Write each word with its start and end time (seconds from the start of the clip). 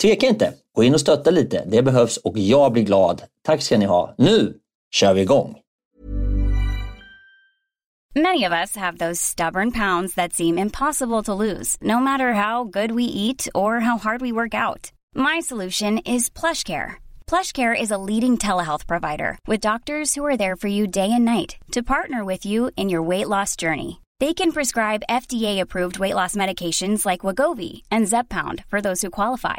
tveka 0.00 0.26
inte. 0.26 0.52
Gå 0.74 0.84
in 0.84 0.94
och 0.94 1.00
stötta 1.00 1.30
lite. 1.30 1.64
Det 1.66 1.82
behövs 1.82 2.16
och 2.16 2.38
jag 2.38 2.72
blir 2.72 2.82
glad. 2.82 3.22
Tack 3.42 3.62
ska 3.62 3.78
ni 3.78 3.84
ha. 3.84 4.14
Nu 4.18 4.54
kör 4.90 5.14
vi 5.14 5.20
igång! 5.20 5.56
Many 8.16 8.42
of 8.42 8.52
us 8.52 8.76
have 8.76 8.98
those 8.98 9.20
stubborn 9.20 9.70
pounds 9.70 10.14
that 10.14 10.32
seem 10.32 10.58
impossible 10.58 11.22
to 11.22 11.32
lose, 11.32 11.76
no 11.80 12.00
matter 12.00 12.32
how 12.32 12.64
good 12.64 12.90
we 12.90 13.04
eat 13.04 13.48
or 13.54 13.78
how 13.78 13.98
hard 13.98 14.20
we 14.20 14.32
work 14.32 14.52
out. 14.52 14.90
My 15.14 15.38
solution 15.40 15.98
is 15.98 16.28
PlushCare. 16.28 16.94
PlushCare 17.28 17.80
is 17.80 17.92
a 17.92 17.98
leading 17.98 18.36
telehealth 18.36 18.88
provider 18.88 19.38
with 19.46 19.60
doctors 19.60 20.16
who 20.16 20.26
are 20.26 20.36
there 20.36 20.56
for 20.56 20.66
you 20.66 20.88
day 20.88 21.12
and 21.12 21.24
night 21.24 21.50
to 21.70 21.84
partner 21.84 22.24
with 22.24 22.44
you 22.44 22.72
in 22.76 22.90
your 22.90 23.08
weight 23.08 23.28
loss 23.28 23.54
journey. 23.54 24.00
They 24.18 24.34
can 24.34 24.50
prescribe 24.50 25.06
FDA-approved 25.08 26.00
weight 26.00 26.16
loss 26.16 26.34
medications 26.34 27.06
like 27.06 27.24
Wagovi 27.24 27.82
and 27.92 28.08
Zeppound 28.08 28.64
for 28.66 28.80
those 28.80 29.02
who 29.02 29.10
qualify. 29.10 29.58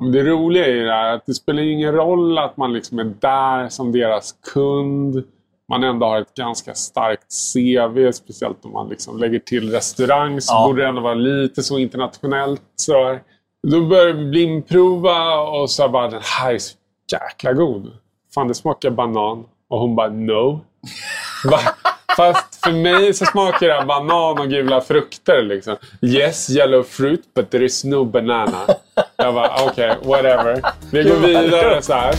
Det 0.00 0.22
roliga 0.22 0.66
är 0.66 0.70
ju 0.70 0.84
det 0.84 0.92
här 0.92 1.14
att 1.14 1.26
det 1.26 1.34
spelar 1.34 1.62
ingen 1.62 1.92
roll 1.92 2.38
att 2.38 2.56
man 2.56 2.72
liksom 2.72 2.98
är 2.98 3.04
där 3.04 3.68
som 3.68 3.92
deras 3.92 4.34
kund. 4.52 5.24
Man 5.68 5.84
ändå 5.84 6.06
har 6.06 6.20
ett 6.20 6.34
ganska 6.34 6.74
starkt 6.74 7.26
CV, 7.54 8.12
speciellt 8.12 8.64
om 8.64 8.72
man 8.72 8.88
liksom 8.88 9.18
lägger 9.18 9.38
till 9.38 9.72
restaurang 9.72 10.40
så 10.40 10.54
ja. 10.54 10.66
borde 10.66 10.82
det 10.82 10.88
ändå 10.88 11.00
vara 11.00 11.14
lite 11.14 11.62
så 11.62 11.78
internationellt. 11.78 12.62
Så 12.76 13.18
då 13.68 13.86
börjar 13.86 14.12
vi 14.12 14.24
blimprova 14.24 15.40
och 15.40 15.70
så 15.70 15.88
bara 15.88 16.08
den 16.08 16.22
här 16.22 16.54
är 16.54 16.58
så 16.58 16.76
jäkla 17.12 17.52
god. 17.52 17.92
Fan 18.34 18.48
det 18.48 18.54
smakar 18.54 18.90
banan. 18.90 19.44
Och 19.68 19.80
hon 19.80 19.96
bara 19.96 20.08
no. 20.08 20.60
Fast 22.16 22.47
för 22.64 22.72
mig 22.72 23.14
så 23.14 23.24
smakar 23.24 23.66
det 23.68 23.84
banan 23.86 24.38
och 24.38 24.48
gula 24.48 24.80
frukter. 24.80 25.42
Liksom. 25.42 25.76
Yes, 26.02 26.50
yellow 26.50 26.82
fruit, 26.82 27.34
but 27.34 27.50
there 27.50 27.64
is 27.64 27.84
no 27.84 28.04
banana. 28.04 28.66
Jag 29.16 29.34
bara, 29.34 29.50
okej, 29.66 29.90
okay, 29.90 30.08
whatever. 30.08 30.62
Vi 30.92 31.02
går 31.02 31.16
vidare 31.16 31.82
så 31.82 31.92
här. 31.92 32.14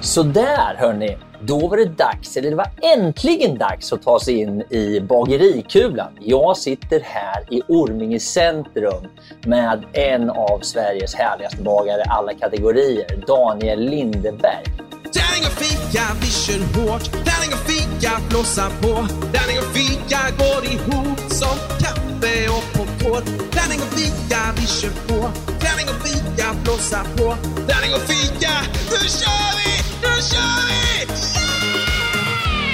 Så 0.00 0.22
där 0.22 0.74
hörni, 0.78 1.18
då 1.40 1.68
var 1.68 1.76
det 1.76 1.84
dags, 1.84 2.36
eller 2.36 2.50
det 2.50 2.56
var 2.56 2.70
äntligen 2.96 3.58
dags 3.58 3.92
att 3.92 4.02
ta 4.02 4.20
sig 4.20 4.40
in 4.40 4.62
i 4.70 5.00
bagerikulan. 5.00 6.18
Jag 6.20 6.56
sitter 6.56 7.00
här 7.00 7.44
i 7.50 7.62
Orminge 7.68 8.20
centrum 8.20 9.06
med 9.44 9.84
en 9.92 10.30
av 10.30 10.60
Sveriges 10.62 11.14
härligaste 11.14 11.62
bagare 11.62 12.02
alla 12.08 12.34
kategorier, 12.34 13.24
Daniel 13.26 13.80
Lindeberg. 13.80 14.89
Tärning 15.12 15.44
och 15.46 15.56
fika, 15.62 16.02
vi 16.20 16.26
kör 16.26 16.60
hårt. 16.76 17.04
Tärning 17.28 17.52
och 17.56 17.64
fika, 17.70 18.12
blåsa 18.28 18.70
på. 18.82 18.92
Tärning 19.34 19.58
och 19.58 19.70
fika 19.76 20.20
går 20.38 20.64
ihop 20.74 21.18
som 21.40 21.56
kaffe 21.82 22.48
och 22.56 22.64
popcorn. 22.74 23.24
Tärning 23.50 23.80
och 23.80 23.92
fika, 23.98 24.40
vi 24.56 24.66
kör 24.66 24.90
på. 25.08 25.30
Tärning 25.64 25.86
och 25.92 26.00
fika, 26.06 26.46
blåsa 26.64 27.00
på. 27.16 27.36
Tärning 27.70 27.94
och 27.94 28.04
fika, 28.12 28.52
nu 28.90 29.08
kör 29.20 29.50
vi! 29.58 29.72
Nu 30.02 30.22
kör 30.30 30.60
vi! 30.68 30.80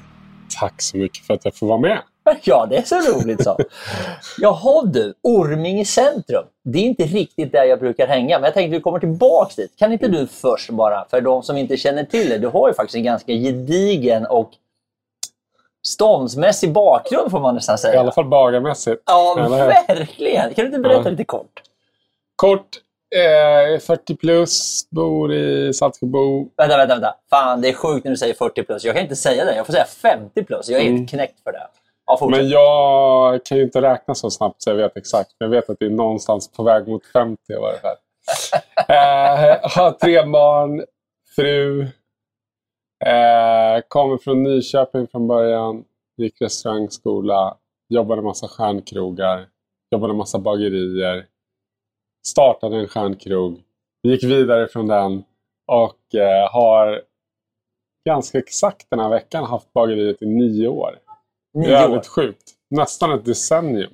Tack 0.61 0.83
så 0.83 0.97
mycket 0.97 1.27
för 1.27 1.35
att 1.35 1.45
jag 1.45 1.55
får 1.55 1.67
vara 1.67 1.79
med. 1.79 1.99
Ja, 2.43 2.67
det 2.71 2.77
är 2.77 2.83
så 2.83 2.97
roligt 2.97 3.45
så. 3.45 3.59
Jaha 4.39 4.85
du, 4.85 5.15
Orminge 5.23 5.85
centrum. 5.85 6.45
Det 6.63 6.79
är 6.79 6.83
inte 6.83 7.03
riktigt 7.03 7.53
där 7.53 7.65
jag 7.65 7.79
brukar 7.79 8.07
hänga, 8.07 8.39
men 8.39 8.45
jag 8.45 8.55
tänkte 8.55 8.77
att 8.77 8.81
vi 8.81 8.83
kommer 8.83 8.99
tillbaka 8.99 9.53
dit. 9.57 9.73
Kan 9.77 9.93
inte 9.93 10.09
du 10.09 10.27
först 10.27 10.71
bara, 10.71 11.05
för 11.11 11.21
de 11.21 11.43
som 11.43 11.57
inte 11.57 11.77
känner 11.77 12.05
till 12.05 12.29
det, 12.29 12.39
du 12.39 12.49
har 12.49 12.69
ju 12.69 12.75
faktiskt 12.75 12.97
en 12.97 13.05
ganska 13.05 13.33
gedigen 13.33 14.27
och 14.27 14.51
ståndsmässig 15.87 16.73
bakgrund 16.73 17.31
får 17.31 17.41
man 17.41 17.55
nästan 17.55 17.79
säga. 17.79 17.95
I 17.95 17.97
alla 17.97 18.13
fall 18.13 18.25
bagarmässigt. 18.25 19.03
Ja, 19.07 19.47
verkligen. 19.89 20.55
Kan 20.55 20.65
du 20.65 20.67
inte 20.67 20.79
berätta 20.79 21.03
ja. 21.05 21.11
lite 21.11 21.25
kort? 21.25 21.63
Kort. 22.37 22.69
Eh, 23.15 23.79
40 23.81 24.17
plus, 24.17 24.87
bor 24.91 25.33
i 25.33 25.73
Saltsjöbo. 25.73 26.49
Vänta, 26.57 26.77
vänta, 26.77 26.95
vänta. 26.95 27.15
Fan, 27.31 27.61
det 27.61 27.69
är 27.69 27.73
sjukt 27.73 28.05
när 28.05 28.11
du 28.11 28.17
säger 28.17 28.35
40 28.35 28.63
plus. 28.63 28.85
Jag 28.85 28.95
kan 28.95 29.03
inte 29.03 29.17
säga 29.17 29.45
det. 29.45 29.57
Jag 29.57 29.67
får 29.67 29.73
säga 29.73 29.85
50 29.85 30.45
plus. 30.45 30.69
Jag 30.69 30.81
är 30.81 30.87
mm. 30.87 30.97
helt 30.97 31.11
knäckt 31.11 31.41
för 31.41 31.53
det. 31.53 31.67
Ja, 32.07 32.29
men 32.31 32.49
jag 32.49 33.45
kan 33.45 33.59
ju 33.59 33.65
inte 33.65 33.83
räkna 33.83 34.15
så 34.15 34.31
snabbt 34.31 34.63
så 34.63 34.71
jag 34.71 34.77
vet 34.77 34.97
exakt. 34.97 35.31
Men 35.41 35.51
jag 35.51 35.61
vet 35.61 35.71
att 35.71 35.79
det 35.79 35.87
är 35.87 35.91
någonstans 35.91 36.53
på 36.53 36.63
väg 36.63 36.89
mot 36.89 37.07
50 37.07 37.53
i 37.53 37.57
varje 37.57 37.79
fall. 37.79 37.97
eh, 38.89 39.59
har 39.63 39.91
tre 39.91 40.23
barn, 40.23 40.85
fru. 41.37 41.83
Eh, 43.05 43.83
kommer 43.89 44.19
från 44.19 44.43
Nyköping 44.43 45.07
från 45.07 45.29
början. 45.29 45.85
Gick 46.17 46.43
restaurangskola. 46.43 47.57
Jobbade 47.89 48.23
massa 48.23 48.49
stjärnkrogar. 48.49 49.47
Jobbade 49.91 50.15
massa 50.15 50.39
bagerier. 50.39 51.27
Startade 52.27 52.77
en 52.77 52.89
stjärnkrog. 52.89 53.63
Gick 54.03 54.25
vidare 54.25 54.69
från 54.69 54.87
den. 54.87 55.25
Och 55.67 56.15
eh, 56.15 56.53
har 56.53 57.03
ganska 58.07 58.39
exakt 58.39 58.87
den 58.91 58.99
här 59.01 59.09
veckan 59.11 59.45
haft 59.45 59.73
bageriet 59.73 60.23
i 60.23 60.27
nio 60.27 60.69
år. 60.69 60.99
Nio 61.55 61.71
Jävligt 61.71 61.99
år. 61.99 62.11
sjukt. 62.11 62.53
Nästan 62.71 63.13
ett 63.13 63.25
decennium. 63.25 63.93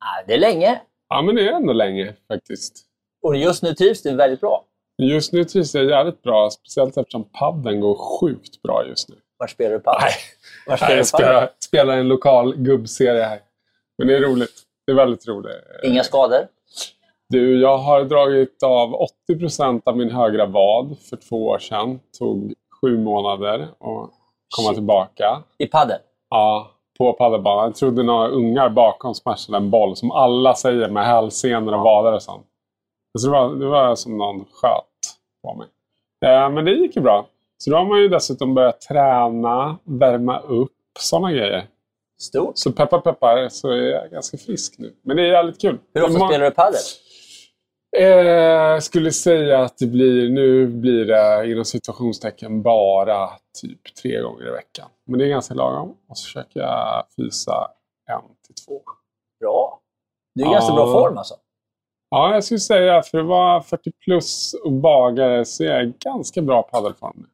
Ja, 0.00 0.24
det 0.26 0.34
är 0.34 0.38
länge. 0.38 0.80
Ja, 1.08 1.22
men 1.22 1.34
det 1.34 1.48
är 1.48 1.52
ändå 1.52 1.72
länge 1.72 2.14
faktiskt. 2.28 2.84
Och 3.22 3.36
just 3.36 3.62
nu 3.62 3.74
trivs 3.74 4.02
du 4.02 4.16
väldigt 4.16 4.40
bra? 4.40 4.64
Just 5.02 5.32
nu 5.32 5.44
trivs 5.44 5.74
jag 5.74 5.84
jävligt 5.84 6.22
bra, 6.22 6.50
speciellt 6.50 6.96
eftersom 6.96 7.24
padden 7.24 7.80
går 7.80 7.94
sjukt 7.94 8.62
bra 8.62 8.86
just 8.86 9.08
nu. 9.08 9.14
Var 9.36 9.46
spelar 9.46 9.70
du 9.70 9.80
padel? 9.80 10.00
Nej, 10.02 10.12
Var 10.66 10.76
spelar 10.76 10.96
jag 10.96 11.06
spelar, 11.06 11.50
spelar 11.58 11.96
en 11.96 12.08
lokal 12.08 12.56
gubbserie 12.56 13.22
här. 13.22 13.40
Men 13.98 14.08
det 14.08 14.16
är 14.16 14.20
roligt. 14.20 14.62
Det 14.86 14.92
är 14.92 14.96
väldigt 14.96 15.28
roligt. 15.28 15.54
Inga 15.84 16.04
skador? 16.04 16.48
Du, 17.30 17.60
jag 17.60 17.78
har 17.78 18.04
dragit 18.04 18.62
av 18.62 19.08
80% 19.30 19.82
av 19.84 19.96
min 19.96 20.10
högra 20.10 20.46
vad 20.46 20.98
för 21.10 21.16
två 21.16 21.46
år 21.46 21.58
sedan. 21.58 22.00
tog 22.18 22.54
sju 22.80 22.98
månader 22.98 23.60
att 23.62 24.10
komma 24.56 24.74
tillbaka. 24.74 25.42
I 25.58 25.66
padel? 25.66 25.98
Ja, 26.30 26.70
på 26.98 27.12
padelbanan. 27.12 27.64
Jag 27.64 27.74
trodde 27.74 28.02
några 28.02 28.28
ungar 28.28 28.68
bakom 28.68 29.14
smashade 29.14 29.58
en 29.58 29.70
boll, 29.70 29.96
som 29.96 30.10
alla 30.10 30.54
säger 30.54 30.88
med 30.88 31.06
hälsenor 31.06 31.74
och 31.74 31.84
vader 31.84 32.12
och 32.12 32.22
sånt. 32.22 32.46
Så 33.18 33.26
det 33.26 33.32
var, 33.32 33.54
det 33.54 33.66
var 33.66 33.94
som 33.94 34.18
någon 34.18 34.44
sköt 34.52 35.16
på 35.42 35.54
mig. 35.54 35.66
Eh, 36.24 36.50
men 36.50 36.64
det 36.64 36.70
gick 36.70 36.96
ju 36.96 37.02
bra. 37.02 37.26
Så 37.58 37.70
då 37.70 37.76
har 37.76 37.84
man 37.84 38.00
ju 38.00 38.08
dessutom 38.08 38.54
börjat 38.54 38.80
träna, 38.80 39.78
värma 39.84 40.40
upp, 40.40 40.72
sådana 40.98 41.32
grejer. 41.32 41.66
Stort. 42.20 42.58
Så 42.58 42.72
peppar 42.72 43.00
peppar 43.00 43.48
så 43.48 43.70
är 43.70 43.76
jag 43.76 44.10
ganska 44.10 44.38
frisk 44.38 44.74
nu. 44.78 44.94
Men 45.02 45.16
det 45.16 45.22
är 45.22 45.26
jävligt 45.26 45.60
kul. 45.60 45.78
Hur 45.94 46.02
ofta 46.04 46.26
spelar 46.28 46.44
du 46.44 46.50
padel? 46.50 46.80
Eh, 47.96 48.78
skulle 48.80 49.12
säga 49.12 49.58
att 49.64 49.78
det 49.78 49.86
blir, 49.86 50.30
nu 50.30 50.66
blir 50.66 51.04
det 51.04 51.50
inom 51.52 51.64
situationstecken 51.64 52.62
bara 52.62 53.28
typ 53.62 53.94
tre 54.02 54.20
gånger 54.20 54.48
i 54.48 54.50
veckan. 54.50 54.88
Men 55.06 55.18
det 55.18 55.24
är 55.24 55.28
ganska 55.28 55.54
lagom. 55.54 55.96
Och 56.08 56.18
så 56.18 56.24
försöker 56.24 56.60
jag 56.60 57.04
fysa 57.16 57.68
en 58.10 58.20
till 58.46 58.54
två. 58.66 58.82
Bra. 59.40 59.80
Du 60.34 60.42
är 60.44 60.48
i 60.48 60.52
ganska 60.52 60.72
Ja. 60.72 60.76
bra 60.76 60.92
form 60.92 61.18
alltså. 61.18 61.34
Ja, 62.10 62.34
jag 62.34 62.44
skulle 62.44 62.60
säga 62.60 63.02
för 63.02 63.18
att 63.18 63.26
vara 63.26 63.62
40 63.62 63.92
plus 64.04 64.54
och 64.64 64.72
bagare 64.72 65.44
så 65.44 65.64
är 65.64 65.68
jag 65.68 65.92
ganska 65.98 66.42
bra 66.42 66.62
padelform. 66.62 67.26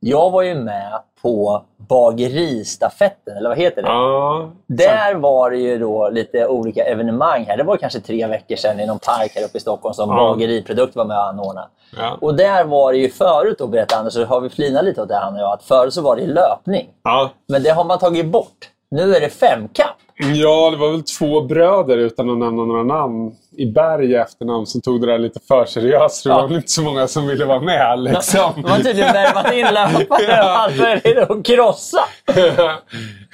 Jag 0.00 0.30
var 0.30 0.42
ju 0.42 0.54
med 0.54 1.02
på 1.22 1.62
bageristafetten, 1.88 3.36
eller 3.36 3.48
vad 3.48 3.58
heter 3.58 3.82
det? 3.82 3.88
Ja, 3.88 4.50
Där 4.66 5.14
var 5.14 5.50
det 5.50 5.56
ju 5.56 5.78
då 5.78 6.08
lite 6.08 6.46
olika 6.46 6.84
evenemang 6.84 7.44
här. 7.48 7.56
Det 7.56 7.62
var 7.64 7.76
kanske 7.76 8.00
tre 8.00 8.26
veckor 8.26 8.56
sedan 8.56 8.80
i 8.80 8.86
någon 8.86 8.98
park 8.98 9.32
här 9.34 9.44
uppe 9.44 9.58
i 9.58 9.60
Stockholm 9.60 9.94
som 9.94 10.10
Ja. 10.10 10.16
Bageriprodukt 10.16 10.96
var 10.96 11.04
med 11.04 11.16
och 11.16 11.24
anordnade. 11.26 11.66
ja. 11.96 12.18
Och 12.20 12.34
där 12.34 12.64
var 12.64 12.92
det 12.92 12.98
ju 12.98 13.08
förut, 13.10 13.56
då 13.58 13.66
berättade 13.66 13.98
Anders, 14.00 14.14
så 14.14 14.24
har 14.24 14.40
vi 14.40 14.48
flinat 14.48 14.84
lite 14.84 15.02
åt 15.02 15.08
det 15.08 15.16
han 15.16 15.34
och 15.34 15.40
jag, 15.40 15.52
att 15.52 15.62
förut 15.62 15.94
så 15.94 16.02
var 16.02 16.16
det 16.16 16.26
löpning. 16.26 16.88
ja. 17.02 17.30
Men 17.48 17.62
det 17.62 17.70
har 17.70 17.84
man 17.84 17.98
tagit 17.98 18.26
bort. 18.26 18.68
Nu 18.90 19.14
är 19.16 19.20
det 19.20 19.28
femkamp. 19.28 19.96
Ja, 20.34 20.70
det 20.70 20.76
var 20.76 20.90
väl 20.90 21.02
två 21.02 21.40
bröder 21.40 21.96
utan 21.98 22.30
att 22.30 22.38
nämna 22.38 22.64
några 22.64 22.82
namn 22.82 23.32
i 23.56 23.66
Berg 23.66 24.10
i 24.12 24.14
efternamn 24.14 24.66
som 24.66 24.80
tog 24.80 25.00
det 25.00 25.06
där 25.06 25.18
lite 25.18 25.40
för 25.48 25.64
seriöst. 25.64 26.24
Det 26.24 26.30
Ja. 26.30 26.36
var 26.40 26.48
väl 26.48 26.56
inte 26.56 26.70
så 26.70 26.82
många 26.82 27.08
som 27.08 27.26
ville 27.26 27.44
vara 27.44 27.60
med 27.60 27.98
liksom. 28.02 28.52
De 28.56 28.64
har 28.70 28.76
tydligen 28.78 29.12
värvat 29.12 29.52
in 29.52 29.66
löpare 29.74 30.22
Ja. 30.28 30.44
och 30.44 30.58
allt 30.60 31.04
är 31.06 31.32
att 31.38 31.44
krossa. 31.46 31.98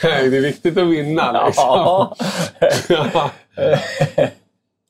det 0.02 0.36
är 0.36 0.40
viktigt 0.42 0.78
att 0.78 0.84
vinna 0.86 1.44
liksom. 1.46 1.64
Ja. 1.66 2.16
Ja. 2.88 3.30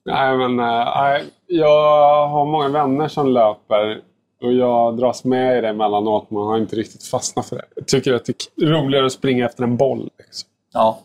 nej, 0.04 0.36
men 0.36 0.60
eh, 0.60 0.92
nej, 0.96 1.24
jag 1.46 2.28
har 2.28 2.46
många 2.46 2.68
vänner 2.68 3.08
som 3.08 3.28
löper 3.28 4.00
och 4.42 4.52
jag 4.52 4.96
dras 4.96 5.24
med 5.24 5.58
i 5.58 5.60
det 5.60 5.68
emellanåt. 5.68 6.30
Man 6.30 6.46
har 6.46 6.58
inte 6.58 6.76
riktigt 6.76 7.04
fastnat 7.04 7.46
för 7.48 7.56
det. 7.56 7.64
Jag 7.76 7.88
tycker 7.88 8.12
att 8.14 8.24
det 8.24 8.62
är 8.62 8.66
roligare 8.66 9.06
att 9.06 9.12
springa 9.12 9.46
efter 9.46 9.62
en 9.64 9.76
boll. 9.76 10.08
Liksom. 10.18 10.48
ja. 10.72 10.98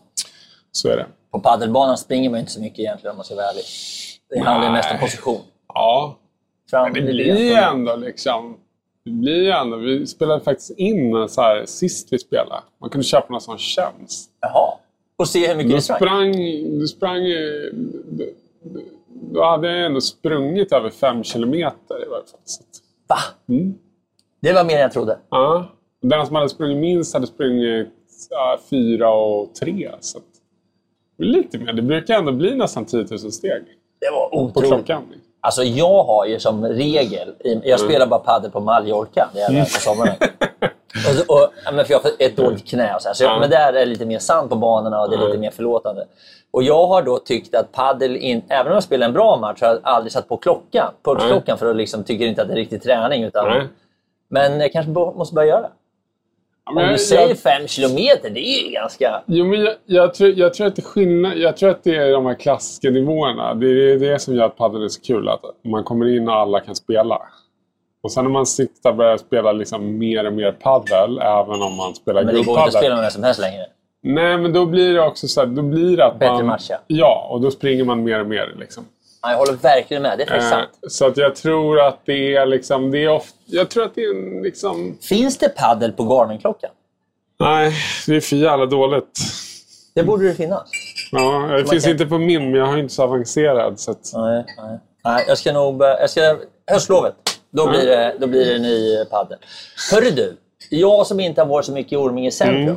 Så 0.72 0.88
är 0.88 0.96
det. 0.96 1.06
På 1.32 1.40
padelbanan 1.40 1.98
springer 1.98 2.30
man 2.30 2.40
inte 2.40 2.52
så 2.52 2.60
mycket 2.60 2.78
egentligen 2.78 3.10
om 3.10 3.16
man 3.16 3.24
ska 3.24 3.34
vara 3.34 3.46
ärlig. 3.46 3.64
Det 4.30 4.36
ju 4.38 4.72
mest 4.72 4.90
om 4.92 4.98
position. 4.98 5.40
Ja, 5.68 6.18
Fram, 6.70 6.92
det 6.92 7.00
blir 7.00 7.36
ju 7.36 7.52
ändå 7.52 7.96
liksom... 7.96 8.56
Det 9.04 9.10
blir 9.10 9.42
ju 9.42 9.50
ändå... 9.50 9.76
Vi 9.76 10.06
spelade 10.06 10.40
faktiskt 10.40 10.70
in 10.70 11.28
så 11.28 11.40
här 11.40 11.66
sist 11.66 12.12
vi 12.12 12.18
spelade. 12.18 12.62
Man 12.80 12.90
kunde 12.90 13.04
köpa 13.04 13.26
någon 13.28 13.40
sån 13.40 13.58
tjänst. 13.58 14.30
Jaha. 14.40 14.74
Och 15.16 15.28
se 15.28 15.48
hur 15.48 15.56
mycket 15.56 15.72
Du 15.72 15.80
sprang. 15.80 15.98
sprang... 15.98 16.32
Du 16.78 16.86
sprang... 16.86 17.22
då 19.32 19.44
hade 19.44 19.68
jag 19.68 19.86
ändå 19.86 20.00
sprungit 20.00 20.72
över 20.72 20.90
fem 20.90 21.24
kilometer 21.24 22.06
i 22.06 22.08
varje 22.08 22.24
fall. 22.24 22.40
Va? 23.08 23.16
Mm. 23.48 23.74
Det 24.40 24.52
var 24.52 24.64
mer 24.64 24.74
än 24.74 24.80
jag 24.80 24.92
trodde. 24.92 25.18
Ja. 25.30 25.66
Den 26.02 26.26
som 26.26 26.36
hade 26.36 26.48
sprungit 26.48 26.78
minst 26.78 27.14
hade 27.14 27.26
sprungit 27.26 27.88
ja, 28.30 28.58
fyra 28.70 29.10
och 29.10 29.54
tre. 29.54 29.90
Så 30.00 30.20
lite 31.18 31.58
mer. 31.58 31.72
Det 31.72 31.82
brukar 31.82 32.18
ändå 32.18 32.32
bli 32.32 32.54
nästan 32.56 32.84
10 32.84 33.06
000 33.10 33.18
steg 33.18 33.62
Det 34.00 34.10
var 34.12 34.28
på 34.28 34.36
otroligt. 34.36 34.68
klockan. 34.70 35.02
Alltså 35.40 35.62
jag 35.62 36.04
har 36.04 36.26
ju 36.26 36.38
som 36.40 36.64
regel, 36.66 37.34
jag 37.64 37.80
spelar 37.80 38.06
bara 38.06 38.20
padel 38.20 38.50
på 38.50 38.60
Mallorca, 38.60 39.28
det 39.34 39.40
är 39.40 39.48
Mm. 39.50 39.54
där 39.58 39.64
på 39.64 39.80
sommaren. 39.80 40.14
och, 41.28 41.36
och, 41.36 41.74
men 41.74 41.84
för 41.84 41.92
jag 41.92 42.00
har 42.00 42.10
ett 42.18 42.36
dåligt 42.36 42.68
knä 42.68 42.94
och 42.94 43.02
så, 43.02 43.08
här, 43.08 43.14
så 43.14 43.24
jag, 43.24 43.32
Ja. 43.32 43.38
Men 43.40 43.50
där 43.50 43.68
är 43.68 43.72
det 43.72 43.84
lite 43.86 44.06
mer 44.06 44.18
sand 44.18 44.50
på 44.50 44.56
banorna 44.56 45.00
och 45.02 45.10
det 45.10 45.16
är 45.16 45.18
lite 45.18 45.28
Mm. 45.30 45.40
mer 45.40 45.50
förlåtande. 45.50 46.06
Och 46.50 46.62
jag 46.62 46.86
har 46.86 47.02
då 47.02 47.18
tyckt 47.18 47.54
att 47.54 47.72
padel, 47.72 48.16
in, 48.16 48.42
även 48.48 48.66
om 48.66 48.74
jag 48.74 48.82
spelar 48.82 49.06
en 49.06 49.12
bra 49.12 49.36
match, 49.36 49.60
har 49.60 49.68
jag 49.68 49.78
aldrig 49.82 50.12
satt 50.12 50.28
på 50.28 50.36
klockan, 50.36 50.92
pulsklockan 51.04 51.58
för 51.58 51.70
att 51.70 51.76
liksom 51.76 52.04
tycker 52.04 52.26
inte 52.26 52.42
att 52.42 52.48
det 52.48 52.54
är 52.54 52.56
riktig 52.56 52.82
träning. 52.82 53.22
Utan. 53.24 53.68
Men 54.28 54.60
jag 54.60 54.72
kanske 54.72 54.90
måste 54.92 55.34
börja 55.34 55.48
göra 55.48 55.60
det. 55.62 55.70
Om 56.66 56.88
du 56.92 56.98
säger 56.98 57.34
fem 57.34 57.66
kilometer, 57.66 58.30
det 58.30 58.40
är 58.40 58.64
ju 58.66 58.70
ganska... 58.70 59.22
Jo, 59.26 59.44
men 59.44 59.60
jag, 59.60 59.74
jag, 59.86 60.14
tror, 60.14 60.30
jag, 60.30 60.54
tror 60.54 60.66
att 60.66 60.76
det 60.76 60.82
är 60.82 60.84
skillnad, 60.84 61.36
jag 61.36 61.56
tror 61.56 61.70
att 61.70 61.84
det 61.84 61.96
är 61.96 62.12
de 62.12 62.26
här 62.26 62.34
klassiska 62.34 62.90
nivåerna. 62.90 63.54
Det 63.54 63.66
är 63.66 63.98
det 63.98 64.18
som 64.18 64.34
gör 64.34 64.44
att 64.44 64.56
padel 64.56 64.84
är 64.84 64.88
så 64.88 65.00
kul. 65.00 65.28
Att 65.28 65.40
man 65.64 65.84
kommer 65.84 66.16
in 66.16 66.28
och 66.28 66.34
alla 66.34 66.60
kan 66.60 66.74
spela. 66.74 67.22
Och 68.02 68.12
sen 68.12 68.24
när 68.24 68.30
man 68.30 68.46
siktar 68.46 68.92
börjar 68.92 69.16
spela 69.16 69.52
liksom 69.52 69.98
mer 69.98 70.26
och 70.26 70.32
mer 70.32 70.52
padel, 70.52 71.18
även 71.18 71.62
om 71.62 71.76
man 71.76 71.94
spelar 71.94 72.24
Men 72.24 72.34
det 72.34 72.42
går 72.42 72.58
inte 72.58 72.62
att 72.62 72.74
spela 72.74 72.96
med 72.96 73.12
som 73.12 73.22
helst 73.22 73.40
längre. 73.40 73.66
Nej, 74.02 74.38
men 74.38 74.52
då 74.52 74.66
blir 74.66 74.94
det 74.94 75.00
också 75.00 75.28
så 75.28 75.40
här, 75.40 75.46
då 75.46 75.62
blir 75.62 75.96
det 75.96 76.06
att 76.06 76.18
Bättre 76.18 76.34
man... 76.34 76.46
matcha. 76.46 76.80
Ja, 76.86 77.28
och 77.30 77.40
då 77.40 77.50
springer 77.50 77.84
man 77.84 78.04
mer 78.04 78.20
och 78.20 78.26
mer. 78.26 78.54
Liksom. 78.58 78.84
Ja, 79.24 79.30
jag 79.30 79.38
håller 79.38 79.52
verkligen 79.52 80.02
med, 80.02 80.18
det 80.18 80.22
är 80.24 80.26
faktiskt 80.26 80.52
Eh, 80.52 80.58
sant. 80.58 80.70
så 80.88 81.06
att 81.06 81.16
jag 81.16 81.36
tror 81.36 81.80
att 81.80 81.98
det 82.04 82.36
är 82.36 82.46
liksom... 82.46 82.90
Det 82.90 82.98
är 83.04 83.08
ofta, 83.08 83.36
jag 83.46 83.68
tror 83.70 83.84
att 83.84 83.94
det 83.94 84.00
är 84.00 84.42
liksom... 84.42 84.98
Finns 85.02 85.38
det 85.38 85.48
paddel 85.48 85.92
på 85.92 86.02
Garmin-klockan? 86.04 86.70
Nej, 87.40 87.72
det 88.06 88.16
är 88.16 88.20
för 88.20 88.36
jävla 88.36 88.66
dåligt. 88.66 89.18
Det 89.94 90.02
borde 90.02 90.26
det 90.28 90.34
finnas. 90.34 90.62
Ja, 91.12 91.48
det 91.56 91.66
finns 91.70 91.84
kan- 91.84 91.92
inte 91.92 92.06
på 92.06 92.18
min, 92.18 92.50
men 92.50 92.60
jag 92.60 92.66
har 92.66 92.76
inte 92.78 92.94
så 92.94 93.02
avancerad. 93.02 93.80
Så 93.80 93.90
att, 93.90 94.10
Nej, 94.14 94.44
nej. 94.58 94.78
nej 95.04 95.24
jag 95.28 95.38
ska 95.38 95.52
nog... 95.52 95.82
Jag 95.82 96.10
ska, 96.10 96.36
höstlovet, 96.70 97.14
då 97.50 97.68
blir, 97.68 97.86
det, 97.86 98.16
då 98.20 98.26
blir 98.26 98.52
det 98.52 98.58
ny 98.58 99.04
padel. 99.10 99.38
Hörru 99.92 100.10
du, 100.10 100.36
jag 100.70 101.06
som 101.06 101.20
inte 101.20 101.40
har 101.40 101.46
varit 101.48 101.64
så 101.66 101.72
mycket 101.72 101.92
i 101.92 101.96
Orminge 101.96 102.30
centrum. 102.30 102.62
Mm. 102.62 102.76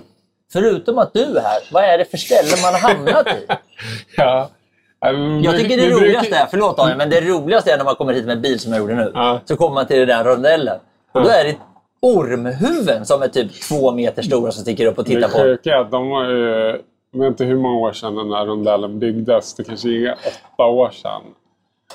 Förutom 0.53 0.97
att 0.97 1.13
du 1.13 1.23
är 1.37 1.41
här, 1.41 1.59
vad 1.71 1.83
är 1.83 1.97
det 1.97 2.05
för 2.05 2.17
ställen 2.17 2.61
man 2.63 2.73
har 2.73 2.79
hamnat 2.79 3.27
i? 3.27 3.45
ja. 4.17 4.49
Jag 5.43 5.57
tycker 5.57 5.77
det 5.77 5.89
roligaste 5.89 6.35
är, 6.35 6.45
förlåt 6.45 6.77
Daniel, 6.77 6.97
men 6.97 7.09
det 7.09 7.21
roligaste 7.21 7.71
är 7.71 7.77
när 7.77 7.85
man 7.85 7.95
kommer 7.95 8.13
hit 8.13 8.25
med 8.25 8.41
bil 8.41 8.59
som 8.59 8.71
jag 8.71 8.79
gjorde 8.79 8.95
nu. 8.95 9.13
Så 9.45 9.55
kommer 9.55 9.73
man 9.73 9.87
till 9.87 9.97
den 9.97 10.07
där 10.07 10.23
rondellen. 10.23 10.79
Och 11.11 11.21
då 11.21 11.29
är 11.29 11.43
det 11.43 11.55
ormhuvuden 12.01 13.05
som 13.05 13.21
är 13.21 13.27
typ 13.27 13.61
två 13.61 13.91
meter 13.91 14.21
stora 14.21 14.51
som 14.51 14.61
sticker 14.61 14.85
upp 14.85 14.99
och 14.99 15.05
tittar 15.05 15.21
Det 15.21 15.27
på. 15.27 15.37
sjuka 15.39 15.75
är 15.75 15.79
att 15.79 15.91
de 15.91 16.09
var 16.09 16.29
ju... 16.29 16.81
Jag 17.11 17.19
vet 17.19 17.27
inte 17.27 17.43
hur 17.43 17.57
många 17.57 17.77
år 17.77 17.91
sedan 17.91 18.15
den 18.15 18.31
här 18.31 18.45
rondellen 18.45 18.99
byggdes. 18.99 19.53
Det 19.53 19.63
kanske 19.63 19.89
är 19.89 20.15
åtta 20.55 20.65
år 20.65 20.89
sedan. 20.89 21.21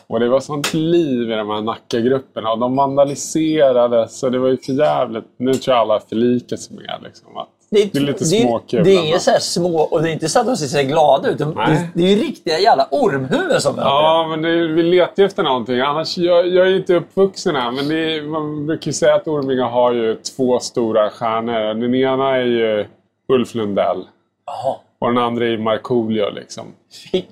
Och 0.07 0.21
det 0.21 0.29
var 0.29 0.41
sånt 0.41 0.75
liv 0.75 1.31
i 1.31 1.35
de 1.35 1.51
här 1.51 1.61
Nackagrupperna. 1.61 2.53
Och 2.53 2.59
de 2.59 2.77
vandaliserade, 2.77 4.09
så 4.09 4.29
det 4.29 4.39
var 4.39 4.49
ju 4.49 4.57
för 4.57 4.73
jävligt. 4.73 5.25
Nu 5.37 5.55
tror 5.55 5.77
jag 5.77 5.81
alla 5.81 6.01
förlikar 6.01 6.57
sig 6.57 6.77
med. 6.77 7.01
Liksom, 7.03 7.37
att 7.37 7.49
det 7.73 7.95
är 7.95 8.00
lite 8.00 8.25
småkul. 8.25 8.85
Det 8.85 8.91
är 8.91 9.07
inget 9.07 9.23
så 9.23 9.31
här 9.31 9.38
små, 9.38 9.81
och 9.81 10.02
det 10.02 10.09
är 10.09 10.12
inte 10.12 10.29
så 10.29 10.41
att 10.41 10.47
de 10.47 10.57
ser 10.57 10.83
glada 10.83 11.29
ut. 11.31 11.38
De, 11.38 11.55
det, 11.55 11.88
det 11.95 12.02
är 12.02 12.17
ju 12.17 12.23
riktiga 12.23 12.59
jävla 12.59 12.88
ormhuvuden 12.91 13.61
som 13.61 13.76
möter 13.76 13.88
Ja, 13.88 14.26
men 14.31 14.43
det, 14.43 14.69
vi 14.69 14.83
letar 14.83 15.23
ju 15.23 15.26
efter 15.26 15.43
någonting. 15.43 15.81
Annars, 15.81 16.19
jag, 16.19 16.49
jag 16.49 16.67
är 16.67 16.71
ju 16.71 16.76
inte 16.76 16.95
uppvuxen 16.95 17.57
här, 17.57 17.71
men 17.71 17.88
det 17.88 18.17
är, 18.17 18.23
man 18.23 18.67
brukar 18.67 18.87
ju 18.87 18.93
säga 18.93 19.14
att 19.14 19.29
Orminge 19.29 19.62
har 19.62 19.93
ju 19.93 20.14
två 20.14 20.59
stora 20.59 21.11
stjärnor. 21.11 21.75
Den 21.75 21.95
ena 21.95 22.37
är 22.37 22.45
ju 22.45 22.87
Ulf 23.29 23.55
Lundell 23.55 24.05
Jaha. 24.47 24.76
och 24.99 25.09
den 25.09 25.19
andra 25.19 25.47
är 25.47 25.59
Markoolio. 25.59 26.31
Liksom. 26.31 26.64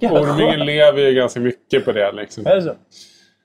Orminge 0.02 0.64
lever 0.64 1.02
ju 1.02 1.14
ganska 1.14 1.40
mycket 1.40 1.84
på 1.84 1.92
det. 1.92 2.12
Liksom. 2.12 2.46
Är 2.46 2.56
det 2.56 2.62
så? 2.62 2.74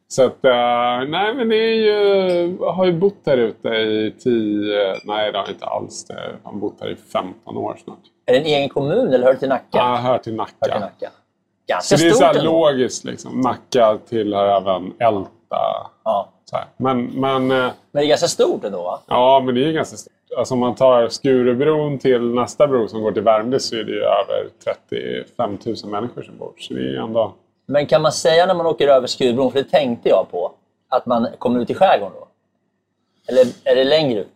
Så 0.08 0.26
att, 0.26 0.46
eh, 0.46 1.10
nej 1.10 1.34
men 1.36 1.50
det 1.50 1.56
är 1.56 1.74
ju, 1.76 2.58
jag 2.60 2.72
har 2.72 2.86
ju 2.86 2.94
bott 2.94 3.22
här 3.26 3.38
ute 3.38 3.68
i 3.70 4.14
10, 4.20 4.96
nej 5.04 5.32
det 5.32 5.38
har 5.38 5.46
jag 5.46 5.50
inte 5.54 5.66
alls. 5.66 6.06
Jag 6.10 6.52
har 6.52 6.58
bott 6.58 6.78
här 6.82 6.90
i 6.90 6.96
15 6.96 7.58
år 7.58 7.78
snart. 7.84 7.98
Är 8.26 8.34
det 8.34 8.40
en 8.40 8.46
egen 8.46 8.70
kommun 8.70 9.14
eller 9.14 9.26
hör 9.26 9.34
det 9.34 9.40
till 9.40 9.50
Nacka? 9.50 9.66
Jag 9.72 9.98
hör 9.98 9.98
till 9.98 10.08
Hör 10.08 10.18
till 10.18 10.36
Nacka. 10.36 10.80
Nacka. 10.80 11.10
Så 11.10 11.74
Ganska 11.74 11.96
det 11.98 12.08
är 12.08 12.12
så 12.12 12.24
här 12.24 12.36
ändå. 12.40 12.52
logiskt 12.52 13.04
liksom. 13.06 13.42
Nacka 13.42 13.98
tillhör 14.10 14.58
även 14.62 14.94
Älta. 15.00 15.30
Ja. 16.04 16.32
Men, 16.78 17.06
men, 17.06 17.52
eh, 17.52 17.58
Men 17.58 17.72
det 17.92 18.00
är 18.00 18.08
ganska 18.08 18.28
stort 18.28 18.64
ändå 18.64 18.82
va? 18.84 19.00
ja, 19.08 19.42
men 19.46 19.56
det 19.56 19.66
är 19.66 19.72
ganska 19.72 19.98
stort. 19.98 20.14
Alltså 20.38 20.54
om 20.54 20.60
man 20.60 20.76
tar 20.76 21.08
Skurubron 21.08 22.00
till 22.00 22.22
nästa 22.22 22.68
bro 22.68 22.88
som 22.88 23.02
går 23.02 23.12
till 23.12 23.22
Värmdö 23.22 23.60
så 23.60 23.76
är 23.76 23.84
det 23.84 23.92
ju 23.92 24.02
över 24.04 24.48
35 24.64 25.58
000 25.66 25.76
människor 25.92 26.22
som 26.22 26.38
bor. 26.38 26.54
Så 26.58 26.74
det 26.74 26.80
är 26.80 27.02
ändå... 27.02 27.34
Men 27.66 27.88
kan 27.88 28.02
man 28.02 28.12
säga 28.12 28.46
när 28.46 28.54
man 28.54 28.66
åker 28.66 28.88
över 28.88 29.08
Skurubron, 29.08 29.52
för 29.52 29.60
det 29.60 29.70
tänkte 29.70 30.10
jag 30.10 30.28
på, 30.32 30.52
att 30.90 31.06
man 31.06 31.28
kommer 31.40 31.60
ut 31.60 31.70
i 31.70 31.74
skärgården 31.74 32.16
då? 32.20 32.28
Eller 33.28 33.46
är 33.64 33.76
det 33.76 33.84
längre 33.84 34.20
ut? 34.20 34.34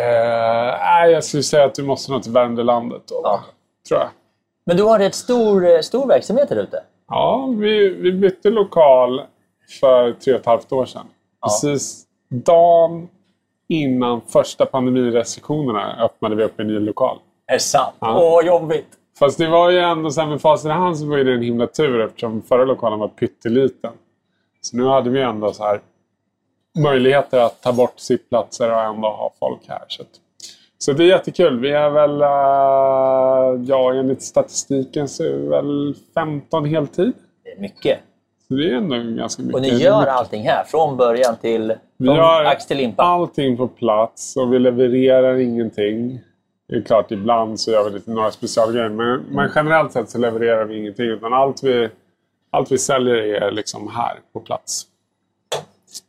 Eh, 0.00 0.78
nej, 0.80 1.10
jag 1.12 1.24
skulle 1.24 1.42
säga 1.42 1.64
att 1.64 1.74
du 1.74 1.82
måste 1.82 2.12
nå 2.12 2.20
till 2.20 2.32
Värmdölandet 2.32 3.02
då. 3.08 3.20
Ja. 3.22 3.44
Tror 3.88 4.00
jag. 4.00 4.08
Men 4.64 4.76
du 4.76 4.82
har 4.82 4.98
rätt 4.98 5.14
stor, 5.14 5.68
eh, 5.68 5.80
stor 5.80 6.06
verksamhet 6.06 6.48
där 6.48 6.56
ute. 6.56 6.82
Ja, 7.08 7.54
vi, 7.58 7.88
vi 7.88 8.12
bytte 8.12 8.50
lokal 8.50 9.22
för 9.80 10.12
tre 10.12 10.32
och 10.34 10.40
ett 10.40 10.46
halvt 10.46 10.72
år 10.72 10.86
sedan. 10.86 11.06
Precis 11.42 12.04
dagen 12.28 13.08
innan 13.68 14.20
första 14.20 14.66
pandemirestriktionerna 14.66 16.04
öppnade 16.04 16.34
vi 16.34 16.44
upp 16.44 16.60
en 16.60 16.66
ny 16.66 16.78
lokal. 16.78 17.18
Är 17.46 17.54
det 17.54 17.60
sant? 17.60 17.96
Ja. 18.00 18.18
Åh, 18.20 18.46
jobbigt! 18.46 18.88
Fast 19.18 19.38
det 19.38 19.48
var 19.48 19.70
ju 19.70 19.78
ändå 19.78 20.10
så 20.10 20.20
här 20.20 20.28
med 20.28 20.40
facit 20.40 20.66
i 20.66 20.72
hand 20.72 20.98
så 20.98 21.06
var 21.06 21.16
det 21.18 21.32
en 21.34 21.42
himla 21.42 21.66
tur 21.66 22.00
eftersom 22.00 22.42
förra 22.42 22.64
lokalen 22.64 22.98
var 22.98 23.08
pytteliten. 23.08 23.92
Så 24.60 24.76
nu 24.76 24.84
hade 24.86 25.10
vi 25.10 25.20
ändå 25.22 25.52
så 25.52 25.64
här 25.64 25.80
möjligheter 26.78 27.38
att 27.38 27.62
ta 27.62 27.72
bort 27.72 27.98
sittplatser 28.00 28.72
och 28.72 28.80
ändå 28.80 29.08
ha 29.08 29.32
folk 29.38 29.60
här. 29.68 29.84
Så, 29.88 30.02
så 30.78 30.92
det 30.92 31.04
är 31.04 31.08
jättekul. 31.08 31.60
Vi 31.60 31.70
är 31.70 31.90
väl, 31.90 32.22
eh, 32.22 33.68
ja 33.68 33.94
enligt 33.94 34.22
statistiken 34.22 35.08
så 35.08 35.24
är 35.24 35.32
vi 35.32 35.46
väl 35.48 35.94
15 36.14 36.64
heltid. 36.64 37.12
Det 37.44 37.50
är 37.52 37.60
mycket. 37.60 37.98
Så 38.48 38.54
det 38.54 38.70
är 38.70 38.74
ändå 38.74 38.96
ganska 39.20 39.42
mycket. 39.42 39.54
Och 39.54 39.62
ni 39.62 39.68
gör 39.68 40.06
allting 40.06 40.42
här, 40.42 40.64
från 40.64 40.96
början 40.96 41.36
till 41.36 41.74
Vi 41.96 42.06
från 42.06 42.16
gör 42.16 42.44
ax 42.44 42.66
till 42.66 42.76
limpa. 42.76 43.02
allting 43.02 43.56
på 43.56 43.68
plats 43.68 44.36
och 44.36 44.52
vi 44.52 44.58
levererar 44.58 45.36
ingenting. 45.36 46.20
Det 46.68 46.76
är 46.76 46.82
klart, 46.82 47.10
ibland 47.10 47.60
så 47.60 47.70
gör 47.70 47.84
vi 47.84 47.90
lite 47.90 48.10
några 48.10 48.30
specialgrejer. 48.30 48.88
Men, 48.88 49.20
men 49.30 49.50
generellt 49.54 49.92
sett 49.92 50.10
så 50.10 50.18
levererar 50.18 50.64
vi 50.64 50.78
ingenting. 50.78 51.06
Utan 51.06 51.32
allt 51.32 51.62
vi, 51.62 51.88
allt 52.50 52.72
vi 52.72 52.78
säljer 52.78 53.16
är 53.16 53.50
liksom 53.50 53.88
här 53.94 54.18
på 54.32 54.40
plats. 54.40 54.82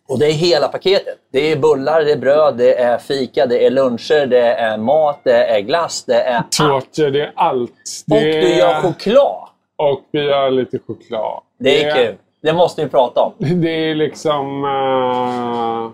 Och 0.10 0.20
det 0.20 0.26
är 0.26 0.32
hela 0.34 0.68
paketet. 0.68 1.18
Det 1.32 1.52
är 1.52 1.58
bullar, 1.58 2.02
det 2.06 2.12
är 2.12 2.18
bröd, 2.18 2.58
det 2.58 2.78
är 2.80 2.98
fika, 2.98 3.46
det 3.46 3.66
är 3.66 3.70
luncher, 3.70 4.26
det 4.28 4.54
är 4.54 4.78
mat, 4.78 5.20
det 5.24 5.46
är 5.46 5.60
glass, 5.62 6.04
det 6.06 6.22
är. 6.22 6.44
Tårtor, 6.58 7.10
det 7.12 7.22
är 7.22 7.32
allt. 7.36 7.72
Det 8.08 8.16
Och 8.16 8.22
du 8.22 8.56
gör 8.58 8.70
är- 8.74 8.82
choklad. 8.82 9.50
Och 9.76 10.02
vi 10.12 10.20
gör 10.22 10.50
lite 10.52 10.80
choklad. 10.88 11.42
Det 11.60 11.84
är 11.84 11.96
kul. 12.06 12.16
Det 12.42 12.54
måste 12.54 12.84
vi 12.84 12.90
prata 12.90 13.22
om. 13.22 13.34
Det 13.38 13.70
är 13.92 13.96
liksom... 13.96 14.64
eh, 14.64 15.92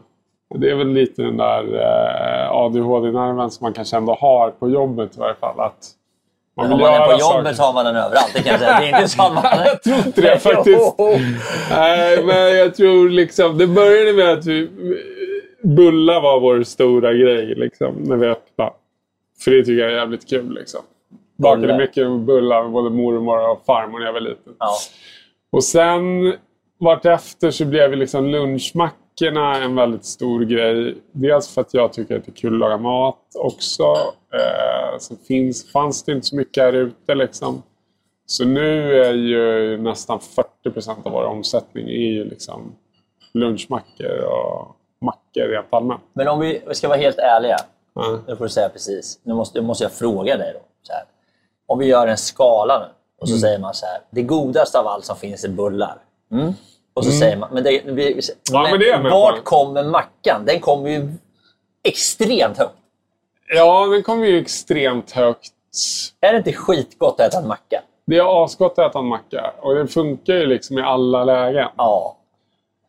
det 0.53 0.71
är 0.71 0.75
väl 0.75 0.87
lite 0.87 1.21
den 1.21 1.37
där 1.37 1.63
uh, 1.63 2.51
ADHD-nerven 2.51 3.51
som 3.51 3.65
man 3.65 3.73
kanske 3.73 3.97
ändå 3.97 4.13
har 4.13 4.51
på 4.51 4.69
jobbet 4.69 5.17
i 5.17 5.19
varje 5.19 5.35
fall. 5.35 5.59
Att 5.59 5.91
man 6.57 6.71
Om 6.71 6.77
vill 6.77 6.87
man 6.87 6.93
är 6.93 7.05
på 7.05 7.11
jobbet 7.11 7.23
saker. 7.23 7.53
så 7.53 7.63
har 7.63 7.73
man 7.73 7.85
den 7.85 7.95
överallt. 7.95 8.31
Det 8.33 8.41
kan 8.41 8.51
jag 8.51 8.59
säga. 8.59 8.79
Det 8.79 8.89
är 8.89 9.01
inte 9.01 9.17
man... 9.33 9.43
Jag 9.65 9.83
tror 9.83 9.97
inte 9.97 10.21
det 10.21 10.39
faktiskt. 10.49 10.95
Nej, 11.69 12.23
men 12.23 12.57
jag 12.57 12.75
tror 12.75 13.09
liksom... 13.09 13.57
Det 13.57 13.67
började 13.67 14.13
med 14.13 14.33
att 14.37 14.45
vi... 14.45 14.69
Bullar 15.63 16.21
var 16.21 16.39
vår 16.39 16.63
stora 16.63 17.13
grej 17.13 17.55
liksom, 17.55 17.95
när 17.95 18.15
vi 18.15 18.27
öppnade. 18.27 18.71
För 19.43 19.51
det 19.51 19.63
tycker 19.63 19.81
jag 19.83 19.91
är 19.91 19.95
jävligt 19.95 20.29
kul. 20.29 20.53
Liksom. 20.53 20.81
Bakade 21.37 21.77
mycket 21.77 22.11
bullar 22.11 22.63
med 22.63 22.71
både 22.71 22.89
mormor 22.89 23.49
och 23.49 23.65
farmor 23.65 23.99
när 23.99 24.05
jag 24.05 24.13
var 24.13 24.19
liten. 24.19 24.53
Ja. 24.59 24.75
Och 25.51 25.63
sen 25.63 26.33
vartefter 26.79 27.51
så 27.51 27.65
blev 27.65 27.93
liksom 27.95 28.27
lunchmackorna 29.21 29.63
en 29.63 29.75
väldigt 29.75 30.05
stor 30.05 30.45
grej. 30.45 30.97
Dels 31.11 31.47
för 31.53 31.61
att 31.61 31.73
jag 31.73 31.93
tycker 31.93 32.17
att 32.17 32.25
det 32.25 32.31
är 32.31 32.35
kul 32.35 32.53
att 32.53 32.59
laga 32.59 32.77
mat 32.77 33.19
också. 33.35 33.83
Eh, 34.33 34.99
så 34.99 35.15
finns, 35.27 35.71
fanns 35.71 36.03
det 36.03 36.11
inte 36.11 36.27
så 36.27 36.35
mycket 36.35 36.63
här 36.63 36.73
ute 36.73 37.15
liksom. 37.15 37.63
Så 38.25 38.45
nu 38.45 38.93
är 39.03 39.13
ju 39.13 39.77
nästan 39.77 40.19
40% 40.65 40.89
av 41.03 41.11
vår 41.11 41.23
omsättning 41.23 41.87
är 41.87 42.11
ju 42.11 42.23
liksom 42.25 42.75
lunchmackor 43.33 44.17
och 44.25 44.75
mackor 45.01 45.47
rent 45.51 45.67
allmänt. 45.69 46.01
Men 46.13 46.27
om 46.27 46.39
vi 46.39 46.61
ska 46.71 46.87
vara 46.87 46.97
helt 46.97 47.17
ärliga. 47.19 47.57
Ja. 47.95 48.19
Nu 48.27 48.35
får 48.35 48.43
du 48.45 48.49
säga 48.49 48.69
precis. 48.69 49.19
Nu 49.23 49.33
måste, 49.33 49.61
nu 49.61 49.67
måste 49.67 49.83
jag 49.83 49.91
fråga 49.91 50.37
dig. 50.37 50.53
Då, 50.53 50.59
så 50.83 50.93
här. 50.93 51.03
Om 51.65 51.79
vi 51.79 51.85
gör 51.85 52.07
en 52.07 52.17
skala 52.17 52.79
nu 52.79 52.85
och 53.21 53.27
Mm. 53.27 53.37
så 53.37 53.41
säger 53.41 53.59
man 53.59 53.73
så 53.73 53.85
här. 53.85 53.97
Det 54.09 54.21
godaste 54.21 54.79
av 54.79 54.87
allt 54.87 55.05
som 55.05 55.15
finns 55.15 55.43
är 55.43 55.49
bullar. 55.49 55.97
Mm. 56.31 56.53
Och 56.93 57.05
så 57.05 57.11
säger 57.11 57.37
man... 57.37 57.49
Men, 57.53 57.63
det, 57.63 57.81
vi, 57.85 58.21
Ja, 58.51 58.67
men 58.71 58.79
det 58.79 58.85
är 58.85 58.91
jag 58.91 59.03
med 59.03 59.11
vart 59.11 59.43
kommer 59.43 59.83
mackan? 59.83 60.45
Den 60.45 60.59
kommer 60.59 60.89
ju 60.89 61.09
extremt 61.83 62.57
högt. 62.57 62.73
Ja, 63.55 63.85
den 63.85 64.03
kommer 64.03 64.25
ju 64.25 64.39
extremt 64.39 65.11
högt. 65.11 65.53
Är 66.21 66.31
det 66.31 66.37
inte 66.37 66.53
skitgott 66.53 67.19
att 67.19 67.27
äta 67.27 67.39
en 67.39 67.47
macka? 67.47 67.81
Det 68.05 68.17
är 68.17 68.43
asgott 68.43 68.79
att 68.79 68.89
äta 68.89 68.99
en 68.99 69.05
macka 69.05 69.53
och 69.61 69.75
det 69.75 69.87
funkar 69.87 70.33
ju 70.33 70.45
liksom 70.45 70.77
i 70.77 70.81
alla 70.81 71.23
lägen. 71.23 71.67
Ja. 71.77 72.17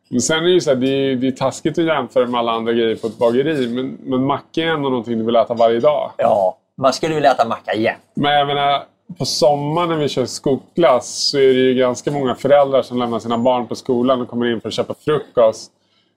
Men 0.09 0.21
sen 0.21 0.37
är 0.37 0.43
det 0.43 0.49
ju 0.49 0.61
så 0.61 0.69
här, 0.69 0.77
det 0.77 0.87
är, 0.87 1.15
det 1.15 1.27
är 1.27 1.31
taskigt 1.31 1.77
att 1.77 1.85
jämföra 1.85 2.27
med 2.27 2.39
alla 2.39 2.51
andra 2.51 2.73
grejer 2.73 2.95
på 2.95 3.07
ett 3.07 3.17
bageri. 3.17 3.67
Men, 3.67 3.97
men 4.03 4.25
macka 4.25 4.61
är 4.61 4.67
ändå 4.67 4.89
någonting 4.89 5.17
du 5.17 5.23
vill 5.25 5.35
äta 5.35 5.53
varje 5.53 5.79
dag. 5.79 6.11
ja. 6.17 6.57
Man 6.77 6.93
skulle 6.93 7.15
vilja 7.15 7.31
äta 7.31 7.47
macka 7.47 7.73
igen. 7.73 7.95
Men 8.13 8.33
jag 8.33 8.47
menar, 8.47 8.83
på 9.17 9.25
sommaren 9.25 9.89
när 9.89 9.97
vi 9.97 10.09
kör 10.09 10.25
skolklass 10.25 11.07
så 11.07 11.37
är 11.37 11.53
det 11.53 11.59
ju 11.59 11.73
ganska 11.73 12.11
många 12.11 12.35
föräldrar 12.35 12.81
som 12.81 12.97
lämnar 12.97 13.19
sina 13.19 13.37
barn 13.37 13.67
på 13.67 13.75
skolan 13.75 14.21
och 14.21 14.29
kommer 14.29 14.45
in 14.45 14.61
för 14.61 14.67
att 14.67 14.73
köpa 14.73 14.93
frukost. 15.05 15.71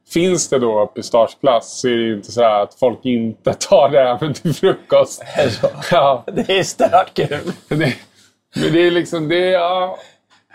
Finns 0.09 0.49
det 0.49 0.59
då 0.59 0.87
pistageglass 0.87 1.81
så 1.81 1.89
är 1.89 1.97
det 1.97 2.03
ju 2.03 2.15
inte 2.15 2.33
så 2.33 2.45
att 2.45 2.75
folk 2.75 2.99
inte 3.03 3.55
tar 3.59 3.89
det 3.89 4.01
även 4.01 4.35
till 4.35 4.55
frukost. 4.55 5.23
Ja, 5.91 6.25
Det 6.27 6.59
är 6.59 6.63
stört 6.63 7.15
kul. 7.15 7.53
det, 7.69 7.95
men 8.57 8.73
det 8.73 8.87
är 8.87 8.91
liksom... 8.91 9.29
Det 9.29 9.39
ja, 9.39 9.99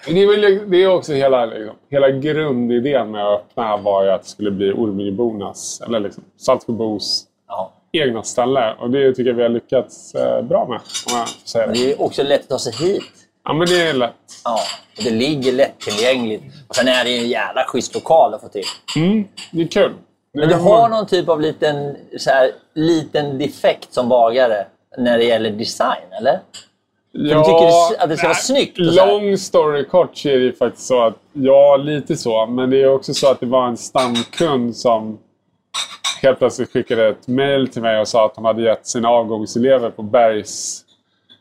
det 0.06 0.24
är, 0.24 0.66
det 0.66 0.78
är 0.78 0.88
också 0.88 1.14
hela, 1.14 1.46
liksom, 1.46 1.76
hela 1.90 2.10
grundidén 2.10 3.12
med 3.12 3.28
att 3.28 3.40
öppna 3.42 3.78
var 3.78 4.04
ju 4.04 4.10
att 4.10 4.24
det 4.24 4.30
skulle 4.30 4.52
bli 4.52 4.72
Ormingebornas, 4.72 5.82
eller 5.86 6.00
liksom 6.00 6.24
Saltsjöbos 6.38 7.26
Ja. 7.48 7.72
Egna 7.94 8.24
ställe. 8.24 8.74
Och 8.80 8.90
det 8.90 9.14
tycker 9.14 9.30
jag 9.30 9.36
vi 9.36 9.42
har 9.44 9.50
lyckats 9.50 10.16
eh, 10.16 10.42
bra 10.42 10.68
med, 10.68 10.80
om 11.12 11.18
jag 11.18 11.30
får 11.30 11.48
säga 11.48 11.66
Men 11.68 11.76
det. 11.76 11.86
det 11.86 11.92
är 11.92 12.02
också 12.02 12.24
lätt 12.24 12.42
att 12.42 12.50
ta 12.50 12.60
sig 12.60 12.74
hit. 12.88 13.04
Ja, 13.46 13.54
men 13.54 13.68
det 13.68 13.82
är 13.82 13.94
lätt. 13.94 14.14
Ja. 14.44 14.60
Och 14.98 15.04
det 15.04 15.10
ligger 15.10 15.52
lättillgängligt. 15.52 16.44
Och 16.68 16.76
sen 16.76 16.88
är 16.88 17.04
det 17.04 17.10
ju 17.10 17.18
en 17.18 17.30
jävla 17.30 17.64
schysst 17.64 17.96
lokal 17.96 18.34
att 18.34 18.42
få 18.42 18.48
till. 18.48 18.64
Mm, 18.96 19.28
det 19.52 19.62
är 19.62 19.68
kul. 19.68 19.94
Men 20.34 20.50
du 20.50 20.56
har 20.56 20.90
någon 20.90 21.08
typ 21.08 21.30
av 21.30 21.42
liten, 21.42 21.96
så 22.18 22.30
här, 22.30 22.52
liten 22.74 23.38
defekt 23.38 23.94
som 23.94 24.10
bagare 24.10 24.66
när 24.98 25.18
det 25.18 25.24
gäller 25.24 25.52
design, 25.52 26.04
eller? 26.20 26.40
Ja, 27.12 27.38
du 27.38 27.44
tycker 27.44 28.04
att 28.04 28.10
det 28.10 28.18
ska 28.18 28.28
vara 28.28 28.36
snyggt? 28.38 28.78
Lång 28.78 29.38
story 29.38 29.86
kort 29.86 30.18
så 30.18 30.30
är 30.30 30.34
det 30.34 30.44
ju 30.44 30.54
faktiskt 30.54 30.88
så 30.88 31.04
att, 31.04 31.16
ja, 31.34 31.78
lite 31.78 32.16
så. 32.16 32.46
Men 32.46 32.70
det 32.70 32.82
är 32.82 32.94
också 32.94 33.14
så 33.14 33.32
att 33.32 33.40
det 33.40 33.46
var 33.46 33.68
en 33.68 33.78
stamkund 33.78 34.76
som 34.76 35.20
helt 36.24 36.40
plötsligt 36.40 36.72
skickade 36.72 37.08
ett 37.08 37.28
mail 37.28 37.68
till 37.68 37.82
mig 37.82 38.00
och 38.00 38.08
sa 38.08 38.26
att 38.26 38.36
de 38.36 38.46
hade 38.46 38.62
gett 38.62 38.88
sina 38.88 39.10
avgångselever 39.10 39.90
på 39.90 40.02
Bergs 40.02 40.86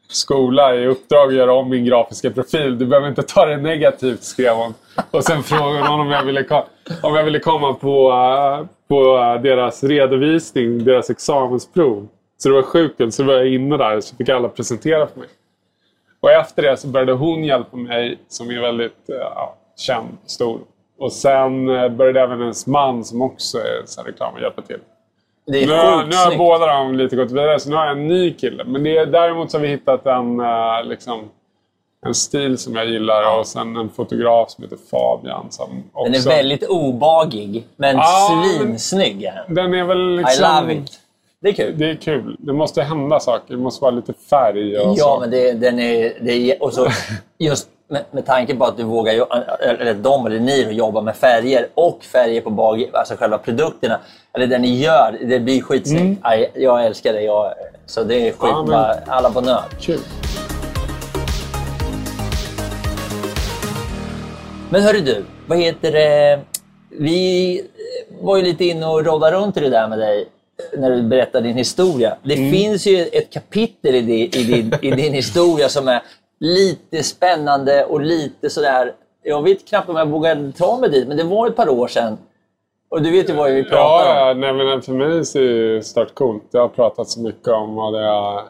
skola 0.08 0.74
i 0.74 0.86
uppdrag 0.86 1.28
att 1.28 1.34
göra 1.34 1.52
om 1.52 1.70
min 1.70 1.84
grafiska 1.84 2.30
profil. 2.30 2.78
Du 2.78 2.86
behöver 2.86 3.08
inte 3.08 3.22
ta 3.22 3.46
det 3.46 3.56
negativt, 3.56 4.22
skrev 4.22 4.54
hon. 4.54 4.74
Och 5.10 5.24
sen 5.24 5.42
frågade 5.42 5.88
hon 5.88 6.00
om 6.00 6.10
jag 6.10 6.24
ville, 6.24 6.64
om 7.02 7.14
jag 7.14 7.24
ville 7.24 7.38
komma 7.38 7.74
på, 7.74 8.10
eh, 8.10 8.66
på 8.88 9.18
eh, 9.18 9.42
deras 9.42 9.84
redovisning, 9.84 10.84
deras 10.84 11.10
examensprov. 11.10 12.08
Så 12.38 12.48
det 12.48 12.54
var 12.54 12.62
sjukt 12.62 12.98
kul. 12.98 13.12
Så 13.12 13.24
var 13.24 13.34
jag 13.34 13.48
inne 13.48 13.76
där 13.76 14.00
så 14.00 14.16
fick 14.16 14.28
alla 14.28 14.48
presentera 14.48 15.06
för 15.06 15.18
mig. 15.18 15.28
Och 16.20 16.30
efter 16.30 16.62
det 16.62 16.76
så 16.76 16.88
började 16.88 17.12
hon 17.12 17.44
hjälpa 17.44 17.76
mig, 17.76 18.18
som 18.28 18.50
är 18.50 18.60
väldigt 18.60 19.08
eh, 19.08 19.16
ja, 19.16 19.56
känd, 19.76 20.08
stor. 20.26 20.60
Och 21.02 21.12
sen 21.12 21.68
eh, 21.68 21.88
började 21.88 22.20
även 22.20 22.40
hennes 22.40 22.66
man, 22.66 23.04
som 23.04 23.22
också 23.22 23.58
är 23.58 23.82
så 23.86 24.00
här 24.00 24.08
reklam, 24.08 24.34
hjälpa 24.40 24.62
till. 24.62 24.78
Det 25.46 25.62
är 25.62 25.66
Nu, 25.66 25.72
har- 25.72 26.04
nu 26.04 26.16
har 26.16 26.38
båda 26.38 26.66
de 26.66 26.94
lite 26.94 27.16
gått 27.16 27.30
vidare, 27.30 27.60
så 27.60 27.70
nu 27.70 27.76
har 27.76 27.84
jag 27.86 27.98
en 27.98 28.08
ny 28.08 28.32
kille. 28.34 28.64
Men 28.64 28.82
det 28.84 28.96
är, 28.96 29.06
däremot 29.06 29.50
så 29.50 29.56
har 29.58 29.62
vi 29.62 29.68
hittat 29.68 30.06
en, 30.06 30.40
eh, 30.40 30.84
liksom, 30.84 31.20
en 32.06 32.14
stil 32.14 32.58
som 32.58 32.76
jag 32.76 32.86
gillar 32.86 33.38
och 33.38 33.46
sen 33.46 33.76
en 33.76 33.88
fotograf 33.90 34.50
som 34.50 34.64
heter 34.64 34.78
Fabian. 34.90 35.46
Som 35.50 35.82
också, 35.92 36.12
Den 36.12 36.20
är 36.20 36.36
väldigt 36.36 36.68
obagig, 36.68 37.64
men 37.76 37.96
Ja, 37.96 38.44
svinsnygg. 38.58 39.30
Den 39.48 39.74
är 39.74 39.84
väl 39.84 40.16
liksom... 40.16 40.44
I 40.44 40.60
love 40.60 40.74
it. 40.74 40.98
Det 41.40 41.48
är 41.48 41.52
kul. 41.52 41.74
Det 41.78 41.90
är 41.90 41.94
kul. 41.94 42.36
Det 42.38 42.52
måste 42.52 42.82
hända 42.82 43.20
saker. 43.20 43.54
Det 43.54 43.60
måste 43.60 43.82
vara 43.82 43.94
lite 43.94 44.12
färg 44.30 44.78
och 44.78 44.94
Ja, 44.96 45.14
så. 45.14 45.20
men 45.20 45.30
det, 45.30 45.52
den 45.52 45.78
är, 45.78 46.12
det 46.20 46.32
är... 46.32 46.62
Och 46.62 46.72
så 46.72 46.86
just 47.38 47.68
med, 47.92 48.04
med 48.10 48.26
tanke 48.26 48.54
på 48.56 48.64
att 48.64 48.76
du 48.76 48.82
vågar, 48.82 49.12
eller 49.62 49.94
de 49.94 50.26
eller 50.26 50.40
ni, 50.40 50.72
jobbar 50.72 51.02
med 51.02 51.16
färger 51.16 51.68
och 51.74 52.04
färger 52.04 52.40
på 52.40 52.50
bag, 52.50 52.90
alltså 52.92 53.14
själva 53.16 53.38
produkterna. 53.38 54.00
Eller 54.34 54.46
det 54.46 54.58
ni 54.58 54.76
gör, 54.78 55.18
det 55.24 55.40
blir 55.40 55.62
skitsnyggt. 55.62 56.20
Aj, 56.24 56.50
Jag 56.54 56.86
älskar 56.86 57.12
det. 57.12 57.22
Jag, 57.22 57.54
så 57.86 58.04
det 58.04 58.28
är 58.28 58.32
skit, 58.32 58.42
Mm. 58.42 58.56
Ja, 58.56 58.64
bara, 59.06 59.16
alla 59.16 59.30
på 59.30 59.40
nöd. 59.40 59.62
Kul. 59.80 60.00
Men 64.70 64.82
hörru 64.82 65.00
du, 65.00 65.24
vad 65.46 65.58
heter 65.58 65.92
det? 65.92 66.40
Vi 66.90 67.62
var 68.20 68.36
ju 68.36 68.42
lite 68.42 68.64
inne 68.64 68.86
och 68.86 69.04
roddade 69.04 69.36
runt 69.36 69.56
i 69.56 69.60
det 69.60 69.70
där 69.70 69.88
med 69.88 69.98
dig 69.98 70.28
när 70.78 70.90
du 70.90 71.02
berättade 71.02 71.46
din 71.48 71.56
historia. 71.56 72.16
Det 72.22 72.34
Mm. 72.34 72.52
finns 72.52 72.86
ju 72.86 73.02
ett 73.12 73.32
kapitel 73.32 73.94
i 73.94 74.00
din, 74.00 74.16
i, 74.40 74.44
din, 74.44 74.74
i 74.82 74.90
din 74.90 75.12
historia 75.12 75.68
som 75.68 75.88
är 75.88 76.02
lite 76.42 77.02
spännande 77.02 77.84
och 77.84 78.00
lite 78.00 78.50
sådär... 78.50 78.92
Jag 79.22 79.42
vet 79.42 79.68
knappt 79.68 79.88
om 79.88 79.96
jag 79.96 80.08
vågar 80.08 80.52
ta 80.52 80.78
mig 80.78 80.90
dit, 80.90 81.08
men 81.08 81.16
det 81.16 81.24
var 81.24 81.46
ett 81.46 81.56
par 81.56 81.68
år 81.68 81.88
sedan 81.88 82.18
Och 82.90 83.02
du 83.02 83.10
vet 83.10 83.30
ju 83.30 83.34
vad 83.34 83.50
vi 83.52 83.64
pratar 83.64 84.16
Ja, 84.16 84.30
om. 84.32 84.42
ja 84.42 84.52
nej, 84.52 84.64
men 84.66 84.82
för 84.82 84.92
mig 84.92 85.24
så 85.24 85.38
är 85.38 85.74
det 85.74 85.82
stört 85.82 86.14
coolt. 86.14 86.42
Jag 86.50 86.60
har 86.60 86.68
pratat 86.68 87.08
så 87.08 87.20
mycket 87.20 87.48
om 87.48 87.78
och 87.78 87.92
det 87.92 87.98
är, 88.04 88.40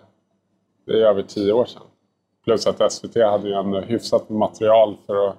det 0.86 0.92
är 0.92 1.06
över 1.06 1.22
tio 1.22 1.52
år 1.52 1.64
sedan. 1.64 1.82
Plus 2.44 2.66
att 2.66 2.92
SVT 2.92 3.16
hade 3.16 3.48
ju 3.48 3.54
ändå 3.54 3.80
hyfsat 3.80 4.28
material 4.28 4.96
för 5.06 5.28
att 5.28 5.36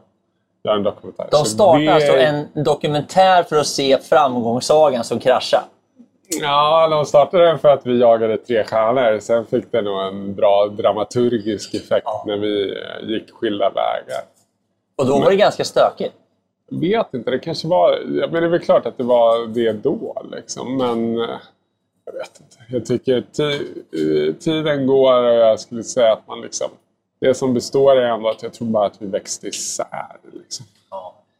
göra 0.63 0.75
en 0.75 0.83
dokumentär. 0.83 1.27
De 1.31 1.45
startar 1.45 1.79
det- 1.79 1.87
alltså 1.93 2.13
en 2.17 2.63
dokumentär 2.63 3.43
för 3.43 3.55
att 3.55 3.67
se 3.67 3.97
framgångssagan 3.97 5.03
som 5.03 5.19
kraschade. 5.19 5.63
Ja, 6.27 6.87
de 6.87 7.05
startade 7.05 7.45
den 7.45 7.59
för 7.59 7.69
att 7.69 7.85
vi 7.85 7.99
jagade 7.99 8.37
tre 8.37 8.63
stjärnor. 8.63 9.19
Sen 9.19 9.45
fick 9.45 9.71
det 9.71 9.81
nog 9.81 10.01
en 10.01 10.35
bra 10.35 10.67
dramaturgisk 10.67 11.73
effekt 11.73 12.07
när 12.25 12.37
vi 12.37 12.71
eh, 12.71 13.09
gick 13.09 13.31
skilda 13.31 13.69
vägar. 13.69 14.21
Och 14.95 15.05
då 15.07 15.19
var 15.19 15.29
det 15.29 15.35
ganska 15.35 15.63
stökigt. 15.63 16.13
vet 16.71 17.13
inte, 17.13 17.31
det 17.31 17.39
kanske 17.39 17.67
var... 17.67 17.91
Ja, 17.91 18.27
men 18.31 18.33
det 18.41 18.47
är 18.47 18.49
väl 18.49 18.59
klart 18.59 18.85
att 18.85 18.97
det 18.97 19.03
var 19.03 19.47
det 19.47 19.71
då, 19.71 20.21
liksom. 20.31 20.77
Men 20.77 21.19
eh, 21.21 21.29
jag 22.05 22.13
vet 22.13 22.41
inte. 22.41 22.57
Jag 22.69 22.85
tycker 22.85 23.17
eh, 23.17 24.33
tiden 24.33 24.87
går 24.87 25.23
och 25.23 25.33
jag 25.33 25.59
skulle 25.59 25.83
säga 25.83 26.13
att 26.13 26.27
man 26.27 26.41
liksom... 26.41 26.67
Det 27.19 27.33
som 27.33 27.53
består 27.53 27.95
är 27.95 28.01
ändå 28.13 28.29
att 28.29 28.43
jag 28.43 28.53
tror 28.53 28.67
bara 28.67 28.85
att 28.85 29.01
vi 29.01 29.05
växte 29.07 29.47
isär. 29.47 30.17
Liksom. 30.33 30.65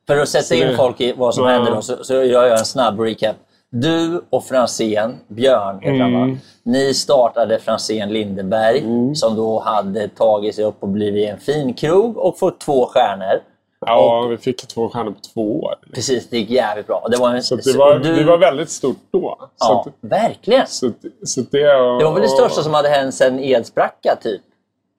För 0.08 0.18
att 0.18 0.30
sätta 0.30 0.56
in 0.56 0.78
folk 0.78 1.02
i 1.02 1.14
vad 1.18 1.36
som 1.36 1.44
Ja. 1.44 1.50
händer 1.50 1.72
då, 1.72 1.82
så, 1.82 2.04
så 2.04 2.14
gör 2.14 2.44
jag 2.48 2.60
en 2.60 2.66
snabb 2.66 3.00
recap. 3.00 3.36
Du 3.76 4.22
och 4.30 4.44
Franzén, 4.46 5.16
Björn 5.28 5.80
heter 5.82 6.00
han 6.00 6.14
Mm. 6.16 6.32
va? 6.32 6.38
Ni 6.64 6.94
startade 6.94 7.60
Franzén 7.60 8.10
Lindeberg 8.14 8.84
som 9.16 9.36
då 9.36 9.60
hade 9.60 10.08
tagit 10.08 10.56
sig 10.56 10.66
upp 10.66 10.76
och 10.80 10.88
blivit 10.90 11.30
en 11.30 11.38
fin 11.38 11.74
krog 11.74 12.18
och 12.18 12.40
fått 12.40 12.60
två 12.60 12.86
stjärnor. 12.86 13.42
Ja, 13.86 14.28
vi 14.30 14.38
fick 14.38 14.68
två 14.68 14.90
stjärnor 14.90 15.12
på 15.12 15.20
två 15.34 15.62
år. 15.64 15.76
Precis, 15.94 16.30
det 16.30 16.38
gick 16.38 16.50
jävligt 16.50 16.88
bra. 16.88 17.02
Och 17.04 17.12
Det 17.12 17.18
var, 17.18 17.34
en, 17.36 17.44
Så 17.44 17.56
det, 17.56 17.78
var, 17.78 18.00
du, 18.00 18.16
det 18.16 18.24
var 18.24 18.38
väldigt 18.38 18.70
stort 18.70 18.98
då. 19.12 19.38
Ja, 19.60 19.84
att, 19.88 19.94
verkligen. 20.12 20.68
så, 20.68 20.92
så 21.24 21.42
det, 21.52 21.58
Det 22.00 22.04
var 22.06 22.14
väl 22.14 22.22
det 22.22 22.28
största 22.28 22.62
som 22.62 22.74
hade 22.74 22.90
hänt 22.90 23.14
sedan 23.14 23.40
Edsbracka, 23.40 24.16
typ? 24.22 24.42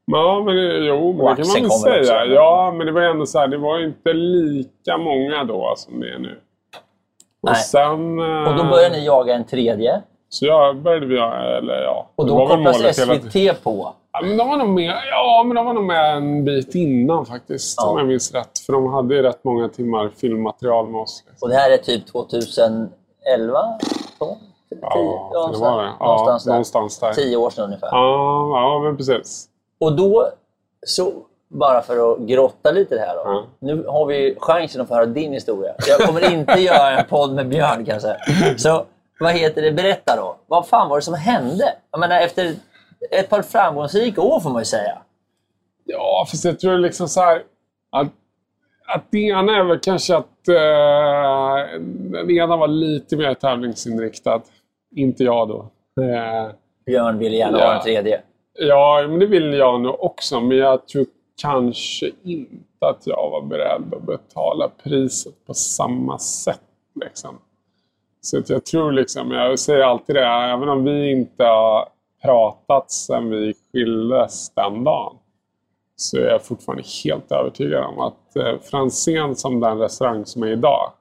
Ja, 0.07 0.43
men 0.47 0.55
jo, 0.87 1.13
men 1.13 1.27
Och 1.27 1.37
det 1.37 1.43
kan 1.43 1.53
man 1.69 1.83
väl 1.85 2.05
säga. 2.05 2.23
också. 2.23 2.35
Ja, 2.35 2.75
men 2.77 2.87
det 2.87 2.93
var 2.93 3.01
ändå 3.03 3.27
så 3.27 3.39
här, 3.39 3.49
det 3.49 3.59
var 3.59 3.85
inte 3.85 4.13
lika 4.13 4.97
många 4.99 5.45
då 5.45 5.75
som 5.77 6.01
det 6.01 6.09
är 6.15 6.19
nu. 6.19 6.41
Och 7.45 7.53
Nej. 7.53 7.63
sen... 7.63 8.19
eh, 8.19 8.49
Och 8.49 8.57
då 8.59 8.65
började 8.65 8.97
ni 8.97 9.05
jaga 9.07 9.35
en 9.35 9.45
tredje. 9.47 10.03
Så 10.29 10.47
jag 10.47 10.77
började 10.77 11.07
vi, 11.07 11.15
eller 11.59 11.83
ja. 11.83 12.07
Och 12.17 12.27
då 12.27 12.47
kopplas 12.47 12.81
hela. 12.81 12.93
SVT 12.93 13.63
på. 13.65 13.93
Ja, 14.13 14.21
men 14.23 14.37
de 14.37 14.49
var 14.49 14.57
nog 14.57 14.69
med, 14.69 14.95
ja, 15.11 15.43
men 15.47 15.57
de 15.57 15.67
var 15.67 15.73
nog 15.75 15.85
med 15.85 16.17
en 16.17 16.45
bit 16.45 16.75
innan 16.75 17.27
faktiskt. 17.27 17.75
Ja. 17.79 17.91
Om 17.91 17.99
jag 17.99 18.07
minns 18.07 18.33
rätt. 18.35 18.59
För 18.67 18.73
de 18.73 18.93
hade 18.93 19.15
ju 19.15 19.23
rätt 19.23 19.45
många 19.45 19.69
timmar 19.69 20.09
filmmaterial 20.17 20.89
med 20.89 21.01
oss. 21.01 21.25
Liksom. 21.29 21.47
Och 21.47 21.51
det 21.51 21.57
här 21.61 21.71
är 21.71 21.77
typ 21.77 22.07
2011? 22.07 22.89
12? 24.19 24.35
Ja, 24.81 25.51
det 25.53 25.59
var 25.59 25.83
det. 25.83 25.91
Ja, 26.01 26.07
någonstans, 26.07 26.45
där. 26.45 26.51
någonstans 26.53 26.99
där. 26.99 27.13
Tio 27.13 27.37
år 27.37 27.51
sedan 27.51 27.65
ungefär. 27.65 27.89
Ja, 27.93 28.61
ja, 28.61 28.81
men 28.85 28.97
precis. 28.97 29.47
Och 29.81 29.97
då, 29.97 30.29
så, 30.87 31.13
bara 31.55 31.83
för 31.83 32.13
att 32.13 32.19
grotta 32.19 32.71
lite 32.71 32.99
här 32.99 33.15
då. 33.15 33.23
Ja. 33.25 33.45
Nu 33.59 33.85
har 33.87 34.07
vi 34.07 34.37
chansen 34.41 34.81
att 34.81 34.89
få 34.89 34.95
höra 34.95 35.07
din 35.07 35.33
historia. 35.33 35.75
Jag 35.89 36.01
kommer 36.01 36.33
inte 36.33 36.53
göra 36.61 36.99
en 36.99 37.07
podd 37.07 37.35
med 37.35 37.49
Björn 37.49 37.85
kan 37.85 37.93
jag 37.95 38.03
säga. 38.03 38.17
Så 38.57 38.85
vad 39.21 39.33
heter 39.33 39.63
det? 39.63 39.73
Berätta 39.73 40.17
då. 40.17 40.37
Vad 40.47 40.67
fan 40.69 40.89
var 40.89 40.97
det 40.97 41.03
som 41.03 41.15
hände? 41.15 41.65
Jag 41.91 42.01
menar, 42.01 42.21
efter 42.21 42.53
ett 43.11 43.31
par 43.31 43.43
framgångsrika 43.43 44.21
år 44.23 44.41
får 44.41 44.51
man 44.51 44.61
ju 44.61 44.65
säga. 44.67 44.99
Ja, 45.85 46.27
fast 46.31 46.45
jag 46.45 46.59
tror 46.61 46.79
liksom 46.79 47.09
så 47.09 47.21
här 47.21 47.43
att, 47.93 48.07
att 48.95 49.05
det 49.11 49.19
ena 49.19 49.57
är 49.57 49.65
väl 49.65 49.79
kanske 49.79 50.17
att 50.17 50.49
eh, 50.49 51.81
den 52.13 52.31
ena 52.31 52.57
var 52.57 52.69
lite 52.69 53.17
mer 53.17 53.35
tävlingsinriktad. 53.35 54.41
Inte 54.97 55.25
jag 55.25 55.49
då. 55.49 55.59
Eh, 56.03 56.51
Björn 56.87 57.19
ville 57.19 57.37
gärna 57.37 57.59
Ja. 57.59 57.67
ha 57.67 57.75
en 57.75 57.83
tredje. 57.83 58.21
ja, 58.59 59.05
men 59.09 59.19
det 59.19 59.27
vill 59.27 59.55
jag 59.55 59.81
nog 59.81 60.05
också. 60.05 60.41
Men 60.41 60.57
jag 60.59 60.89
tror 60.89 61.07
kanske 61.37 62.11
inte 62.23 62.87
att 62.87 63.07
jag 63.07 63.31
var 63.31 63.43
beredd 63.43 63.95
att 63.95 64.07
betala 64.07 64.69
priset 64.69 65.47
på 65.47 65.55
samma 65.55 66.19
sätt. 66.19 66.61
Liksom. 67.05 67.39
Så 68.21 68.39
att 68.39 68.51
jag 68.51 68.65
tror 68.65 68.93
liksom, 68.93 69.31
jag 69.31 69.59
säger 69.59 69.81
alltid 69.81 70.17
det, 70.17 70.27
även 70.27 70.69
om 70.69 70.85
vi 70.85 71.11
inte 71.11 71.45
har 71.45 71.89
pratat 72.23 72.91
sedan 72.91 73.31
vi 73.31 73.55
skildes 73.73 74.51
den 74.55 74.85
dagen 74.85 75.17
så 75.97 76.19
är 76.19 76.27
jag 76.27 76.45
fortfarande 76.45 76.85
helt 77.05 77.33
övertygad 77.33 77.85
om 77.85 78.01
att 78.01 78.37
eh, 78.37 78.61
Franzén 78.63 79.37
som 79.37 79.61
den 79.61 79.79
restaurang 79.79 80.27
som 80.27 80.43
är 80.43 80.47
idag 80.47 80.93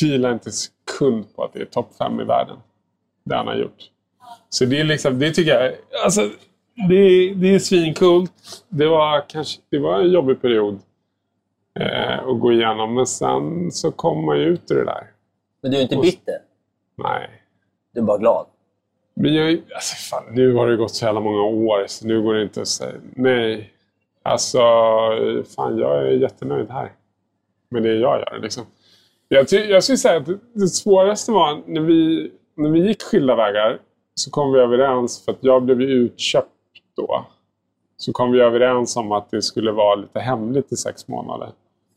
tvivlar 0.00 0.32
inte 0.32 0.48
en 0.48 0.52
sekund 0.52 1.36
på 1.36 1.44
att 1.44 1.52
det 1.52 1.60
är 1.60 1.64
topp 1.64 1.90
fem 1.98 2.20
i 2.20 2.24
världen. 2.24 2.56
Det 3.24 3.36
han 3.36 3.46
har 3.46 3.56
gjort. 3.56 3.90
Så 4.48 4.64
det 4.64 4.80
är 4.80 4.84
liksom, 4.84 5.18
det 5.18 5.30
tycker 5.30 5.50
jag, 5.50 5.72
alltså 6.04 6.30
det, 6.88 7.34
det 7.34 7.54
är 7.54 7.58
svinkult. 7.58 8.32
Det 8.68 8.86
var 8.86 9.24
kanske, 9.28 9.60
det 9.70 9.78
var 9.78 10.00
en 10.00 10.10
jobbig 10.10 10.40
period 10.40 10.78
eh, 11.80 12.18
att 12.18 12.40
gå 12.40 12.52
igenom 12.52 12.94
men 12.94 13.06
sen 13.06 13.72
så 13.72 13.90
kom 13.90 14.24
man 14.24 14.38
ju 14.38 14.44
ut 14.44 14.70
ur 14.70 14.76
det 14.76 14.84
där. 14.84 15.10
Men 15.62 15.70
du 15.70 15.76
är 15.76 15.82
inte 15.82 15.96
bitter. 15.96 16.38
Nej. 16.96 17.30
Du 17.94 18.00
är 18.00 18.04
bara 18.04 18.18
glad. 18.18 18.46
Men 19.14 19.34
jag, 19.34 19.62
alltså 19.74 19.96
fan, 19.96 20.24
nu 20.34 20.54
har 20.54 20.66
det 20.66 20.76
gått 20.76 20.94
så 20.94 21.04
jävla 21.04 21.20
många 21.20 21.42
år 21.42 21.84
så 21.86 22.06
nu 22.06 22.22
går 22.22 22.34
det 22.34 22.42
inte 22.42 22.60
att 22.60 22.68
säga 22.68 22.94
nej. 23.14 23.72
Alltså, 24.22 24.58
fan 25.56 25.78
jag 25.78 26.06
är 26.06 26.10
jättenöjd 26.10 26.70
här. 26.70 26.92
Med 27.70 27.82
det 27.82 27.88
jag 27.88 28.00
gör 28.20 28.38
liksom. 28.42 28.64
Jag, 29.28 29.52
jag 29.52 29.84
skulle 29.84 29.98
säga 29.98 30.16
att 30.16 30.26
det, 30.26 30.38
det 30.52 30.68
svåraste 30.68 31.32
var 31.32 31.62
när 31.66 31.80
vi, 31.80 32.30
när 32.54 32.70
vi 32.70 32.88
gick 32.88 33.02
skilda 33.02 33.36
vägar 33.36 33.78
så 34.14 34.30
kom 34.30 34.52
vi 34.52 34.60
överens, 34.60 35.24
för 35.24 35.32
att 35.32 35.38
jag 35.40 35.62
blev 35.62 35.82
utköpt 35.82 36.48
då. 36.98 37.24
Så 37.96 38.12
kom 38.12 38.32
vi 38.32 38.40
överens 38.40 38.96
om 38.96 39.12
att 39.12 39.30
det 39.30 39.42
skulle 39.42 39.72
vara 39.72 39.94
lite 39.94 40.20
hemligt 40.20 40.72
i 40.72 40.76
sex 40.76 41.08
månader. 41.08 41.48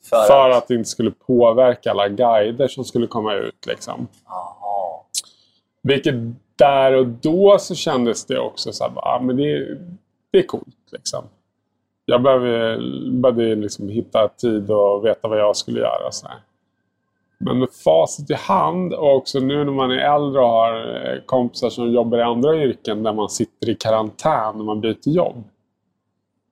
För, 0.10 0.28
För 0.28 0.50
att 0.50 0.68
det 0.68 0.76
inte 0.76 0.90
skulle 0.90 1.12
påverka 1.12 1.92
alla 1.92 2.10
guider 2.10 2.68
som 2.68 2.84
skulle 2.84 3.08
komma 3.08 3.34
ut. 3.34 3.66
Liksom. 3.68 4.08
Jaha. 4.26 5.00
Vilket 5.84 6.16
där 6.56 6.94
och 6.94 7.08
då 7.08 7.58
så 7.60 7.76
kändes 7.76 8.26
det 8.26 8.40
också 8.40 8.72
så 8.74 8.84
här, 8.84 8.94
ah, 8.96 9.20
men 9.22 9.38
det, 9.38 9.78
det 10.32 10.40
är 10.40 10.44
coolt. 10.44 10.92
Liksom. 10.92 11.24
Jag 12.06 12.22
behövde, 12.22 12.80
behövde 13.12 13.56
liksom 13.56 13.90
hitta 13.90 14.28
tid 14.28 14.72
och 14.72 15.06
veta 15.06 15.28
vad 15.28 15.40
jag 15.40 15.56
skulle 15.56 15.80
göra. 15.80 16.08
och 16.08 16.14
Så 16.14 16.28
här. 16.28 16.38
Men 17.46 17.60
med 17.60 17.70
facit 17.84 18.30
i 18.30 18.34
hand 18.34 18.94
och 18.94 19.16
också 19.16 19.40
nu 19.40 19.64
när 19.66 19.72
man 19.72 19.92
är 19.92 20.16
äldre 20.16 20.42
och 20.42 20.48
har 20.48 20.74
eh, 21.14 21.22
kompisar 21.26 21.70
som 21.70 21.92
jobbar 21.92 22.18
i 22.18 22.22
andra 22.22 22.56
yrken 22.56 23.04
där 23.04 23.14
man 23.14 23.30
sitter 23.30 23.70
i 23.70 23.76
karantän 23.76 24.58
när 24.58 24.64
man 24.64 24.82
byter 24.82 25.10
jobb. 25.10 25.44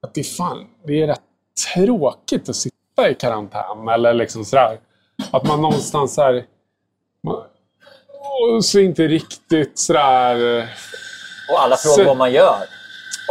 Att 0.02 0.13
det 0.13 0.21
är 0.21 0.38
fan, 0.38 0.67
det 0.86 1.02
är 1.02 1.08
rätt 1.08 1.21
tråkigt 1.73 2.49
att 2.49 2.56
sitta 2.56 3.10
i 3.10 3.15
karantän. 3.15 3.88
Eller 3.88 4.13
liksom 4.13 4.45
sådär. 4.45 4.80
Att 5.32 5.47
man 5.47 5.62
någonstans 5.62 6.17
man, 7.23 7.36
och 8.56 8.65
så 8.65 8.80
inte 8.80 9.08
riktigt 9.08 9.80
sådär... 9.80 10.36
Och 11.52 11.62
alla 11.62 11.75
frågar 11.78 11.95
Så- 11.95 12.04
vad 12.04 12.17
man 12.17 12.32
gör. 12.32 12.63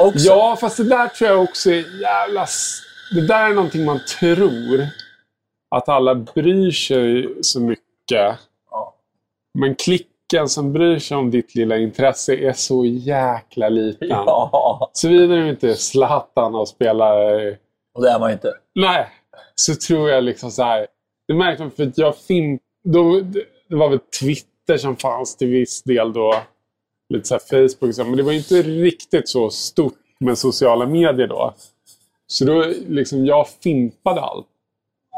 Också. 0.00 0.26
Ja, 0.28 0.56
fast 0.60 0.76
det 0.76 0.84
där 0.88 1.08
tror 1.08 1.30
jag 1.30 1.42
också 1.42 1.70
är 1.70 2.00
jävla... 2.02 2.46
Det 3.14 3.26
där 3.26 3.50
är 3.50 3.54
någonting 3.54 3.84
man 3.84 4.00
tror. 4.20 4.86
Att 5.68 5.88
alla 5.88 6.14
bryr 6.14 6.70
sig 6.70 7.34
så 7.40 7.60
mycket. 7.60 8.38
Ja. 8.70 8.94
Men 9.54 9.74
klicken 9.74 10.48
som 10.48 10.72
bryr 10.72 10.98
sig 10.98 11.16
om 11.16 11.30
ditt 11.30 11.54
lilla 11.54 11.76
intresse 11.76 12.36
är 12.36 12.52
så 12.52 12.84
jäkla 12.84 13.68
liten. 13.68 14.08
Ja, 14.08 14.90
Såvida 14.92 15.34
du 15.34 15.48
inte 15.48 15.68
är 15.70 15.74
Zlatan 15.74 16.54
och 16.54 16.68
spelar... 16.68 17.46
eh, 17.46 17.54
och 17.94 18.02
det 18.02 18.10
är 18.10 18.18
man 18.18 18.32
inte. 18.32 18.54
Nej, 18.74 19.08
så 19.54 19.74
tror 19.74 20.10
jag 20.10 20.24
liksom 20.24 20.50
så 20.50 20.62
här. 20.62 20.86
Det 21.28 21.34
märkte 21.34 21.62
man 21.62 21.70
för 21.70 21.82
att 21.86 21.98
jag 21.98 22.16
film... 22.16 22.58
Då, 22.84 23.20
det, 23.20 23.44
det 23.68 23.76
var 23.76 23.88
väl 23.88 23.98
Twitter 24.20 24.76
som 24.76 24.96
fanns 24.96 25.36
till 25.36 25.48
viss 25.48 25.82
del 25.82 26.12
då. 26.12 26.34
Lite 27.08 27.28
så 27.28 27.34
här 27.34 27.68
Facebook 27.68 27.88
och 27.88 27.94
så. 27.94 28.04
Men 28.04 28.16
det 28.16 28.22
var 28.22 28.32
inte 28.32 28.62
riktigt 28.62 29.28
så 29.28 29.50
stort 29.50 29.94
med 30.20 30.38
sociala 30.38 30.86
medier 30.86 31.26
då. 31.26 31.54
Så 32.26 32.44
då 32.44 32.64
liksom 32.88 33.26
jag 33.26 33.48
fimpade 33.48 34.20
allt. 34.20 34.46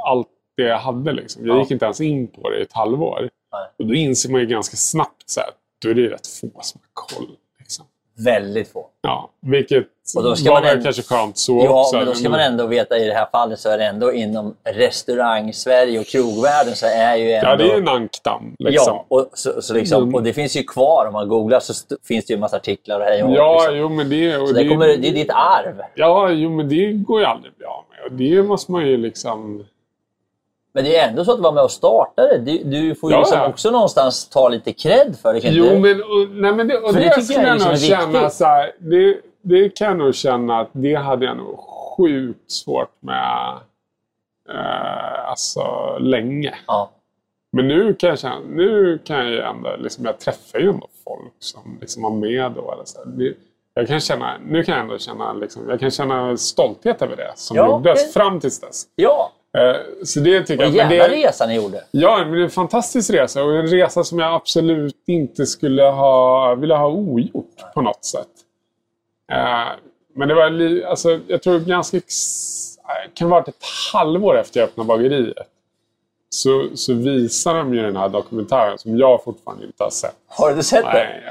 Allt 0.06 0.28
det 0.56 0.62
jag 0.62 0.78
hade 0.78 1.12
liksom. 1.12 1.46
Jag 1.46 1.56
Ja. 1.56 1.60
gick 1.60 1.70
inte 1.70 1.84
ens 1.84 2.00
in 2.00 2.26
på 2.28 2.50
det 2.50 2.58
i 2.58 2.62
ett 2.62 2.72
halvår. 2.72 3.20
Nej. 3.52 3.62
Och 3.78 3.86
då 3.86 3.94
inser 3.94 4.30
man 4.30 4.40
ju 4.40 4.46
ganska 4.46 4.76
snabbt 4.76 5.22
så 5.30 5.40
här. 5.40 5.50
Då 5.82 5.90
är 5.90 5.94
det 5.94 6.08
rätt 6.08 6.26
få 6.26 6.46
som 6.60 6.80
har 6.94 7.16
koll. 7.16 7.28
Liksom. 7.58 7.86
Väldigt 8.24 8.68
få. 8.72 8.86
Ja, 9.02 9.30
vilket 9.42 9.86
Och 10.16 10.22
då 10.22 10.36
ska 10.36 10.50
var 10.52 10.60
man 10.60 10.70
ändå- 10.70 10.82
kanske 10.84 11.02
skönt 11.02 11.38
så 11.38 11.62
Ja, 11.64 11.80
också. 11.80 11.96
men 11.96 12.06
då 12.06 12.14
ska 12.14 12.28
man 12.30 12.40
ändå 12.40 12.66
veta 12.66 12.98
i 12.98 13.06
det 13.06 13.14
här 13.14 13.26
fallet 13.32 13.58
så 13.60 13.68
är 13.68 13.78
det 13.78 13.84
ändå 13.84 14.12
inom 14.12 14.56
restaurang-Sverige 14.64 16.00
och 16.00 16.06
krogvärlden 16.06 16.76
så 16.76 16.86
är 16.86 17.16
ju 17.16 17.32
ändå... 17.32 17.48
Ja, 17.50 17.56
det 17.56 17.64
är 17.64 17.68
ju 17.74 17.82
en 17.82 17.88
ankdamm. 17.88 18.54
Liksom. 18.58 18.84
Ja, 18.86 19.04
och, 19.08 19.30
så, 19.34 19.62
så 19.62 19.74
liksom, 19.74 20.02
Mm. 20.02 20.14
och 20.14 20.22
det 20.22 20.32
finns 20.32 20.56
ju 20.56 20.62
kvar. 20.62 21.06
Om 21.06 21.12
man 21.12 21.28
googlar 21.28 21.60
så 21.60 21.74
finns 22.08 22.26
det 22.26 22.32
ju 22.32 22.34
en 22.34 22.40
massa 22.40 22.56
artiklar 22.56 23.00
och 23.00 23.06
hej 23.06 23.22
och 23.22 23.30
Ja, 23.32 23.56
liksom. 23.60 23.76
jo, 23.76 23.88
men 23.88 24.08
det, 24.10 24.36
och 24.36 24.48
Så 24.48 24.54
det, 24.54 24.68
kommer, 24.68 24.86
det 24.86 25.08
är 25.08 25.12
ditt 25.14 25.30
arv. 25.30 25.80
Ja, 25.94 26.30
jo, 26.30 26.50
men 26.50 26.68
det 26.68 26.92
går 26.92 27.20
ju 27.20 27.26
aldrig 27.26 27.52
bli 27.56 27.66
av 27.66 27.84
med. 27.90 28.04
Och 28.06 28.12
det 28.12 28.42
måste 28.42 28.72
man 28.72 28.86
ju 28.86 28.96
liksom... 28.96 29.66
Men 30.72 30.84
det 30.84 30.96
är 30.96 31.08
ändå 31.08 31.24
så 31.24 31.30
att 31.32 31.38
du 31.38 31.42
var 31.42 31.52
med 31.52 31.62
och 31.64 31.70
startade. 31.70 32.38
Du, 32.38 32.58
du 32.64 32.94
får 32.94 33.10
ju 33.10 33.16
Ja, 33.16 33.20
liksom 33.20 33.38
ja. 33.38 33.48
också 33.48 33.70
någonstans 33.70 34.28
ta 34.28 34.48
lite 34.48 34.72
cred 34.72 35.16
för 35.22 35.34
det. 35.34 35.40
Jo, 35.42 35.78
men, 35.78 36.02
och, 36.02 36.28
nej, 36.30 36.52
men 36.52 36.68
det, 36.68 36.78
och 36.78 36.92
det, 36.94 37.00
det 37.00 37.08
tycker 37.10 37.20
skulle 37.20 37.46
jag 37.48 37.60
jag 37.60 37.70
liksom 37.72 37.98
nog 37.98 38.12
känna 38.12 38.30
så 38.30 38.44
här, 38.44 38.72
det, 38.78 39.16
det 39.42 39.68
kan 39.68 39.86
jag 39.88 39.96
nog 39.96 40.14
känna 40.14 40.60
att 40.60 40.68
det 40.72 40.94
hade 40.94 41.24
jag 41.26 41.36
nog 41.36 41.58
sjukt 41.96 42.50
svårt 42.50 42.92
med 43.00 43.56
eh, 44.50 45.28
alltså 45.30 45.62
länge. 46.00 46.54
Ja. 46.66 46.90
Men 47.52 47.68
nu 47.68 47.94
kan 47.94 48.08
jag 48.10 48.18
känna, 48.18 48.38
nu 48.48 48.98
kan 49.04 49.16
jag 49.16 49.26
ju 49.30 49.40
ändå, 49.40 49.76
liksom, 49.78 50.04
jag 50.04 50.18
träffar 50.18 50.58
ju 50.58 50.68
ändå 50.68 50.86
folk 51.04 51.32
som 51.38 51.78
liksom 51.80 52.02
var 52.02 52.10
med 52.10 52.52
då. 52.52 52.72
Eller 52.72 52.84
så. 52.84 53.04
Det, 53.04 53.34
jag 53.74 53.88
kan 53.88 54.00
känna, 54.00 54.32
nu 54.46 54.62
kan 54.64 54.74
jag 54.74 54.82
ändå 54.82 54.98
känna, 54.98 55.32
liksom, 55.32 55.68
jag 55.68 55.80
kan 55.80 55.90
känna 55.90 56.36
stolthet 56.36 57.02
över 57.02 57.16
det 57.16 57.32
som 57.34 57.56
Ja, 57.56 57.66
gjordes 57.70 58.06
det- 58.06 58.20
fram 58.20 58.40
tills 58.40 58.60
dess. 58.60 58.84
ja, 58.94 59.32
så 60.04 60.20
det 60.20 60.42
tycker 60.42 60.64
jag. 60.64 60.72
jävla 60.72 61.08
det, 61.08 61.14
resa 61.14 61.46
ni 61.46 61.54
gjorde. 61.54 61.84
Ja, 61.90 62.18
men 62.18 62.32
det 62.32 62.38
är 62.38 62.44
en 62.44 62.50
fantastisk 62.50 63.10
resa 63.10 63.44
och 63.44 63.56
en 63.56 63.66
resa 63.66 64.04
som 64.04 64.18
jag 64.18 64.34
absolut 64.34 65.04
inte 65.06 65.46
skulle 65.46 65.82
ha 65.82 66.54
vilja 66.54 66.76
ha 66.76 66.88
ogjort 66.88 67.56
på 67.74 67.80
något 67.80 68.04
sätt. 68.04 68.28
Eh, 69.32 69.68
men 70.14 70.28
det 70.28 70.34
var, 70.34 70.82
alltså, 70.86 71.20
jag 71.26 71.42
tror 71.42 71.58
ganska, 71.58 71.96
eh, 71.96 72.02
kan 73.14 73.30
varit 73.30 73.48
ett 73.48 73.64
halvår 73.92 74.38
efter 74.38 74.60
jag 74.60 74.68
öppnade 74.68 74.88
bageriet. 74.88 75.36
Så, 76.28 76.68
så 76.74 76.94
visar 76.94 77.54
de 77.54 77.74
ju 77.74 77.82
den 77.82 77.96
här 77.96 78.08
dokumentären 78.08 78.78
som 78.78 78.98
jag 78.98 79.24
fortfarande 79.24 79.66
inte 79.66 79.84
har 79.84 79.90
sett. 79.90 80.16
Har 80.26 80.54
du 80.54 80.62
sett 80.62 80.84
den? 80.84 80.92
Nej, 80.94 81.22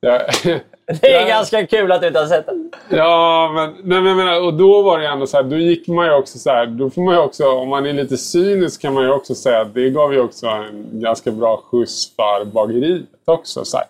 jag, 0.00 0.22
jag, 0.44 0.60
Det 1.00 1.14
är 1.14 1.28
ganska 1.28 1.66
kul 1.66 1.92
att 1.92 2.00
du 2.00 2.06
inte 2.06 2.20
har 2.20 2.26
sett 2.26 2.46
den. 2.46 2.61
Ja, 2.88 3.52
men, 3.54 3.70
nej, 3.70 4.00
men 4.00 4.06
jag 4.06 4.16
menar, 4.16 4.44
och 4.46 4.54
då 4.54 4.82
var 4.82 4.98
det 4.98 5.06
ändå 5.06 5.26
så 5.26 5.36
här, 5.36 5.44
då 5.44 5.56
gick 5.56 5.88
man 5.88 6.06
ju 6.06 6.12
också 6.12 6.38
så 6.38 6.50
här, 6.50 6.66
då 6.66 6.90
får 6.90 7.02
man 7.02 7.14
ju 7.14 7.20
också, 7.20 7.48
om 7.48 7.68
man 7.68 7.86
är 7.86 7.92
lite 7.92 8.16
cynisk 8.16 8.82
kan 8.82 8.94
man 8.94 9.04
ju 9.04 9.12
också 9.12 9.34
säga 9.34 9.60
att 9.60 9.74
det 9.74 9.90
gav 9.90 10.14
ju 10.14 10.20
också 10.20 10.46
en 10.46 10.88
ganska 10.92 11.30
bra 11.30 11.56
skjuts 11.56 12.16
för 12.16 12.44
bageriet 12.44 13.04
också. 13.24 13.64
Så 13.64 13.76
här. 13.76 13.86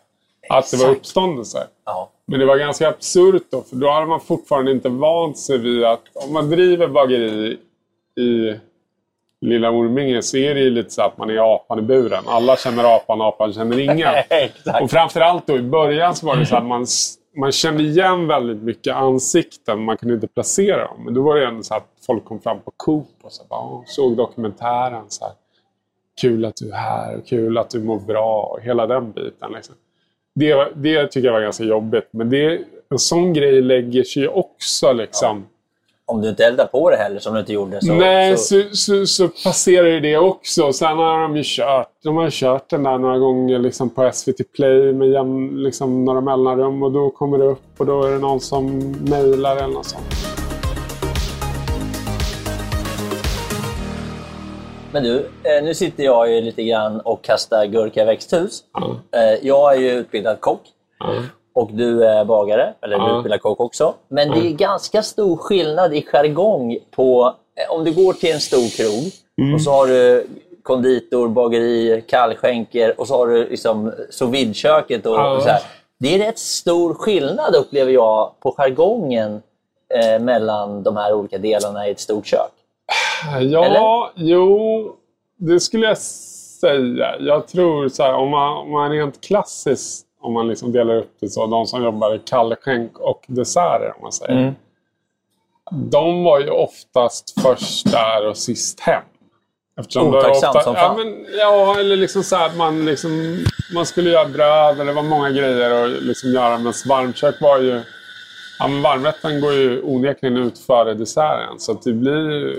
Att 0.48 0.70
det 0.70 0.76
var 0.76 0.90
uppståndelse. 0.90 1.66
Ja. 1.84 2.10
Men 2.26 2.40
det 2.40 2.46
var 2.46 2.56
ganska 2.56 2.88
absurt 2.88 3.42
då, 3.50 3.62
för 3.62 3.76
då 3.76 3.90
hade 3.90 4.06
man 4.06 4.20
fortfarande 4.20 4.70
inte 4.70 4.88
vant 4.88 5.38
sig 5.38 5.58
vid 5.58 5.84
att 5.84 6.02
om 6.14 6.32
man 6.32 6.50
driver 6.50 6.88
bageri 6.88 7.58
i 8.20 8.54
Lilla 9.40 9.70
Orminge 9.70 10.22
så 10.22 10.36
är 10.36 10.54
det 10.54 10.60
ju 10.60 10.70
lite 10.70 10.90
så 10.90 11.02
att 11.02 11.18
man 11.18 11.30
är 11.30 11.54
apan 11.54 11.78
i 11.78 11.82
buren. 11.82 12.24
Alla 12.26 12.56
känner 12.56 12.96
apan, 12.96 13.20
apan 13.20 13.52
känner 13.52 13.78
ingen. 13.78 14.14
Och 14.82 14.90
framförallt 14.90 15.46
då 15.46 15.56
i 15.56 15.62
början 15.62 16.14
så 16.14 16.26
var 16.26 16.36
det 16.36 16.46
så 16.46 16.56
att 16.56 16.64
man, 16.64 16.86
man 17.36 17.52
kände 17.52 17.82
igen 17.82 18.26
väldigt 18.26 18.62
mycket 18.62 18.94
ansikten. 18.94 19.84
Man 19.84 19.96
kunde 19.96 20.14
inte 20.14 20.26
placera 20.26 20.84
dem. 20.84 21.04
Men 21.04 21.14
då 21.14 21.22
var 21.22 21.36
det 21.36 21.46
ändå 21.46 21.62
så 21.62 21.74
att 21.74 21.88
folk 22.06 22.24
kom 22.24 22.40
fram 22.40 22.60
på 22.60 22.72
Coop 22.76 23.08
och 23.22 23.32
så 23.32 23.44
bara, 23.48 23.82
såg 23.86 24.16
dokumentären. 24.16 25.04
Så 25.08 25.24
här, 25.24 25.34
kul 26.20 26.44
att 26.44 26.56
du 26.56 26.70
är 26.70 26.76
här 26.76 27.16
och 27.16 27.26
kul 27.26 27.58
att 27.58 27.70
du 27.70 27.80
mår 27.80 28.00
bra 28.00 28.42
och 28.42 28.60
hela 28.62 28.86
den 28.86 29.12
biten. 29.12 29.52
Liksom. 29.54 29.74
Det, 30.34 30.72
det 30.74 31.06
tycker 31.06 31.26
jag 31.26 31.32
var 31.32 31.40
ganska 31.40 31.64
jobbigt. 31.64 32.08
Men 32.10 32.30
det, 32.30 32.64
en 32.90 32.98
sån 32.98 33.32
grej 33.32 33.62
lägger 33.62 34.02
sig 34.02 34.22
ju 34.22 34.28
också 34.28 34.92
liksom. 34.92 35.46
Om 36.06 36.20
du 36.22 36.28
inte 36.28 36.44
eldar 36.44 36.66
på 36.66 36.90
det 36.90 36.96
heller 36.96 37.18
som 37.18 37.34
du 37.34 37.40
inte 37.40 37.52
gjorde 37.52 37.80
så... 37.80 37.92
Nej, 37.94 38.36
så... 38.36 38.60
så, 38.62 38.76
så, 38.76 39.06
så 39.06 39.28
passerar 39.28 39.86
ju 39.86 40.00
det 40.00 40.16
också. 40.16 40.72
Sen 40.72 40.98
har 40.98 41.22
de 41.22 41.36
ju 41.36 41.42
kört, 41.44 41.88
de 42.04 42.16
har 42.16 42.30
kört 42.30 42.70
den 42.70 42.82
där 42.82 42.98
några 42.98 43.18
gånger 43.18 43.58
liksom 43.58 43.90
på 43.90 44.10
SVT 44.12 44.52
Play 44.56 44.92
med 44.92 45.08
jämn, 45.08 45.62
liksom 45.62 46.04
några 46.04 46.20
mellanrum 46.20 46.82
och 46.82 46.92
då 46.92 47.10
kommer 47.10 47.38
det 47.38 47.44
upp 47.44 47.62
och 47.78 47.86
då 47.86 48.02
är 48.04 48.10
det 48.10 48.18
någon 48.18 48.40
som 48.40 48.92
mejlar 48.92 49.56
eller 49.56 49.68
något 49.68 49.86
sånt. 49.86 50.04
Men 54.92 55.02
du, 55.02 55.18
eh, 55.18 55.64
nu 55.64 55.74
sitter 55.74 56.04
jag 56.04 56.30
ju 56.30 56.40
lite 56.40 56.62
grann 56.62 57.00
och 57.00 57.24
kastar 57.24 57.66
gurka 57.66 58.02
i 58.02 58.04
växthus. 58.04 58.64
Eh, 59.16 59.46
Jag 59.46 59.74
är 59.74 59.80
ju 59.80 59.90
utbildad 59.90 60.40
kock 60.40 60.60
Ja. 60.98 61.14
Och 61.54 61.70
du 61.72 62.04
är 62.04 62.24
bagare, 62.24 62.74
eller 62.82 62.98
du 62.98 63.04
Ja. 63.04 63.16
utbildad 63.18 63.42
kock 63.42 63.60
också. 63.60 63.94
Men 64.08 64.30
det 64.30 64.38
är 64.38 64.50
ganska 64.52 65.02
stor 65.02 65.36
skillnad 65.36 65.94
i 65.94 66.02
jargong 66.02 66.78
på 66.90 67.34
eh, 67.56 67.74
om 67.74 67.84
du 67.84 67.92
går 67.92 68.12
till 68.12 68.32
en 68.34 68.40
stor 68.40 68.76
krog 68.76 69.12
Mm. 69.40 69.54
och 69.54 69.62
så 69.62 69.70
har 69.70 69.86
du 69.86 70.26
konditor, 70.62 71.28
bageri, 71.28 72.04
kallskänker 72.08 73.00
och 73.00 73.08
så 73.08 73.16
har 73.16 73.26
du 73.26 73.48
liksom 73.48 73.92
sous 74.10 74.30
vide-köket. 74.34 75.06
Och, 75.06 75.14
Ja. 75.14 75.36
och 75.36 75.42
så 75.42 75.48
här. 75.48 75.60
Det 75.98 76.14
är 76.14 76.18
rätt 76.18 76.38
stor 76.38 76.94
skillnad 76.94 77.54
upplever 77.54 77.92
jag 77.92 78.30
på 78.40 78.54
jargongen 78.56 79.42
eh, 79.94 80.18
mellan 80.20 80.82
de 80.82 80.96
här 80.96 81.12
olika 81.14 81.38
delarna 81.38 81.88
i 81.88 81.90
ett 81.90 82.00
stort 82.00 82.26
kök. 82.26 82.50
Ja, 83.40 83.64
Eller? 83.64 84.10
jo, 84.14 84.92
det 85.36 85.60
skulle 85.60 85.86
jag 85.86 85.98
säga. 85.98 87.16
Jag 87.20 87.46
tror 87.48 87.88
så 87.88 88.02
här, 88.02 88.14
om 88.14 88.28
man, 88.30 88.56
om 88.56 88.70
man 88.70 88.90
rent 88.90 89.20
klassiskt, 89.20 90.06
om 90.22 90.32
man 90.32 90.48
liksom 90.48 90.72
delar 90.72 90.96
upp 90.96 91.16
det 91.20 91.28
så, 91.28 91.46
de 91.46 91.66
som 91.66 91.84
jobbar 91.84 92.14
i 92.14 92.18
kallskänk 92.18 92.98
och 92.98 93.24
desserter, 93.26 93.92
om 93.96 94.02
man 94.02 94.12
säger. 94.12 94.42
Mm. 94.42 94.54
De 95.70 96.24
var 96.24 96.40
ju 96.40 96.50
oftast 96.50 97.40
först 97.42 97.92
där 97.92 98.28
och 98.28 98.36
sist 98.36 98.80
hem. 98.80 99.02
Eftersom 99.80 100.14
Otacksamt 100.14 100.62
som 100.62 100.74
ja, 100.74 100.80
fan. 100.80 100.96
men, 100.96 101.26
ja, 101.38 101.78
eller 101.78 101.96
liksom 101.96 102.22
så 102.22 102.36
här 102.36 102.56
man, 102.56 102.84
liksom, 102.84 103.38
man 103.74 103.86
skulle 103.86 104.10
göra 104.10 104.28
bröd 104.28 104.74
eller 104.74 104.84
det 104.84 104.92
var 104.92 105.02
många 105.02 105.30
grejer 105.30 105.84
att 105.84 106.02
liksom 106.02 106.32
göra. 106.32 106.58
Men 106.58 106.72
varmkök 106.88 107.40
var 107.40 107.58
ju... 107.58 107.80
Ja, 108.58 108.68
men 108.68 108.82
varmrätten 108.82 109.40
går 109.40 109.52
ju 109.52 109.82
onekligen 109.82 110.36
ut 110.36 110.58
före 110.58 110.94
desserten. 110.94 111.58
Så 111.58 111.72
det 111.84 111.92
blir, 111.92 112.56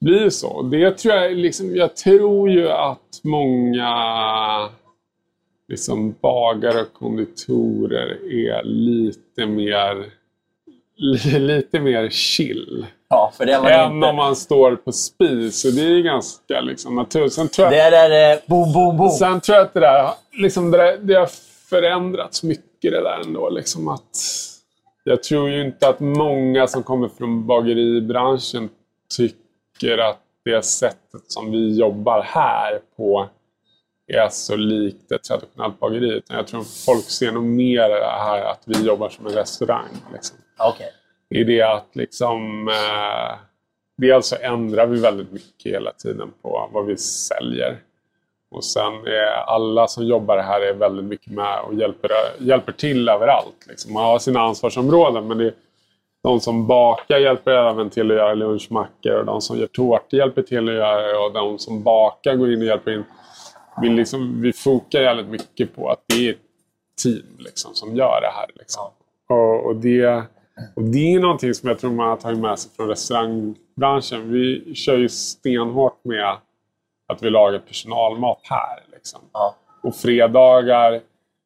blir 0.00 0.30
så. 0.30 0.62
Det 0.62 0.98
tror 0.98 1.14
jag, 1.14 1.36
liksom, 1.36 1.76
jag 1.76 1.96
tror 1.96 2.50
ju 2.50 2.68
att 2.70 3.20
många 3.22 4.68
liksom, 5.70 6.14
bagare 6.20 6.80
och 6.80 6.92
konditorer 6.92 8.18
är 8.32 8.62
lite 8.64 9.46
mer, 9.46 10.04
li- 10.96 11.38
lite 11.38 11.80
mer 11.80 12.08
chill. 12.10 12.86
Ja, 13.08 13.32
för 13.36 13.46
det 13.46 13.52
är 13.52 13.62
man 13.62 13.72
Än 13.72 13.94
inte. 13.96 14.08
om 14.08 14.16
man 14.16 14.36
står 14.36 14.76
på 14.76 14.92
spis. 14.92 15.64
Och 15.64 15.72
det 15.72 15.80
är 15.82 16.00
ganska 16.02 16.60
liksom, 16.60 16.94
naturligt. 16.94 17.32
Sen 17.32 17.48
tror 17.48 17.64
jag, 17.66 17.72
Det 17.74 17.80
är 17.80 17.90
där 18.10 18.32
eh, 18.32 18.38
boom, 18.46 18.72
boom, 18.72 18.96
boom. 18.96 19.10
Sen 19.10 19.40
tror 19.40 19.56
jag 19.58 19.66
att 19.66 19.74
det 19.74 19.80
där, 19.80 20.08
liksom 20.32 20.70
det, 20.70 20.78
där, 20.78 20.98
det 21.02 21.14
har 21.14 21.28
förändrats 21.70 22.42
mycket 22.42 22.92
det 22.92 23.02
där 23.02 23.20
ändå. 23.26 23.50
Liksom 23.50 23.88
att, 23.88 24.16
jag 25.04 25.22
tror 25.22 25.50
ju 25.50 25.60
inte 25.64 25.88
att 25.88 26.00
många 26.00 26.66
som 26.66 26.82
kommer 26.82 27.08
från 27.18 27.46
bageribranschen 27.46 28.68
tycker 29.16 29.98
att 29.98 30.18
det 30.44 30.64
sättet 30.64 31.22
som 31.26 31.50
vi 31.50 31.78
jobbar 31.78 32.22
här 32.22 32.78
på 32.96 33.28
är 34.14 34.28
så 34.28 34.56
likt 34.56 35.12
ett 35.12 35.24
traditionellt 35.24 35.80
bageri. 35.80 36.12
Utan 36.12 36.36
jag 36.36 36.46
tror 36.46 36.62
folk 36.86 37.04
ser 37.04 37.32
nog 37.32 37.44
mer 37.44 37.88
det 37.88 38.06
här 38.06 38.42
att 38.42 38.62
vi 38.64 38.86
jobbar 38.86 39.08
som 39.08 39.26
en 39.26 39.32
restaurang. 39.32 39.90
Liksom 40.12 40.36
Okej. 40.58 40.92
i 41.30 41.44
det 41.44 41.62
att 41.62 41.96
liksom... 41.96 42.68
Eh, 42.68 43.38
dels 44.00 44.26
så 44.26 44.36
ändrar 44.40 44.86
vi 44.86 45.00
väldigt 45.00 45.32
mycket 45.32 45.72
hela 45.72 45.92
tiden 45.92 46.32
på 46.42 46.70
vad 46.72 46.86
vi 46.86 46.96
säljer. 46.96 47.78
Och 48.50 48.64
sen 48.64 48.92
är 49.06 49.26
alla 49.46 49.88
som 49.88 50.06
jobbar 50.06 50.38
här 50.38 50.60
är 50.60 50.74
väldigt 50.74 51.04
mycket 51.04 51.32
med 51.32 51.60
och 51.60 51.74
hjälper, 51.74 52.10
hjälper 52.38 52.72
till 52.72 53.08
överallt. 53.08 53.66
Liksom. 53.68 53.92
Man 53.92 54.04
har 54.04 54.18
sina 54.18 54.40
ansvarsområden 54.40 55.28
men 55.28 55.38
det 55.38 55.46
är, 55.46 55.54
de 56.22 56.40
som 56.40 56.66
bakar 56.66 57.18
hjälper 57.18 57.50
även 57.50 57.90
till 57.90 58.10
att 58.10 58.16
göra 58.16 58.34
lunchmackor 58.34 59.12
och 59.12 59.24
de 59.24 59.40
som 59.40 59.58
gör 59.58 59.66
tårtor 59.66 60.18
hjälper 60.18 60.42
till 60.42 60.68
att 60.68 60.74
göra 60.74 61.06
det 61.06 61.18
och 61.18 61.32
de 61.32 61.58
som 61.58 61.82
bakar 61.82 62.34
går 62.34 62.52
in 62.52 62.60
och 62.60 62.66
hjälper 62.66 62.90
in. 62.90 63.04
Vi, 63.82 63.88
liksom, 63.88 64.42
vi 64.42 64.52
fokar 64.52 65.00
väldigt 65.00 65.28
mycket 65.28 65.76
på 65.76 65.90
att 65.90 66.04
det 66.06 66.28
är 66.28 66.30
ett 66.30 66.38
team 67.02 67.36
liksom, 67.38 67.74
som 67.74 67.96
gör 67.96 68.20
det 68.20 68.30
här. 68.34 68.50
Liksom. 68.54 68.90
Och, 69.28 69.66
och, 69.66 69.76
det, 69.76 70.22
och 70.74 70.82
det 70.82 71.14
är 71.14 71.20
någonting 71.20 71.54
som 71.54 71.68
jag 71.68 71.78
tror 71.78 71.90
man 71.90 72.08
har 72.08 72.16
tagit 72.16 72.38
med 72.38 72.58
sig 72.58 72.70
från 72.76 72.88
restaurangbranschen. 72.88 74.32
Vi 74.32 74.74
kör 74.74 74.98
ju 74.98 75.08
stenhårt 75.08 76.04
med 76.04 76.36
att 77.08 77.22
vi 77.22 77.30
lagar 77.30 77.58
personalmat 77.58 78.40
här. 78.42 78.82
Liksom. 78.92 79.20
Ja. 79.32 79.54
Och 79.82 79.96
fredagar 79.96 81.00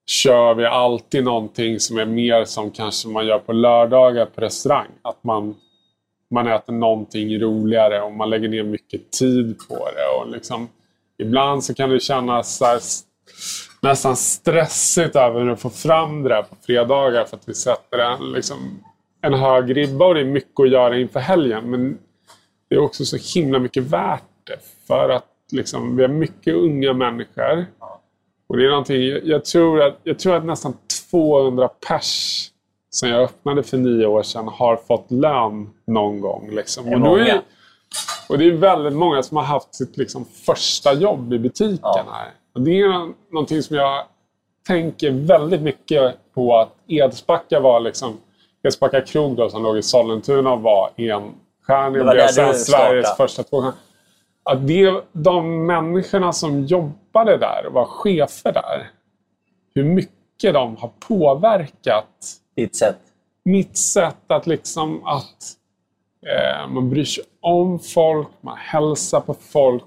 kör 0.07 0.55
vi 0.55 0.67
alltid 0.67 1.25
någonting 1.25 1.81
som 1.81 1.99
är 1.99 2.07
mer 2.07 2.45
som 2.45 2.71
kanske 2.71 3.09
man 3.09 3.27
gör 3.27 3.39
på 3.39 3.53
lördagar 3.53 4.27
på 4.27 4.41
restaurang. 4.41 4.91
Att 5.03 5.25
man, 5.25 5.55
man 6.31 6.47
äter 6.47 6.73
någonting 6.73 7.41
roligare 7.41 8.03
och 8.03 8.13
man 8.13 8.31
lägger 8.31 8.49
ner 8.49 8.63
mycket 8.63 9.11
tid 9.11 9.59
på 9.69 9.75
det. 9.75 10.21
Och 10.21 10.31
liksom, 10.31 10.69
ibland 11.19 11.65
så 11.65 11.75
kan 11.75 11.91
det 11.91 12.01
kännas 12.01 12.57
så 12.57 12.65
här, 12.65 12.81
nästan 13.83 14.17
stressigt 14.17 15.17
över 15.17 15.49
att 15.49 15.61
få 15.61 15.71
fram 15.71 16.23
det 16.23 16.29
där 16.29 16.43
på 16.43 16.57
fredagar 16.67 17.25
för 17.25 17.37
att 17.37 17.49
vi 17.49 17.55
sätter 17.55 17.99
en, 17.99 18.33
liksom, 18.33 18.85
en 19.23 19.35
hög 19.35 19.77
ribba 19.77 20.07
och 20.07 20.15
det 20.15 20.21
är 20.21 20.25
mycket 20.25 20.61
att 20.61 20.71
göra 20.71 20.99
inför 20.99 21.21
helgen. 21.21 21.71
Men 21.71 21.99
det 22.69 22.75
är 22.75 22.81
också 22.81 23.05
så 23.05 23.17
himla 23.35 23.59
mycket 23.59 23.83
värt 23.83 24.23
det. 24.45 24.59
För 24.87 25.09
att 25.09 25.27
liksom, 25.53 25.97
vi 25.97 26.03
har 26.03 26.09
mycket 26.09 26.55
unga 26.55 26.93
människor. 26.93 27.67
Och 28.47 28.57
det 28.57 28.65
är 28.65 28.71
någonting, 28.71 29.03
jag, 29.03 29.25
jag, 29.25 29.45
tror 29.45 29.83
att, 29.83 30.01
jag 30.03 30.19
tror 30.19 30.35
att 30.35 30.45
nästan 30.45 30.75
200 31.11 31.69
pers 31.89 32.51
som 32.91 33.09
jag 33.09 33.23
öppnade 33.23 33.63
för 33.63 33.79
nio 33.79 34.07
år 34.07 34.23
sedan 34.23 34.49
har 34.49 34.77
fått 34.77 35.11
lön 35.11 35.71
någon 35.87 36.21
gång. 36.21 36.51
Liksom. 36.51 36.93
Och 36.93 37.01
då 37.01 37.17
är. 37.17 37.41
Och 38.29 38.39
det 38.39 38.45
är 38.45 38.53
väldigt 38.53 38.93
många 38.93 39.23
som 39.23 39.37
har 39.37 39.45
haft 39.45 39.75
sitt 39.75 39.97
liksom, 39.97 40.25
första 40.25 40.93
jobb 40.93 41.33
i 41.33 41.39
butiken 41.39 41.79
Ja. 41.83 42.07
här. 42.13 42.31
Och 42.55 42.61
det 42.61 42.81
är 42.81 42.89
nå- 42.89 43.13
någonting 43.31 43.63
som 43.63 43.77
jag 43.77 44.05
tänker 44.67 45.11
väldigt 45.11 45.61
mycket 45.63 46.15
på 46.35 46.57
att 46.59 46.73
Edsbacka 46.89 47.61
var 47.61 47.81
liksom... 47.81 48.17
Edsbacka 48.63 49.01
krog 49.01 49.37
då, 49.37 49.49
som 49.51 49.63
låg 49.63 49.79
i 49.79 49.83
Sollentuna 49.83 50.57
var 50.57 50.91
enstjärnig 50.97 52.01
och 52.03 52.09
blev 52.13 52.27
sen 52.27 52.55
Sveriges 52.55 52.67
startade. 52.67 53.17
första 53.17 53.43
tvåstjärnig. 53.43 53.79
Att 54.43 54.67
det, 54.67 55.05
de 55.13 55.67
människorna 55.67 56.33
som 56.33 56.65
jobbade 56.67 57.37
där 57.37 57.67
och 57.67 57.73
var 57.73 57.85
chefer 57.85 58.53
där, 58.53 58.91
hur 59.75 59.85
mycket 59.85 60.55
de 60.55 60.77
har 60.77 60.91
påverkat 61.09 62.09
Ditt 62.57 62.77
sätt. 62.77 62.97
mitt 63.45 63.77
sätt 63.79 64.17
att 64.27 64.47
liksom 64.47 65.05
att 65.07 65.37
man 66.69 66.91
bryr 66.91 67.05
sig 67.05 67.25
om 67.41 67.79
folk, 67.79 68.29
man 68.41 68.57
hälsar 68.59 69.21
på 69.21 69.35
folk. 69.35 69.83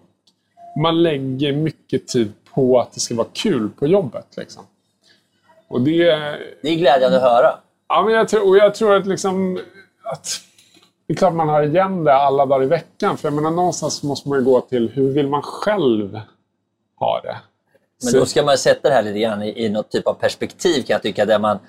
Man 0.81 1.03
lägger 1.03 1.53
mycket 1.53 2.07
tid 2.07 2.33
på 2.53 2.79
att 2.79 2.91
det 2.93 2.99
ska 2.99 3.15
vara 3.15 3.27
kul 3.33 3.69
på 3.69 3.87
jobbet. 3.87 4.27
Liksom. 4.37 4.63
Och 5.67 5.81
det, 5.81 6.05
Det 6.61 6.69
är 6.69 6.75
glädjande 6.75 7.17
att 7.17 7.23
höra. 7.23 7.59
ja, 7.89 8.03
men 8.03 8.13
jag, 8.13 8.27
tror, 8.29 8.47
och 8.49 8.57
jag 8.57 8.75
tror 8.75 8.95
att, 8.95 9.07
liksom, 9.07 9.59
att 10.03 10.27
det 11.07 11.13
är 11.13 11.17
klart 11.17 11.33
man 11.33 11.49
har 11.49 11.63
igen 11.63 12.03
det 12.03 12.13
alla 12.13 12.45
dagar 12.45 12.63
i 12.63 12.67
veckan. 12.67 13.17
För 13.17 13.27
jag 13.27 13.33
menar, 13.35 13.51
någonstans 13.51 14.03
måste 14.03 14.29
man 14.29 14.39
ju 14.39 14.45
gå 14.45 14.61
till 14.61 14.89
hur 14.89 15.11
vill 15.13 15.27
man 15.27 15.41
själv 15.41 16.19
ha 16.99 17.21
det. 17.21 17.37
Men 18.03 18.11
Så- 18.11 18.19
då 18.19 18.25
ska 18.25 18.43
man 18.43 18.57
sätta 18.57 18.89
det 18.89 18.93
här 18.95 19.03
lite 19.03 19.19
grann 19.19 19.43
i, 19.43 19.65
i 19.65 19.69
något 19.69 19.91
typ 19.91 20.07
av 20.07 20.13
perspektiv 20.13 20.81
kan 20.83 20.93
jag 20.93 21.01
tycka. 21.03 21.25
Där, 21.25 21.39
man, 21.39 21.59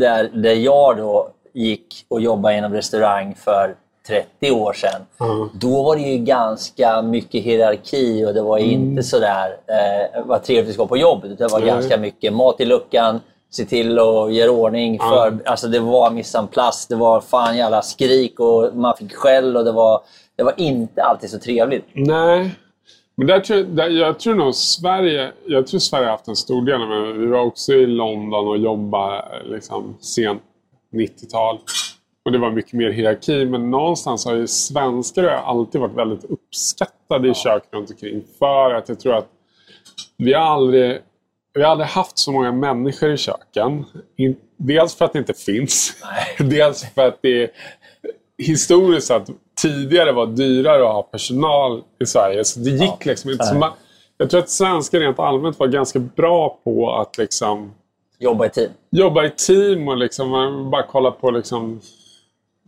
där, 0.00 0.28
där 0.34 0.54
jag 0.54 0.96
då 0.96 1.30
gick 1.52 2.04
och 2.08 2.20
jobbade 2.20 2.56
inom 2.58 2.72
restaurang 2.72 3.34
för 3.34 3.74
30 4.06 4.50
år 4.50 4.72
sedan. 4.72 5.00
Ja. 5.18 5.48
Då 5.54 5.82
var 5.82 5.96
det 5.96 6.02
ju 6.02 6.18
ganska 6.18 7.02
mycket 7.02 7.44
hierarki 7.44 8.26
och 8.26 8.34
det 8.34 8.42
var 8.42 8.58
inte 8.58 9.02
sådär 9.02 9.56
eh, 9.66 10.24
vad 10.26 10.42
trevligt 10.42 10.66
det 10.66 10.72
ska 10.72 10.86
på 10.86 10.96
jobbet. 10.96 11.38
Det 11.38 11.48
var 11.48 11.60
Nej. 11.60 11.68
ganska 11.68 11.98
mycket 11.98 12.32
mat 12.32 12.60
i 12.60 12.64
luckan, 12.64 13.20
se 13.50 13.64
till 13.64 13.98
att 13.98 14.32
göra 14.34 14.50
ordning. 14.50 14.98
För, 14.98 15.38
alltså 15.44 15.68
det 15.68 15.80
var 15.80 16.10
mise 16.10 16.38
en 16.38 16.46
place, 16.46 16.86
det 16.88 16.96
var 16.96 17.20
fan 17.20 17.56
jävla 17.56 17.82
skrik 17.82 18.40
och 18.40 18.76
man 18.76 18.96
fick 18.96 19.14
skäll 19.14 19.56
och 19.56 19.64
det 19.64 19.72
var, 19.72 20.00
det 20.36 20.42
var 20.42 20.54
inte 20.56 21.02
alltid 21.02 21.30
så 21.30 21.38
trevligt. 21.38 21.86
Nej. 21.92 22.50
Men 23.18 23.26
där 23.26 23.40
tror 23.40 23.58
jag, 23.58 23.68
där, 23.68 23.88
jag 23.88 24.18
tror 24.18 24.34
nog 24.34 24.54
Sverige, 24.54 25.32
jag 25.46 25.66
tror 25.66 25.80
Sverige 25.80 26.04
har 26.04 26.10
haft 26.10 26.28
en 26.28 26.36
stor 26.36 26.62
del. 26.62 26.78
Men 26.78 27.20
vi 27.20 27.26
var 27.26 27.40
också 27.40 27.72
i 27.72 27.86
London 27.86 28.48
och 28.48 28.58
jobbade 28.58 29.24
liksom, 29.44 29.96
sent 30.00 30.42
90-tal. 30.94 31.58
Och 32.26 32.32
det 32.32 32.38
var 32.38 32.50
mycket 32.50 32.72
mer 32.72 32.90
hierarki. 32.90 33.44
Men 33.44 33.70
någonstans 33.70 34.24
har 34.24 34.34
ju 34.34 34.46
svenskar 34.46 35.24
alltid 35.24 35.80
varit 35.80 35.94
väldigt 35.94 36.24
uppskattade 36.24 37.28
i 37.28 37.34
kök 37.34 37.62
runt 37.70 37.90
omkring. 37.90 38.24
För 38.38 38.74
att 38.74 38.88
jag 38.88 39.00
tror 39.00 39.14
att 39.14 39.28
vi 40.16 40.32
har 40.32 40.42
aldrig, 40.42 40.98
vi 41.54 41.62
har 41.62 41.70
aldrig 41.70 41.88
haft 41.88 42.18
så 42.18 42.32
många 42.32 42.52
människor 42.52 43.12
i 43.12 43.16
köken. 43.16 43.84
Dels 44.56 44.94
för 44.94 45.04
att 45.04 45.12
det 45.12 45.18
inte 45.18 45.34
finns. 45.34 45.94
dels 46.38 46.94
för 46.94 47.08
att 47.08 47.18
det 47.22 47.50
historiskt 48.38 49.06
sett 49.06 49.26
tidigare 49.62 50.12
var 50.12 50.26
dyrare 50.26 50.88
att 50.88 50.94
ha 50.94 51.02
personal 51.02 51.82
i 52.02 52.06
Sverige. 52.06 52.44
Så 52.44 52.60
det 52.60 52.70
gick 52.70 53.04
liksom 53.04 53.30
inte. 53.30 53.44
Så 53.44 53.72
jag 54.18 54.30
tror 54.30 54.40
att 54.40 54.50
svenskar 54.50 55.00
rent 55.00 55.18
allmänt 55.18 55.58
var 55.58 55.66
ganska 55.66 55.98
bra 55.98 56.60
på 56.64 56.94
att 56.94 57.18
liksom 57.18 57.74
Jobba 58.18 58.46
i 58.46 58.50
team. 58.50 58.70
jobba 58.90 59.24
i 59.24 59.30
team 59.30 59.88
och 59.88 59.96
liksom, 59.96 60.30
bara 60.70 60.82
kolla 60.82 61.10
på 61.10 61.30
liksom 61.30 61.80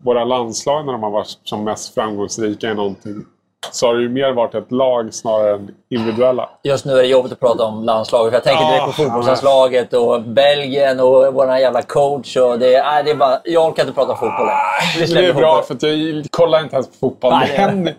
våra 0.05 0.25
landslag 0.25 0.85
när 0.87 0.93
de 0.93 1.03
har 1.03 1.11
varit 1.11 1.39
som 1.45 1.65
mest 1.65 1.95
framgångsrika 1.95 2.71
i 2.71 2.75
någonting. 2.75 3.25
Så 3.73 3.87
har 3.87 3.95
det 3.95 4.03
ju 4.03 4.09
mer 4.09 4.33
varit 4.33 4.55
ett 4.55 4.73
lag 4.73 5.15
snarare 5.15 5.55
än 5.55 5.71
individuella. 5.91 6.49
Just 6.63 6.85
nu 6.85 6.93
är 6.93 6.97
det 6.97 7.07
jobbigt 7.09 7.33
att 7.33 7.41
prata 7.41 7.65
om 7.65 7.85
landslaget. 7.85 8.31
för 8.31 8.37
Jag 8.37 8.45
tänker 8.45 8.63
Ja, 8.65 8.71
direkt 8.71 8.87
på 8.87 8.93
fotbollslandslaget 8.93 9.93
och 9.93 10.23
Belgien 10.23 11.01
och 11.01 11.35
vår 11.35 11.57
jävla 11.57 11.83
coach. 11.83 12.37
Och 12.37 12.59
det, 12.59 12.83
nej, 12.83 13.05
det 13.05 13.11
är 13.11 13.15
bara, 13.15 13.41
jag 13.45 13.67
orkar 13.69 13.83
inte 13.83 13.95
prata 13.95 14.15
fotboll 14.15 14.49
än. 14.49 14.55
Vi 14.95 14.99
Men 15.01 15.09
släpper 15.09 15.23
det 15.23 15.29
är 15.29 15.35
bra 15.35 15.63
fotboll. 15.63 15.79
för 15.79 15.87
att 15.89 15.99
jag 16.15 16.27
kollar 16.31 16.63
inte 16.63 16.75
ens 16.77 16.87
på 16.89 16.95
fotboll. 17.01 17.33
Nej, 17.33 17.49
det 17.53 17.63
händer, 17.63 17.95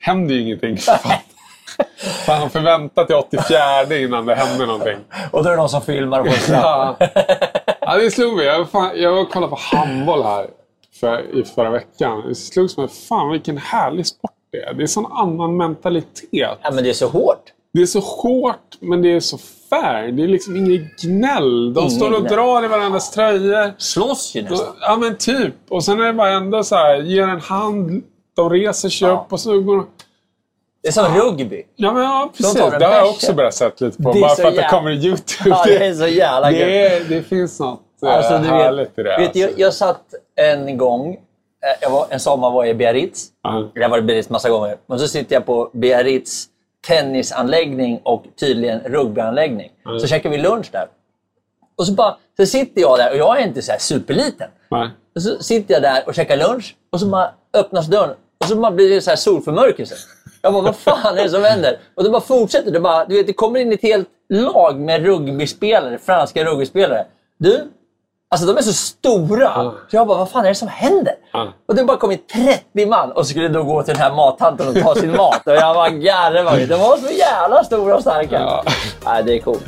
händer 0.00 0.34
ju 0.34 0.40
ingenting. 0.40 0.76
Fan. 0.78 0.98
Fan, 2.26 2.50
får 2.50 2.60
vänta 2.60 3.04
till 3.04 3.16
84 3.16 3.96
innan 3.98 4.26
det 4.26 4.34
händer 4.34 4.66
någonting. 4.66 4.96
Och 5.30 5.42
då 5.42 5.48
är 5.48 5.50
det 5.50 5.56
någon 5.56 5.68
som 5.68 5.80
filmar 5.82 6.28
straff. 6.30 6.96
Ja. 7.00 7.06
ja, 7.80 7.96
det 7.96 8.10
slog 8.10 8.36
mig. 8.36 8.46
Jag, 8.46 8.58
var 8.58 8.64
fan, 8.64 8.90
jag 8.94 9.30
kollade 9.30 9.50
på 9.50 9.58
handboll 9.76 10.22
här 10.22 10.46
för, 11.02 11.38
i 11.38 11.44
förra 11.44 11.70
veckan. 11.70 12.22
Det 12.28 12.34
slogs 12.34 12.76
mig. 12.76 12.88
Fan 13.08 13.30
vilken 13.30 13.58
härlig 13.58 14.06
sport 14.06 14.30
det 14.52 14.58
är. 14.58 14.74
Det 14.74 14.82
är 14.82 14.86
sån 14.86 15.06
annan 15.12 15.56
mentalitet. 15.56 16.28
Ja, 16.30 16.56
men 16.72 16.84
det 16.84 16.90
är 16.90 16.94
så 16.94 17.06
hårt. 17.08 17.42
Det 17.74 17.82
är 17.82 17.86
så 17.86 18.00
hårt, 18.00 18.78
men 18.80 19.02
det 19.02 19.08
är 19.12 19.20
så 19.20 19.38
fair. 19.70 20.12
Det 20.12 20.22
är 20.22 20.28
liksom 20.28 20.56
inget 20.56 21.02
gnäll. 21.02 21.74
De 21.74 21.80
Inget 21.80 21.92
står 21.92 22.12
och 22.12 22.20
gnäll. 22.20 22.32
drar 22.32 22.64
i 22.64 22.68
varandras 22.68 23.10
tröjor. 23.10 23.72
Slåss 23.78 24.34
ju 24.34 24.42
nästan. 24.42 24.74
Ja, 24.80 24.96
men 24.96 25.16
typ. 25.16 25.54
Och 25.68 25.84
sen 25.84 26.00
är 26.00 26.06
det 26.06 26.12
bara 26.12 26.30
ändå 26.30 26.64
så 26.64 26.74
här, 26.76 26.96
ger 27.02 27.22
en 27.22 27.40
hand, 27.40 28.02
de 28.36 28.50
reser 28.50 28.88
sig 28.88 29.08
Ja. 29.08 29.14
upp 29.26 29.32
och 29.32 29.40
så 29.40 29.60
går 29.60 29.76
de... 29.76 29.86
Det 30.82 30.88
är 30.88 30.92
som 30.92 31.04
rugby. 31.14 31.62
Ja, 31.76 31.92
men 31.92 32.02
ja, 32.02 32.30
precis. 32.36 32.54
tar 32.54 32.72
en 32.72 32.78
Det 32.78 32.86
har 32.86 32.92
jag 32.94 33.04
bärs. 33.04 33.14
också 33.14 33.32
börjat 33.34 33.54
sett 33.54 33.80
lite 33.80 34.02
på. 34.02 34.12
Det 34.12 34.18
är 34.18 34.20
Bara 34.20 34.30
så 34.30 34.42
för 34.42 34.48
att 34.48 34.54
det 34.54 34.60
jävla- 34.62 34.78
kommer 34.78 34.90
i 34.90 34.94
YouTube. 34.94 35.50
Ja, 35.50 35.62
det 35.66 35.86
är 35.86 35.94
så 35.94 36.06
jävla 36.06 36.50
gött. 36.50 36.60
det, 36.60 36.86
är, 36.88 37.04
det 37.04 37.22
finns 37.22 37.60
något 37.60 37.80
eh, 38.06 38.16
Alltså, 38.16 38.38
du 38.38 38.44
härligt 38.44 38.98
i 38.98 39.02
det. 39.02 39.16
vet, 39.18 39.28
vet, 39.28 39.36
jag, 39.36 39.50
jag 39.56 39.74
satt 39.74 40.02
en 40.36 40.78
gång, 40.78 41.12
eh, 41.12 41.18
jag 41.80 41.90
var, 41.90 42.06
en 42.10 42.20
sommar 42.20 42.50
var 42.50 42.64
jag 42.64 42.70
i 42.70 42.74
Biarritz. 42.74 43.28
Ja. 43.42 43.70
Jag 43.74 43.82
har 43.82 43.88
varit 43.88 44.02
i 44.02 44.06
Biarritz 44.06 44.30
massa 44.30 44.50
gånger. 44.50 44.76
Men 44.86 44.98
så 44.98 45.08
sitter 45.08 45.34
jag 45.34 45.46
på 45.46 45.70
Biarritz 45.72 46.48
tennisanläggning 46.86 48.00
och 48.04 48.24
tydligen 48.40 48.80
rugbyanläggning. 48.80 49.70
Så 50.00 50.06
käkar 50.06 50.30
vi 50.30 50.38
lunch 50.38 50.68
där. 50.72 50.86
Och 51.76 51.86
så, 51.86 51.92
bara, 51.92 52.16
så 52.36 52.46
sitter 52.46 52.80
jag 52.80 52.98
där 52.98 53.10
och 53.10 53.16
jag 53.16 53.40
är 53.40 53.46
inte 53.46 53.62
så 53.62 53.72
här 53.72 53.78
superliten. 53.78 54.50
Nej. 54.70 54.90
Och 55.14 55.22
så 55.22 55.42
sitter 55.42 55.74
jag 55.74 55.82
där 55.82 56.02
och 56.06 56.14
käkar 56.14 56.36
lunch 56.36 56.76
och 56.90 57.00
så 57.00 57.06
bara 57.06 57.30
öppnas 57.54 57.86
dörren 57.86 58.16
och 58.40 58.46
så 58.46 58.56
bara 58.56 58.72
blir 58.72 58.90
det 58.90 59.00
så 59.00 59.10
här 59.10 59.16
solförmörkelse. 59.16 59.94
Jag 60.42 60.52
bara, 60.52 60.62
vad 60.62 60.76
fan 60.76 61.18
är 61.18 61.22
det 61.22 61.30
som 61.30 61.44
händer? 61.44 61.78
Och 61.94 62.04
det 62.04 62.10
bara 62.10 62.20
fortsätter. 62.20 62.70
Det, 62.70 62.80
bara, 62.80 63.04
du 63.04 63.16
vet, 63.16 63.26
det 63.26 63.32
kommer 63.32 63.60
in 63.60 63.72
ett 63.72 63.82
helt 63.82 64.08
lag 64.28 64.80
med 64.80 65.04
rugbyspelare, 65.06 65.98
franska 65.98 66.44
rugbyspelare. 66.44 67.06
Du, 67.38 67.70
alltså 68.32 68.46
de 68.46 68.56
är 68.56 68.62
så 68.62 68.72
stora. 68.72 69.72
Så 69.90 69.96
jag 69.96 70.06
bara, 70.06 70.18
vad 70.18 70.30
fan 70.30 70.44
är 70.44 70.48
det 70.48 70.54
som 70.54 70.68
händer? 70.68 71.14
Ja. 71.32 71.52
Och 71.68 71.74
det 71.74 71.84
bara 71.84 71.96
kommit 71.96 72.28
30 72.28 72.86
man 72.86 73.12
och 73.12 73.26
skulle 73.26 73.48
då 73.48 73.62
gå 73.62 73.82
till 73.82 73.94
den 73.94 74.02
här 74.02 74.14
mattanten 74.14 74.68
och 74.68 74.74
ta 74.74 74.94
sin 74.94 75.16
mat. 75.16 75.46
Och 75.46 75.52
jag 75.52 75.74
bara 75.74 75.90
garvade. 75.90 76.66
De 76.66 76.80
var 76.80 76.96
så 76.96 77.12
jävla 77.12 77.64
stora 77.64 77.96
och 77.96 78.00
starka. 78.00 78.40
Ja. 78.40 78.64
Nej, 79.04 79.22
det 79.22 79.34
är 79.34 79.38
coolt. 79.38 79.66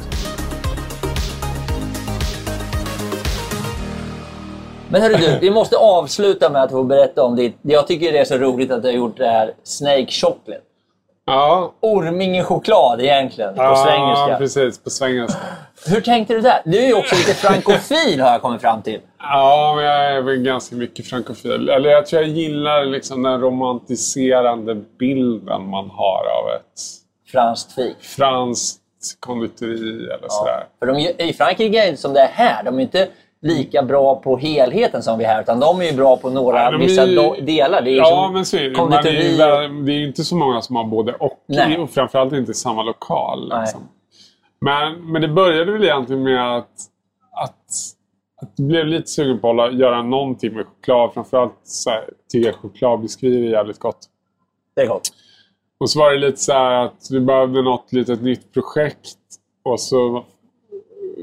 Men 4.89 5.03
hörru 5.03 5.15
du, 5.17 5.39
vi 5.41 5.51
måste 5.51 5.77
avsluta 5.77 6.51
med 6.51 6.63
att 6.63 6.71
få 6.71 6.83
berätta 6.83 7.23
om 7.23 7.37
ditt... 7.37 7.59
Jag 7.63 7.87
tycker 7.87 8.13
det 8.13 8.19
är 8.19 8.25
så 8.25 8.39
roligt 8.39 8.71
att 8.71 8.83
du 8.83 8.89
har 8.89 8.95
gjort 8.95 9.17
det 9.17 9.27
här 9.27 9.55
Snake 9.65 10.07
Chocolate. 10.11 10.63
Ja, 11.27 11.75
Orminge 11.81 12.43
choklad 12.45 13.01
egentligen, 13.01 13.55
på 13.55 13.63
ja 13.63 13.77
svengelska. 13.77 14.39
precis. 14.39 14.79
På 14.85 14.91
svengelska. 14.91 15.41
Hur 15.87 16.01
tänkte 16.01 16.35
du 16.35 16.41
där? 16.41 16.63
Du 16.65 16.79
är 16.83 16.87
ju 16.87 16.95
också 16.95 17.15
lite 17.15 17.35
frankofil 17.35 18.21
har 18.21 18.33
jag 18.33 18.43
kommit 18.43 18.61
fram 18.61 18.83
till. 18.83 19.01
Ja, 19.19 19.73
men 19.77 19.85
jag 19.85 20.13
är 20.17 20.21
väl 20.23 20.37
ganska 20.37 20.77
mycket 20.77 21.07
frankofil. 21.07 21.69
Eller 21.69 21.91
jag 21.91 22.07
tror 22.07 22.23
jag 22.23 22.31
gillar 22.31 22.85
liksom 22.85 23.23
den 23.23 23.41
romantiserande 23.41 24.75
bilden 24.75 25.69
man 25.69 25.91
har 25.91 26.19
av 26.43 26.51
ett 26.57 26.81
Franskt 27.33 27.73
fik. 27.73 27.97
franskt 28.01 28.81
konditori 29.21 30.05
eller 30.05 30.29
sådär. 30.29 30.65
För 30.79 30.87
de, 30.87 30.99
i 30.99 31.33
Frankrike 31.33 31.87
är 31.87 31.91
det 31.91 31.97
som 31.97 32.13
det 32.13 32.21
är 32.21 32.29
här. 32.33 32.63
De 32.65 32.79
är 32.79 32.83
inte 32.83 33.09
lika 33.45 33.83
bra 33.83 34.21
på 34.21 34.37
helheten 34.37 35.03
som 35.03 35.19
vi 35.19 35.25
är 35.25 35.29
här. 35.29 35.43
Utan 35.43 35.61
de 35.61 35.81
är 35.81 35.85
ju 35.85 35.93
bra 35.93 36.17
på 36.17 36.31
några, 36.31 36.61
är 36.61 36.79
vissa 36.79 37.07
do, 37.07 37.35
delar. 37.41 37.83
Det 37.83 37.91
är 37.91 37.97
Ja, 37.97 38.25
som 38.25 38.33
men 38.33 38.45
så 38.45 38.57
är 38.57 38.71
det. 38.71 38.77
Man 38.79 38.93
är 38.93 39.85
det 39.85 39.93
är 39.93 40.07
inte 40.07 40.25
så 40.25 40.37
många 40.37 40.63
som 40.63 40.77
har 40.77 40.85
både 40.85 41.13
och. 41.13 41.45
Nej. 41.47 41.79
Och 41.79 41.91
framförallt 41.91 42.33
inte 42.33 42.51
i 42.51 42.55
samma 42.55 42.83
lokal. 42.83 43.53
Liksom. 43.61 43.81
Men, 44.61 45.13
men 45.13 45.23
det 45.23 45.29
började 45.29 45.73
väl 45.73 45.85
egentligen 45.85 46.23
med 46.23 46.57
att, 46.57 46.71
att, 47.43 47.59
att 48.43 48.53
jag 48.57 48.67
blev 48.67 48.87
lite 48.87 49.07
sugen 49.07 49.41
på 49.41 49.63
att 49.63 49.75
göra 49.79 50.03
någonting 50.03 50.55
med 50.55 50.67
choklad. 50.67 51.11
Framförallt 51.15 51.55
tycker 52.33 52.47
jag 52.47 52.57
chokladbiskvier 52.57 53.47
är 53.47 53.51
jävligt 53.51 53.79
gott. 53.79 53.99
Det 54.77 54.83
är 54.83 54.87
gott. 54.87 55.09
Och 55.81 55.91
så 55.91 55.99
var 55.99 56.11
det 56.13 56.19
lite 56.19 56.39
så 56.39 56.53
här 56.53 56.85
att 56.85 57.09
vi 57.11 57.21
behövde 57.21 57.63
något 57.63 57.93
litet 57.93 58.23
nytt 58.23 58.53
projekt. 58.53 59.19
Och 59.65 59.81
så 59.81 60.25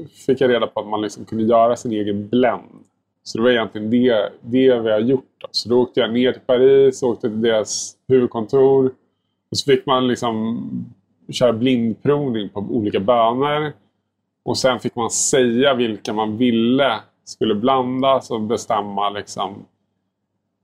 fick 0.08 0.40
jag 0.40 0.50
reda 0.50 0.66
på 0.66 0.80
att 0.80 0.86
man 0.86 1.00
liksom 1.00 1.24
kunde 1.24 1.44
göra 1.44 1.76
sin 1.76 1.92
egen 1.92 2.28
blend. 2.28 2.84
Så 3.22 3.38
det 3.38 3.44
var 3.44 3.50
egentligen 3.50 3.90
det, 3.90 4.32
det 4.40 4.80
vi 4.80 4.90
har 4.90 5.00
gjort. 5.00 5.34
Då. 5.38 5.48
Så 5.50 5.68
då 5.68 5.82
åkte 5.82 6.00
jag 6.00 6.12
ner 6.12 6.32
till 6.32 6.42
Paris, 6.42 7.02
åkte 7.02 7.28
till 7.28 7.42
deras 7.42 7.96
huvudkontor. 8.08 8.90
Och 9.50 9.58
så 9.58 9.72
fick 9.72 9.86
man 9.86 10.08
liksom 10.08 10.60
köra 11.32 11.52
blindprovning 11.52 12.48
på 12.48 12.60
olika 12.60 13.00
bönor. 13.00 13.72
Och 14.44 14.58
sen 14.58 14.80
fick 14.80 14.94
man 14.96 15.10
säga 15.10 15.74
vilka 15.74 16.12
man 16.12 16.36
ville 16.36 17.00
skulle 17.24 17.54
blandas 17.54 18.30
och 18.30 18.40
bestämma 18.40 19.10
liksom 19.10 19.66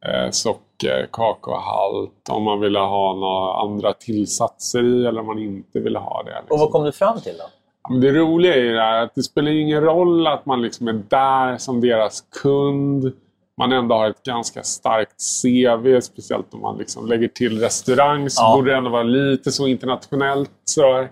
eh, 0.06 0.30
socker, 0.30 1.08
kakaohalt, 1.12 2.28
om 2.30 2.42
man 2.42 2.60
ville 2.60 2.78
ha 2.78 3.14
några 3.14 3.60
andra 3.60 3.92
tillsatser 3.92 4.84
i 4.84 5.06
eller 5.06 5.20
om 5.20 5.26
man 5.26 5.38
inte 5.38 5.80
ville 5.80 5.98
ha 5.98 6.22
det. 6.22 6.30
Liksom. 6.30 6.54
Och 6.54 6.58
vad 6.58 6.70
kom 6.70 6.84
du 6.84 6.92
fram 6.92 7.20
till 7.20 7.36
då? 7.38 7.44
Det 7.90 8.12
roliga 8.12 8.54
är 8.54 8.58
ju 8.60 8.72
det 8.72 8.80
här 8.82 9.02
att 9.02 9.14
det 9.14 9.22
spelar 9.22 9.50
ingen 9.50 9.80
roll 9.80 10.26
att 10.26 10.46
man 10.46 10.62
liksom 10.62 10.88
är 10.88 10.92
där 11.08 11.58
som 11.58 11.80
deras 11.80 12.24
kund. 12.42 13.12
Man 13.58 13.72
ändå 13.72 13.94
har 13.94 14.10
ett 14.10 14.22
ganska 14.22 14.62
starkt 14.62 15.14
CV, 15.42 16.00
speciellt 16.00 16.54
om 16.54 16.60
man 16.60 16.78
liksom 16.78 17.06
lägger 17.06 17.28
till 17.28 17.60
restaurang 17.60 18.30
så 18.30 18.42
Ja. 18.42 18.56
borde 18.56 18.70
det 18.70 18.76
ändå 18.76 18.90
vara 18.90 19.02
lite 19.02 19.52
så 19.52 19.66
internationellt. 19.66 20.50
Så 20.64 21.06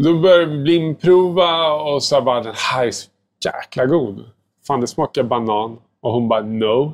då 0.00 0.14
började 0.14 0.46
vi 0.46 0.58
blindprova 0.58 1.72
och 1.72 2.02
så 2.02 2.20
bara 2.20 2.40
den 2.42 2.54
här 2.72 2.86
är 2.86 2.90
så 2.90 3.08
jäkla 3.44 3.86
god. 3.86 4.24
Fan, 4.66 4.80
det 4.80 4.86
smakar 4.86 5.22
banan. 5.22 5.78
Och 6.02 6.12
hon 6.12 6.28
bara 6.28 6.40
no. 6.42 6.92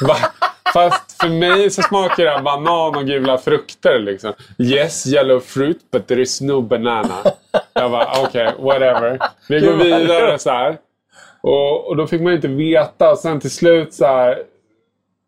Fast 0.74 1.05
för 1.20 1.28
mig 1.28 1.70
så 1.70 1.82
smakar 1.82 2.24
det 2.24 2.42
banan 2.42 2.96
och 2.96 3.06
gula 3.06 3.38
frukter. 3.38 3.98
Liksom. 3.98 4.32
Yes, 4.58 5.06
yellow 5.06 5.40
fruit, 5.40 5.90
but 5.92 6.06
there 6.06 6.22
is 6.22 6.40
no 6.40 6.60
banana. 6.60 7.16
Jag 7.72 7.90
bara, 7.90 8.08
okej, 8.24 8.52
whatever. 8.58 9.18
Vi 9.48 9.60
går 9.60 9.72
vidare 9.72 10.38
så 10.38 10.50
här. 10.50 10.76
Och, 11.42 11.86
och 11.88 11.96
då 11.96 12.06
fick 12.06 12.20
man 12.22 12.32
inte 12.32 12.48
veta. 12.48 13.10
Och 13.10 13.18
sen 13.18 13.40
till 13.40 13.50
slut 13.50 13.94
så 13.94 14.06
här 14.06 14.38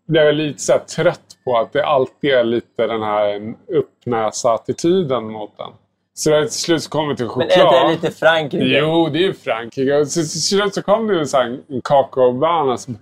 blev 0.09 0.25
jag 0.27 0.35
lite 0.35 0.63
så 0.63 0.79
trött 0.97 1.21
på 1.45 1.59
att 1.59 1.73
det 1.73 1.85
alltid 1.85 2.31
är 2.31 2.45
lite 2.45 2.87
den 2.87 3.03
här 3.03 3.55
uppnäsa-attityden 3.69 5.25
mot 5.33 5.57
den. 5.59 5.71
Så 6.15 6.41
till 6.43 6.51
slut 6.51 6.83
så 6.83 6.91
kom 6.91 7.09
vi 7.09 7.17
till 7.17 7.25
Men 7.27 7.35
choklad. 7.35 7.51
är 7.57 7.67
inte 7.67 7.87
det 7.87 7.93
lite 8.09 8.11
Frankrike? 8.19 8.65
Jo, 8.65 9.09
det 9.13 9.19
är 9.19 9.23
ju 9.23 9.35
Frankrike. 9.35 9.95
Och 9.97 10.09
så 10.09 10.21
till 10.21 10.43
slut 10.43 10.75
så 10.75 10.83
kom 10.83 11.07
det 11.07 11.35
en, 11.35 11.63
en 11.69 11.81
kakaoböna. 11.85 12.77
som- 12.79 12.99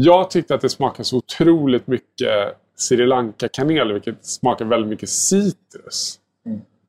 Jag 0.00 0.30
tyckte 0.30 0.54
att 0.54 0.60
det 0.60 0.68
smakade 0.68 1.04
så 1.04 1.16
otroligt 1.16 1.86
mycket 1.86 2.56
Sri 2.76 3.06
Lanka-kanel, 3.06 3.92
vilket 3.92 4.26
smakar 4.26 4.64
väldigt 4.64 4.88
mycket 4.88 5.08
citrus. 5.08 6.18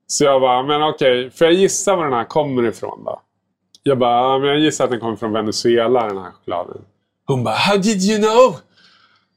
Så 0.07 0.23
jag 0.23 0.41
bara, 0.41 0.63
men 0.63 0.83
okej, 0.83 1.29
får 1.29 1.47
jag 1.47 1.53
gissa 1.53 1.95
var 1.95 2.03
den 2.03 2.13
här 2.13 2.23
kommer 2.23 2.67
ifrån 2.67 3.03
då? 3.05 3.21
Jag 3.83 3.97
bara, 3.97 4.39
men 4.39 4.49
jag 4.49 4.59
gissar 4.59 4.83
att 4.83 4.91
den 4.91 4.99
kommer 4.99 5.15
från 5.15 5.33
Venezuela, 5.33 6.07
den 6.07 6.17
här 6.17 6.31
chokladen. 6.31 6.81
Hon 7.25 7.43
bara, 7.43 7.55
how 7.55 7.77
did 7.77 8.01
you 8.03 8.17
know? 8.17 8.55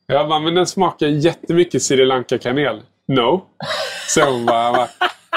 Jag 0.06 0.28
bara, 0.28 0.40
men 0.40 0.54
den 0.54 0.66
smakar 0.66 1.06
jättemycket 1.06 1.82
Sri 1.82 2.06
Lanka-kanel. 2.06 2.82
No. 3.08 3.44
Så 4.08 4.24
hon 4.24 4.46
bara, 4.46 4.88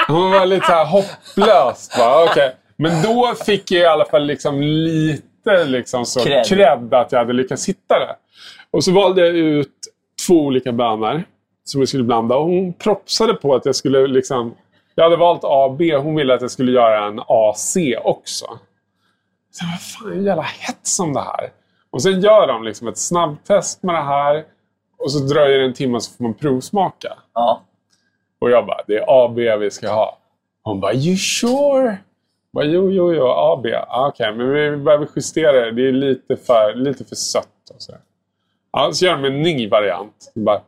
hon 0.08 0.30
var 0.30 0.46
lite 0.46 0.66
så 0.66 0.72
här 0.72 0.86
hopplös. 0.86 1.90
Bara, 1.98 2.24
okay. 2.24 2.50
Men 2.76 3.02
då 3.02 3.34
fick 3.46 3.70
jag 3.70 3.82
i 3.82 3.86
alla 3.86 4.04
fall 4.04 4.24
liksom 4.24 4.62
lite 4.62 5.64
liksom 5.64 6.06
så 6.06 6.20
cred 6.20 6.94
att 6.94 7.12
jag 7.12 7.18
hade 7.18 7.32
lyckats 7.32 7.68
hitta 7.68 7.98
det. 7.98 8.16
Och 8.76 8.84
så 8.84 8.92
valde 8.92 9.26
jag 9.26 9.36
ut 9.36 9.74
två 10.26 10.34
olika 10.34 10.72
bönor 10.72 11.22
som 11.64 11.80
jag 11.80 11.88
skulle 11.88 12.04
blanda. 12.04 12.36
Och 12.36 12.46
hon 12.46 12.72
propsade 12.72 13.34
på 13.34 13.54
att 13.54 13.66
jag 13.66 13.76
skulle 13.76 14.06
liksom... 14.06 14.54
Jag 14.94 15.04
hade 15.04 15.16
valt 15.16 15.40
A 15.44 15.76
B. 15.78 15.96
Hon 15.96 16.16
ville 16.16 16.34
att 16.34 16.40
jag 16.40 16.50
skulle 16.50 16.72
göra 16.72 17.06
en 17.06 17.20
AC 17.26 17.76
också. 18.04 18.46
Så 19.50 19.64
vad 19.66 19.80
fan, 19.80 20.24
jävla 20.24 20.42
hets 20.42 21.00
om 21.00 21.12
det 21.12 21.20
här. 21.20 21.50
Och 21.90 22.02
sen 22.02 22.20
gör 22.20 22.46
de 22.46 22.64
liksom 22.64 22.88
ett 22.88 22.98
snabbtest 22.98 23.82
med 23.82 23.94
det 23.94 24.02
här. 24.02 24.44
Och 24.98 25.12
så 25.12 25.18
dröjer 25.18 25.58
det 25.58 25.64
en 25.64 25.74
timme 25.74 26.00
så 26.00 26.16
får 26.16 26.24
man 26.24 26.34
provsmaka. 26.34 27.12
Ja. 27.34 27.62
Och 28.38 28.50
jag 28.50 28.66
bara, 28.66 28.80
det 28.86 28.96
är 28.96 29.24
AB 29.24 29.60
vi 29.60 29.70
ska 29.70 29.90
ha. 29.90 30.18
Hon 30.62 30.80
bara, 30.80 30.94
you 30.94 31.16
sure? 31.16 31.86
Jag 31.86 31.98
bara, 32.52 32.64
jo, 32.64 32.90
jo, 32.90 33.14
jo, 33.14 33.26
AB. 33.26 33.66
Ah, 33.88 34.08
Okej, 34.08 34.34
men 34.34 34.50
vi 34.50 34.76
behöver 34.76 35.08
justera 35.16 35.52
det. 35.52 35.72
Det 35.72 35.88
är 35.88 35.92
lite 35.92 36.36
för, 36.36 36.74
lite 36.74 37.04
för 37.04 37.16
sött. 37.16 37.70
Och 37.74 37.82
så. 37.82 37.92
Ja, 38.78 38.92
så 38.92 39.04
gör 39.04 39.16
de 39.16 39.24
en 39.24 39.42
ny 39.42 39.68
variant. 39.68 40.32
Bara, 40.34 40.62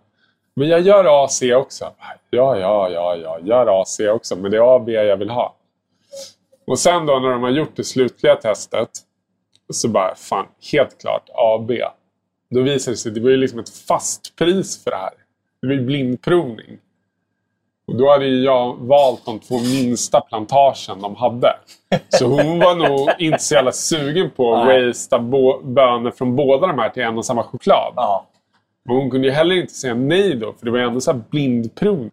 men 0.54 0.68
jag 0.68 0.80
gör 0.80 1.24
AC 1.24 1.42
också. 1.42 1.84
Ja, 2.30 2.58
ja, 2.58 2.90
ja, 2.90 3.16
ja, 3.16 3.38
gör 3.42 3.82
AC 3.82 4.00
också. 4.00 4.36
Men 4.36 4.50
det 4.50 4.56
är 4.56 4.76
AB 4.76 4.88
jag 4.88 5.16
vill 5.16 5.30
ha. 5.30 5.54
Och 6.66 6.78
sen 6.78 7.06
då 7.06 7.18
när 7.18 7.28
de 7.28 7.42
har 7.42 7.50
gjort 7.50 7.76
det 7.76 7.84
slutliga 7.84 8.36
testet. 8.36 8.90
Så 9.72 9.88
bara, 9.88 10.14
fan, 10.14 10.46
helt 10.72 11.00
klart 11.00 11.28
AB. 11.34 11.72
Då 12.50 12.60
visar 12.62 12.92
det 12.92 12.96
sig 12.96 13.10
att 13.10 13.14
det 13.14 13.20
var 13.20 13.30
ju 13.30 13.36
liksom 13.36 13.58
ett 13.58 13.76
fast 13.88 14.36
pris 14.36 14.84
för 14.84 14.90
det 14.90 14.96
här. 14.96 15.12
Det 15.60 15.66
var 15.66 15.74
ju 15.74 15.82
blindprovning. 15.82 16.78
Och 17.88 17.94
då 17.96 18.10
hade 18.10 18.26
jag 18.26 18.76
valt 18.80 19.24
de 19.26 19.38
två 19.38 19.58
minsta 19.58 20.20
plantagen 20.20 21.00
de 21.00 21.16
hade. 21.16 21.56
Så 22.08 22.26
hon 22.26 22.58
var 22.58 22.74
nog 22.74 23.08
inte 23.18 23.38
så 23.38 23.54
jävla 23.54 23.72
sugen 23.72 24.30
på 24.30 24.54
att 24.54 24.66
wastea 24.66 25.18
bönor 25.62 26.10
från 26.10 26.36
båda 26.36 26.66
de 26.66 26.78
här 26.78 26.90
till 26.90 27.02
en 27.02 27.18
och 27.18 27.26
samma 27.26 27.42
choklad. 27.42 27.92
ja. 27.96 28.26
Men 28.84 28.96
hon 28.96 29.10
kunde 29.10 29.28
ju 29.28 29.32
heller 29.32 29.54
inte 29.54 29.74
säga 29.74 29.94
nej 29.94 30.34
då, 30.34 30.52
för 30.52 30.64
det 30.64 30.70
var 30.70 30.78
ju 30.78 30.84
ändå 30.84 31.00
så 31.00 31.12
här 31.12 31.20
blindprovning. 31.30 32.10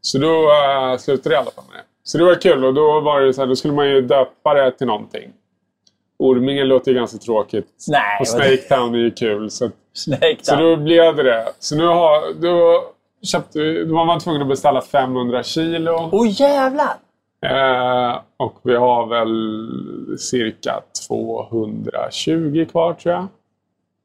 Så 0.00 0.18
då 0.18 0.28
uh, 0.28 0.98
slutade 0.98 1.34
jag 1.34 1.40
i 1.40 1.42
alla 1.42 1.50
fall 1.50 1.64
med 1.68 1.76
det. 1.76 1.84
Så 2.02 2.18
det 2.18 2.24
var 2.24 2.34
kul 2.34 2.64
och 2.64 2.74
då 2.74 3.00
var 3.00 3.20
det 3.20 3.34
så 3.34 3.40
här, 3.40 3.48
då 3.48 3.56
skulle 3.56 3.74
man 3.74 3.88
ju 3.88 4.00
döpa 4.00 4.54
det 4.54 4.70
till 4.70 4.86
någonting. 4.86 5.32
Ormingen 6.18 6.68
låter 6.68 6.90
ju 6.90 6.98
ganska 6.98 7.18
tråkigt. 7.18 7.84
Nej, 7.88 8.20
och 8.20 8.28
Snake 8.28 8.56
Town 8.56 8.94
är 8.94 8.98
ju 8.98 9.10
kul. 9.10 9.50
Så 9.50 9.70
Snake 9.92 10.38
så 10.42 10.56
då 10.56 10.76
blev 10.76 11.16
det 11.16 11.22
det. 11.22 11.52
Så 11.58 11.76
nu 11.76 11.86
har, 11.86 12.34
då, 12.40 12.84
köpte, 13.22 13.84
då 13.84 13.94
var 13.94 14.04
man 14.04 14.20
tvungen 14.20 14.42
att 14.42 14.48
beställa 14.48 14.80
500 14.80 15.42
kilo. 15.42 16.08
Åh 16.12 16.40
jävlar! 16.40 16.96
Eh, 17.46 18.20
och 18.36 18.60
vi 18.62 18.76
har 18.76 19.06
väl 19.06 20.18
cirka 20.18 20.80
220 21.08 22.66
kvar 22.70 22.94
tror 22.94 23.14
jag. 23.14 23.26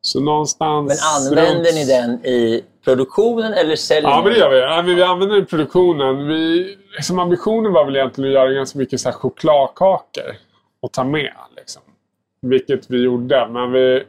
Så 0.02 0.20
någonstans... 0.22 0.88
Men 0.88 1.38
använder 1.38 1.64
runt- 1.66 1.76
ni 1.76 1.86
den 1.86 2.26
i 2.26 2.64
produktionen 2.84 3.54
eller 3.54 3.76
säljer 3.76 4.10
Ja, 4.10 4.18
ni 4.18 4.24
men 4.24 4.34
det 4.34 4.40
gör 4.40 4.50
vi. 4.50 4.58
Ja, 4.60 4.82
vi 4.82 5.04
använder 5.04 5.36
den 5.36 5.44
i 5.44 5.48
produktionen. 5.48 6.28
Vi, 6.28 6.76
liksom 6.96 7.20
ambitionen 7.20 7.74
var 7.74 7.86
väl 7.86 7.96
egentligen 7.96 8.30
att 8.30 8.34
göra 8.34 8.52
ganska 8.52 8.80
mycket 8.80 9.02
så 9.02 9.12
chokladkakor 9.12 10.36
och 10.82 10.92
ta 10.92 11.04
med. 11.04 11.34
Liksom. 11.58 11.82
Vilket 12.42 12.90
vi 12.90 13.04
gjorde. 13.04 13.48
Men 13.52 13.72
vi 13.72 14.04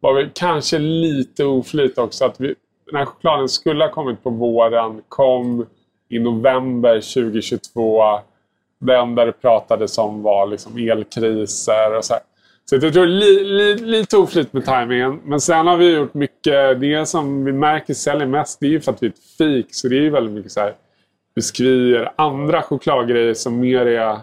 var 0.00 0.14
väl 0.14 0.30
kanske 0.34 0.78
lite 0.78 1.44
oflyt 1.44 1.98
också. 1.98 2.24
Att 2.24 2.40
vi, 2.40 2.54
den 2.90 2.98
här 2.98 3.04
chokladen 3.04 3.48
skulle 3.48 3.84
ha 3.84 3.92
kommit 3.92 4.22
på 4.22 4.30
våren. 4.30 5.02
Kom 5.08 5.66
i 6.08 6.18
november 6.18 6.94
2022. 6.94 8.02
Det 8.80 8.96
enda 8.96 9.24
det 9.24 9.32
pratades 9.32 9.98
om 9.98 10.22
var 10.22 10.46
liksom 10.46 10.76
elkriser 10.76 11.96
och 11.96 12.04
så 12.04 12.12
här. 12.12 12.22
Så 12.64 12.76
jag 12.76 12.92
tror 12.92 13.06
li, 13.06 13.44
li, 13.44 13.76
lite 13.76 14.16
oflyt 14.16 14.52
med 14.52 14.64
tajmingen. 14.64 15.20
Men 15.24 15.40
sen 15.40 15.66
har 15.66 15.76
vi 15.76 15.96
gjort 15.96 16.14
mycket. 16.14 16.80
Det 16.80 17.08
som 17.08 17.44
vi 17.44 17.52
märker 17.52 17.94
säljer 17.94 18.26
mest 18.26 18.60
det 18.60 18.66
är 18.66 18.70
ju 18.70 18.80
för 18.80 18.92
att 18.92 19.02
vi 19.02 19.06
är 19.06 19.10
ett 19.10 19.36
fik. 19.38 19.66
Så 19.70 19.88
det 19.88 19.96
är 19.96 20.00
ju 20.00 20.10
väldigt 20.10 20.34
mycket 20.34 20.52
så 20.52 20.60
här 20.60 20.74
biskvier, 21.34 22.12
andra 22.16 22.62
chokladgrejer 22.62 23.34
som 23.34 23.60
mer 23.60 23.86
är, 23.86 24.18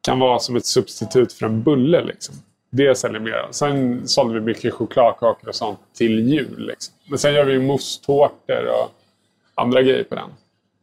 kan 0.00 0.18
vara 0.18 0.38
som 0.38 0.56
ett 0.56 0.66
substitut 0.66 1.32
för 1.32 1.46
en 1.46 1.62
bulle. 1.62 2.04
Liksom. 2.04 2.34
Det 2.74 2.94
säljer 2.98 3.20
mer. 3.20 3.46
Sen 3.50 4.08
sålde 4.08 4.34
vi 4.34 4.40
mycket 4.40 4.74
chokladkakor 4.74 5.48
och 5.48 5.54
sånt 5.54 5.78
till 5.94 6.28
jul. 6.28 6.66
Liksom. 6.66 6.94
Men 7.08 7.18
sen 7.18 7.34
gör 7.34 7.44
vi 7.44 7.58
moussetårtor 7.58 8.64
och 8.66 8.92
andra 9.54 9.82
grejer 9.82 10.04
på 10.04 10.14
den. 10.14 10.28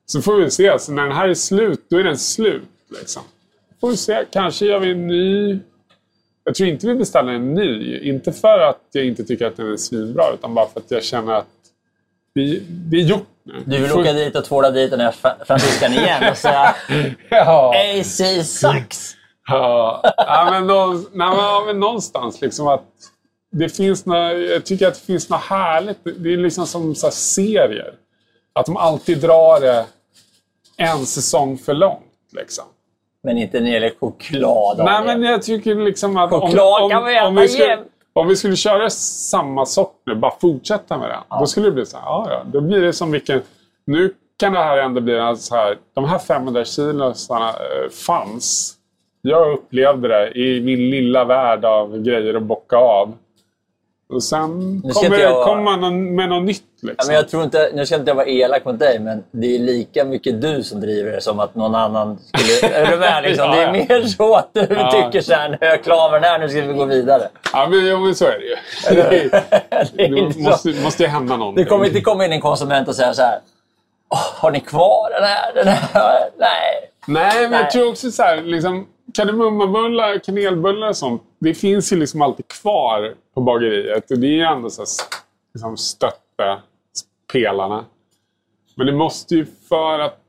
Så 0.05 0.21
får 0.21 0.35
vi 0.35 0.51
se. 0.51 0.79
Så 0.79 0.91
när 0.91 1.03
den 1.03 1.11
här 1.11 1.27
är 1.29 1.33
slut, 1.33 1.85
då 1.89 1.97
är 1.97 2.03
den 2.03 2.17
slut. 2.17 2.61
Liksom. 2.99 3.21
Får 3.81 3.89
vi 3.89 3.97
se. 3.97 4.25
Kanske 4.31 4.65
gör 4.65 4.79
vi 4.79 4.91
en 4.91 5.07
ny. 5.07 5.59
Jag 6.43 6.55
tror 6.55 6.69
inte 6.69 6.87
vi 6.87 6.95
beställer 6.95 7.33
en 7.33 7.53
ny. 7.53 7.99
Inte 7.99 8.31
för 8.33 8.59
att 8.59 8.81
jag 8.91 9.05
inte 9.05 9.23
tycker 9.23 9.45
att 9.47 9.57
den 9.57 9.73
är 9.73 9.77
svinbra, 9.77 10.23
utan 10.33 10.53
bara 10.53 10.67
för 10.69 10.79
att 10.79 10.91
jag 10.91 11.03
känner 11.03 11.33
att 11.33 11.47
vi, 12.33 12.63
det 12.69 12.97
är 12.97 13.01
gjort 13.01 13.27
nu. 13.43 13.53
Du 13.65 13.77
vill 13.79 13.89
Får- 13.89 13.99
åka 14.01 14.13
dit 14.13 14.35
och 14.35 14.45
tvåla 14.45 14.71
dit 14.71 14.91
den 14.91 14.99
här 14.99 15.11
fra- 15.11 15.45
fransyskan 15.45 15.93
igen 15.93 16.31
och 16.31 16.37
säga 16.37 16.75
Ja. 17.29 17.73
AC 17.99 18.21
sucks! 18.47 19.15
Ja, 19.49 20.01
ja, 20.17 20.47
men, 20.51 20.67
nå, 20.67 20.93
nej, 20.93 21.03
men, 21.13 21.37
ja, 21.37 21.73
någonstans 21.73 22.41
liksom 22.41 22.67
att 22.67 22.83
det 23.51 23.69
finns 23.69 24.05
några, 24.05 24.33
jag 24.33 24.65
tycker 24.65 24.87
att 24.87 24.93
det 24.93 25.05
finns 25.05 25.29
något 25.29 25.41
härligt. 25.41 25.97
Det 26.03 26.33
är 26.33 26.37
liksom 26.37 26.65
som 26.67 26.95
så 26.95 27.11
serier. 27.11 27.93
Att 28.53 28.65
de 28.65 28.77
alltid 28.77 29.21
drar 29.21 29.59
det 29.59 29.85
en 30.77 31.05
säsong 31.05 31.57
för 31.57 31.73
långt. 31.73 32.03
Liksom. 32.31 32.65
Men 33.23 33.37
inte 33.37 33.59
när 33.59 33.65
det 33.65 33.73
gäller 33.73 33.93
choklad. 33.99 34.77
Nej, 34.77 35.05
men 35.05 35.23
jag 35.23 35.41
tycker 35.41 35.75
liksom 35.75 36.17
att 36.17 36.33
om, 36.33 36.41
Choklad 36.41 36.83
om, 36.83 36.89
kan 36.89 37.03
man 37.03 37.11
äta 37.11 37.27
om, 37.27 37.35
vi 37.35 37.47
skulle, 37.47 37.83
om 38.13 38.27
vi 38.27 38.35
skulle 38.35 38.55
köra 38.55 38.89
samma 38.89 39.65
sort 39.65 40.01
nu, 40.05 40.15
bara 40.15 40.33
fortsätta 40.41 40.97
med 40.97 41.09
den. 41.09 41.39
Då 41.39 41.45
skulle 41.45 41.65
det 41.67 41.71
bli 41.71 41.85
så 41.85 41.97
här, 41.97 42.05
ja, 42.05 42.27
ja, 42.29 42.43
då 42.45 42.61
blir 42.61 42.81
det 42.81 42.93
som 42.93 43.11
vilken... 43.11 43.41
Nu 43.85 44.13
kan 44.39 44.53
det 44.53 44.59
här 44.59 44.77
ändå 44.77 45.01
bli 45.01 45.35
så 45.37 45.55
här, 45.55 45.77
de 45.93 46.05
här 46.05 46.19
500 46.19 46.65
kilo 46.65 47.13
såna, 47.13 47.49
eh, 47.49 47.89
fanns. 48.05 48.75
Jag 49.21 49.53
upplevde 49.53 50.07
det 50.07 50.31
i 50.39 50.61
min 50.61 50.89
lilla 50.89 51.25
värld 51.25 51.65
av 51.65 52.01
grejer 52.03 52.33
att 52.33 52.43
bocka 52.43 52.77
av. 52.77 53.13
Och 54.13 54.23
sen 54.23 54.81
kommer, 54.93 55.17
jag- 55.19 55.45
kommer 55.45 55.77
man 55.77 56.15
med 56.15 56.29
något 56.29 56.43
nytt. 56.43 56.63
Ja, 56.81 56.87
Liksom. 56.89 57.07
men 57.07 57.15
jag 57.15 57.29
tror 57.29 57.43
inte, 57.43 57.71
nu 57.73 57.85
ska 57.85 57.95
inte 57.95 58.09
jag 58.09 58.15
vara 58.15 58.25
elak 58.25 58.65
mot 58.65 58.79
dig, 58.79 58.99
men 58.99 59.23
det 59.31 59.55
är 59.55 59.59
lika 59.59 60.03
mycket 60.05 60.41
du 60.41 60.63
som 60.63 60.81
driver 60.81 61.11
det 61.11 61.21
som 61.21 61.39
att 61.39 61.55
någon 61.55 61.75
annan 61.75 62.17
skulle... 62.33 62.73
Är 62.75 62.91
du 62.91 62.97
med? 62.97 63.23
Liksom? 63.23 63.51
Det 63.51 63.57
Ja, 63.57 63.61
är 63.63 63.65
ja. 63.65 63.71
mer 63.99 64.01
så 64.07 64.35
att 64.35 64.49
du 64.53 64.67
Ja. 64.69 64.91
tycker 64.91 65.21
så 65.21 65.33
här, 65.33 65.49
nu 65.49 65.57
är 65.61 65.65
jag 65.69 65.83
klar 65.83 66.11
med 66.11 66.21
den 66.21 66.29
här, 66.31 66.39
nu 66.39 66.49
ska 66.49 66.61
vi 66.61 66.73
gå 66.73 66.85
vidare. 66.85 67.29
Ja, 67.53 67.67
men, 67.69 67.85
ja, 67.87 67.99
men 67.99 68.15
så 68.15 68.25
är 68.25 68.39
det 68.39 68.45
ju. 68.45 68.55
det, 69.95 70.03
är 70.03 70.09
Det 70.35 70.39
måste, 70.39 70.69
måste 70.83 71.03
ju 71.03 71.09
hända 71.09 71.37
någonting. 71.37 71.63
det 71.63 71.69
kommer 71.69 71.85
inte 71.85 72.01
komma 72.01 72.25
in 72.25 72.31
en 72.31 72.41
konsument 72.41 72.87
och 72.87 72.95
säga 72.95 73.13
så 73.13 73.21
här, 73.21 73.39
"Åh, 74.09 74.25
har 74.35 74.51
ni 74.51 74.59
kvar 74.59 75.09
den 75.11 75.23
här? 75.23 75.53
Den 75.55 75.67
här? 75.67 76.19
Nej. 76.37 76.89
Nej, 77.07 77.41
men 77.41 77.51
Nej. 77.51 77.59
jag 77.61 77.71
tror 77.71 77.89
också 77.89 78.11
så 78.11 78.23
här, 78.23 78.41
liksom, 78.41 78.87
kardemummabullar, 79.13 80.19
kanelbullar 80.19 80.87
och 80.87 80.97
sånt. 80.97 81.21
Det 81.39 81.53
finns 81.53 81.93
ju 81.93 81.97
liksom 81.97 82.21
alltid 82.21 82.47
kvar 82.47 83.13
på 83.33 83.41
bageriet. 83.41 84.11
Och 84.11 84.19
det 84.19 84.27
är 84.27 84.31
ju 84.31 84.41
ändå 84.41 84.69
så 84.69 84.81
här, 84.81 84.87
liksom, 85.53 85.77
stöttepelarna. 85.77 87.85
Men 88.75 88.85
det 88.85 88.93
måste 88.93 89.35
ju, 89.35 89.45
för 89.69 89.99
att 89.99 90.19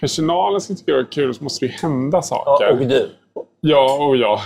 personalen 0.00 0.60
ska 0.60 0.74
tycka 0.74 0.92
det 0.92 0.98
är 0.98 1.04
kul, 1.04 1.34
så 1.34 1.44
måste 1.44 1.66
det 1.66 1.72
ju 1.72 1.78
hända 1.78 2.22
saker. 2.22 2.66
Ja, 2.66 2.72
och 2.72 2.78
du. 2.86 3.10
Ja, 3.60 4.06
och 4.06 4.16
ja. 4.16 4.40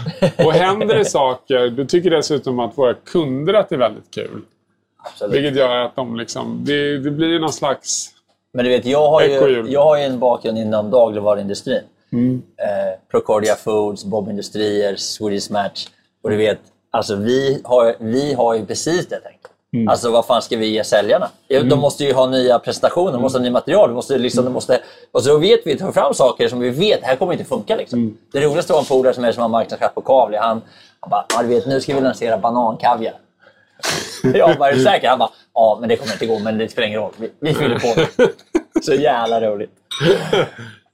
Och 0.45 0.53
händer 0.53 0.99
det 0.99 1.05
saker, 1.05 1.71
då 1.71 1.85
tycker 1.85 2.11
dessutom 2.11 2.59
att 2.59 2.79
våra 2.79 2.95
kunder 2.95 3.55
att 3.55 3.69
det 3.69 3.75
är 3.75 3.79
väldigt 3.79 4.11
kul. 4.11 4.43
Absolut. 5.03 5.35
Vilket 5.35 5.57
gör 5.57 5.77
att 5.77 5.97
de 5.97 6.17
liksom, 6.17 6.65
det, 6.65 6.99
det 6.99 7.11
blir 7.11 7.41
någon 7.41 7.53
slags... 7.53 8.11
Men 8.53 8.65
du 8.65 8.71
vet, 8.71 8.87
jag 8.87 9.11
har, 9.11 9.23
ju, 9.23 9.65
jag 9.69 9.85
har 9.85 9.99
ju 9.99 10.05
en 10.05 10.19
bakgrund 10.19 10.59
inom 10.59 10.91
dagligvaruindustrin. 10.91 11.83
Mm. 12.13 12.43
Eh, 12.57 12.99
Procordia 13.11 13.55
Foods, 13.55 14.05
Bob 14.05 14.29
Industrier, 14.29 14.97
Swedish 14.97 15.51
Match. 15.51 15.87
Och 16.23 16.31
du 16.31 16.37
vet, 16.37 16.59
alltså 16.91 17.17
vi 17.17 17.61
har, 17.65 17.97
vi 17.99 18.33
har 18.35 18.55
ju 18.55 18.67
precis 18.67 19.09
det 19.09 19.21
tänkt. 19.21 19.47
Mm. 19.73 19.89
Alltså 19.89 20.11
vad 20.11 20.27
fan 20.27 20.43
ska 20.43 20.57
vi 20.57 20.67
ge 20.67 20.85
säljarna? 20.85 21.31
Ja, 21.49 21.63
De 21.63 21.79
måste 21.79 22.05
ju 22.05 22.13
ha 22.13 22.27
nya 22.27 22.59
presentationer, 22.59 23.13
de 23.13 23.23
måste 23.23 23.39
ha 23.39 23.43
nya 23.43 23.53
material. 23.53 23.89
De 23.89 23.95
måste, 23.95 24.19
liksom, 24.19 24.45
de 24.45 24.53
måste, 24.53 24.81
och 25.13 25.23
så 25.23 25.39
vet 25.39 25.61
vi, 25.65 25.79
ta 25.79 25.93
fram 25.93 26.15
saker 26.15 26.49
som 26.49 26.61
vi 26.61 26.71
vet, 26.71 27.01
det 27.01 27.07
här 27.07 27.17
kommer 27.17 27.33
inte 27.33 27.45
funka. 27.45 27.77
Liksom. 27.77 27.99
Mm. 27.99 28.17
Det 28.33 28.41
roligaste 28.41 28.73
var 28.73 28.81
en 28.81 28.87
polare 28.87 29.15
som 29.15 29.25
är 29.25 29.33
som 29.33 29.43
har 29.43 29.49
marknadschef 29.49 29.95
på 29.95 30.01
Kavli. 30.01 30.37
Han, 30.37 30.63
han 31.01 31.11
bara, 31.11 31.43
du 31.43 31.49
vet, 31.49 31.67
nu 31.67 31.81
ska 31.81 31.95
vi 31.95 32.01
lansera 32.01 32.39
banankaviar. 32.39 33.15
Jag 34.35 34.59
bara, 34.59 34.71
är 34.71 34.75
du 34.75 34.83
säker? 34.85 35.09
Han 35.09 35.19
bara, 35.19 35.31
ja 35.55 35.79
men 35.81 35.89
det 35.89 35.97
kommer 35.97 36.13
inte 36.13 36.27
gå, 36.27 36.39
men 36.39 36.59
det 36.59 36.69
spelar 36.69 36.89
ingen 36.89 37.01
roll. 37.01 37.13
Vi, 37.17 37.31
vi 37.41 37.55
fyller 37.55 37.79
på. 37.79 38.07
Så 38.83 38.95
jävla 38.95 39.41
roligt. 39.41 39.71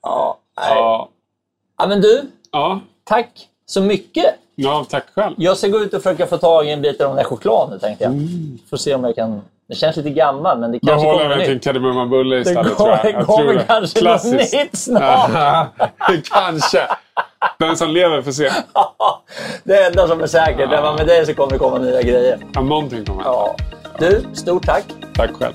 Ja. 0.02 0.38
Ja, 0.56 1.08
ja, 1.78 1.86
men 1.86 2.00
du, 2.00 2.22
ja, 2.52 2.80
tack 3.04 3.48
så 3.66 3.80
mycket. 3.80 4.34
ja 4.54 4.86
tack 4.90 5.04
själv. 5.14 5.34
Jag 5.38 5.56
ska 5.56 5.68
gå 5.68 5.78
ut 5.78 5.94
och 5.94 6.02
försöka 6.02 6.26
få 6.26 6.38
tag 6.38 6.66
i 6.66 6.70
en 6.70 6.82
bit 6.82 7.00
av 7.00 7.08
den 7.08 7.16
där 7.16 7.24
chokladen 7.24 7.72
nu, 7.74 7.78
tänkte 7.78 8.04
jag. 8.04 8.12
Får 8.70 8.76
se 8.76 8.94
om 8.94 9.04
jag 9.04 9.14
kan... 9.14 9.42
Det 9.68 9.74
känns 9.74 9.96
lite 9.96 10.10
gammal, 10.10 10.58
men 10.58 10.72
det 10.72 10.78
kanske 10.78 10.96
Behåller 11.06 11.22
kommer 11.22 11.36
den 11.36 11.44
till 11.46 11.54
nytt. 11.54 11.64
kardemummabulle 11.64 12.36
Det 12.36 12.40
istället 12.42 12.76
tror 12.76 12.88
jag. 12.88 13.04
jag 13.04 13.26
kommer 13.26 13.44
tror 13.44 13.52
det. 13.54 13.64
kanske 13.66 14.00
Klassiskt. 14.00 14.52
något 14.54 14.62
nytt 14.62 14.76
snart. 14.78 15.68
kanske. 16.32 16.82
Den 17.58 17.76
som 17.76 17.90
lever 17.90 18.22
får 18.22 18.32
se. 18.32 18.50
det 19.64 19.86
enda 19.86 20.08
som 20.08 20.20
är 20.20 20.26
säkert 20.26 20.72
är 20.72 20.76
att 20.82 20.98
med 20.98 21.06
det 21.06 21.26
så 21.26 21.34
kommer 21.34 21.52
det 21.52 21.58
komma 21.58 21.78
nya 21.78 22.02
grejer. 22.02 22.38
Ja, 22.54 22.60
någonting 22.60 23.04
kommer. 23.04 23.22
Ja. 23.24 23.56
Du, 23.98 24.24
stort 24.34 24.66
tack. 24.66 24.84
Tack 25.14 25.30
själv. 25.32 25.54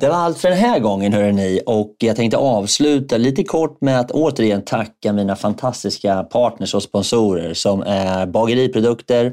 Det 0.00 0.08
var 0.08 0.16
allt 0.16 0.38
för 0.38 0.48
den 0.48 0.58
här 0.58 0.78
gången 0.78 1.12
hörrni. 1.12 1.60
Och 1.66 1.94
jag 1.98 2.16
tänkte 2.16 2.36
avsluta 2.36 3.16
lite 3.16 3.44
kort 3.44 3.80
med 3.80 4.00
att 4.00 4.10
återigen 4.10 4.64
tacka 4.64 5.12
mina 5.12 5.36
fantastiska 5.36 6.22
partners 6.22 6.74
och 6.74 6.82
sponsorer 6.82 7.54
som 7.54 7.82
är 7.82 8.26
Bageriprodukter, 8.26 9.32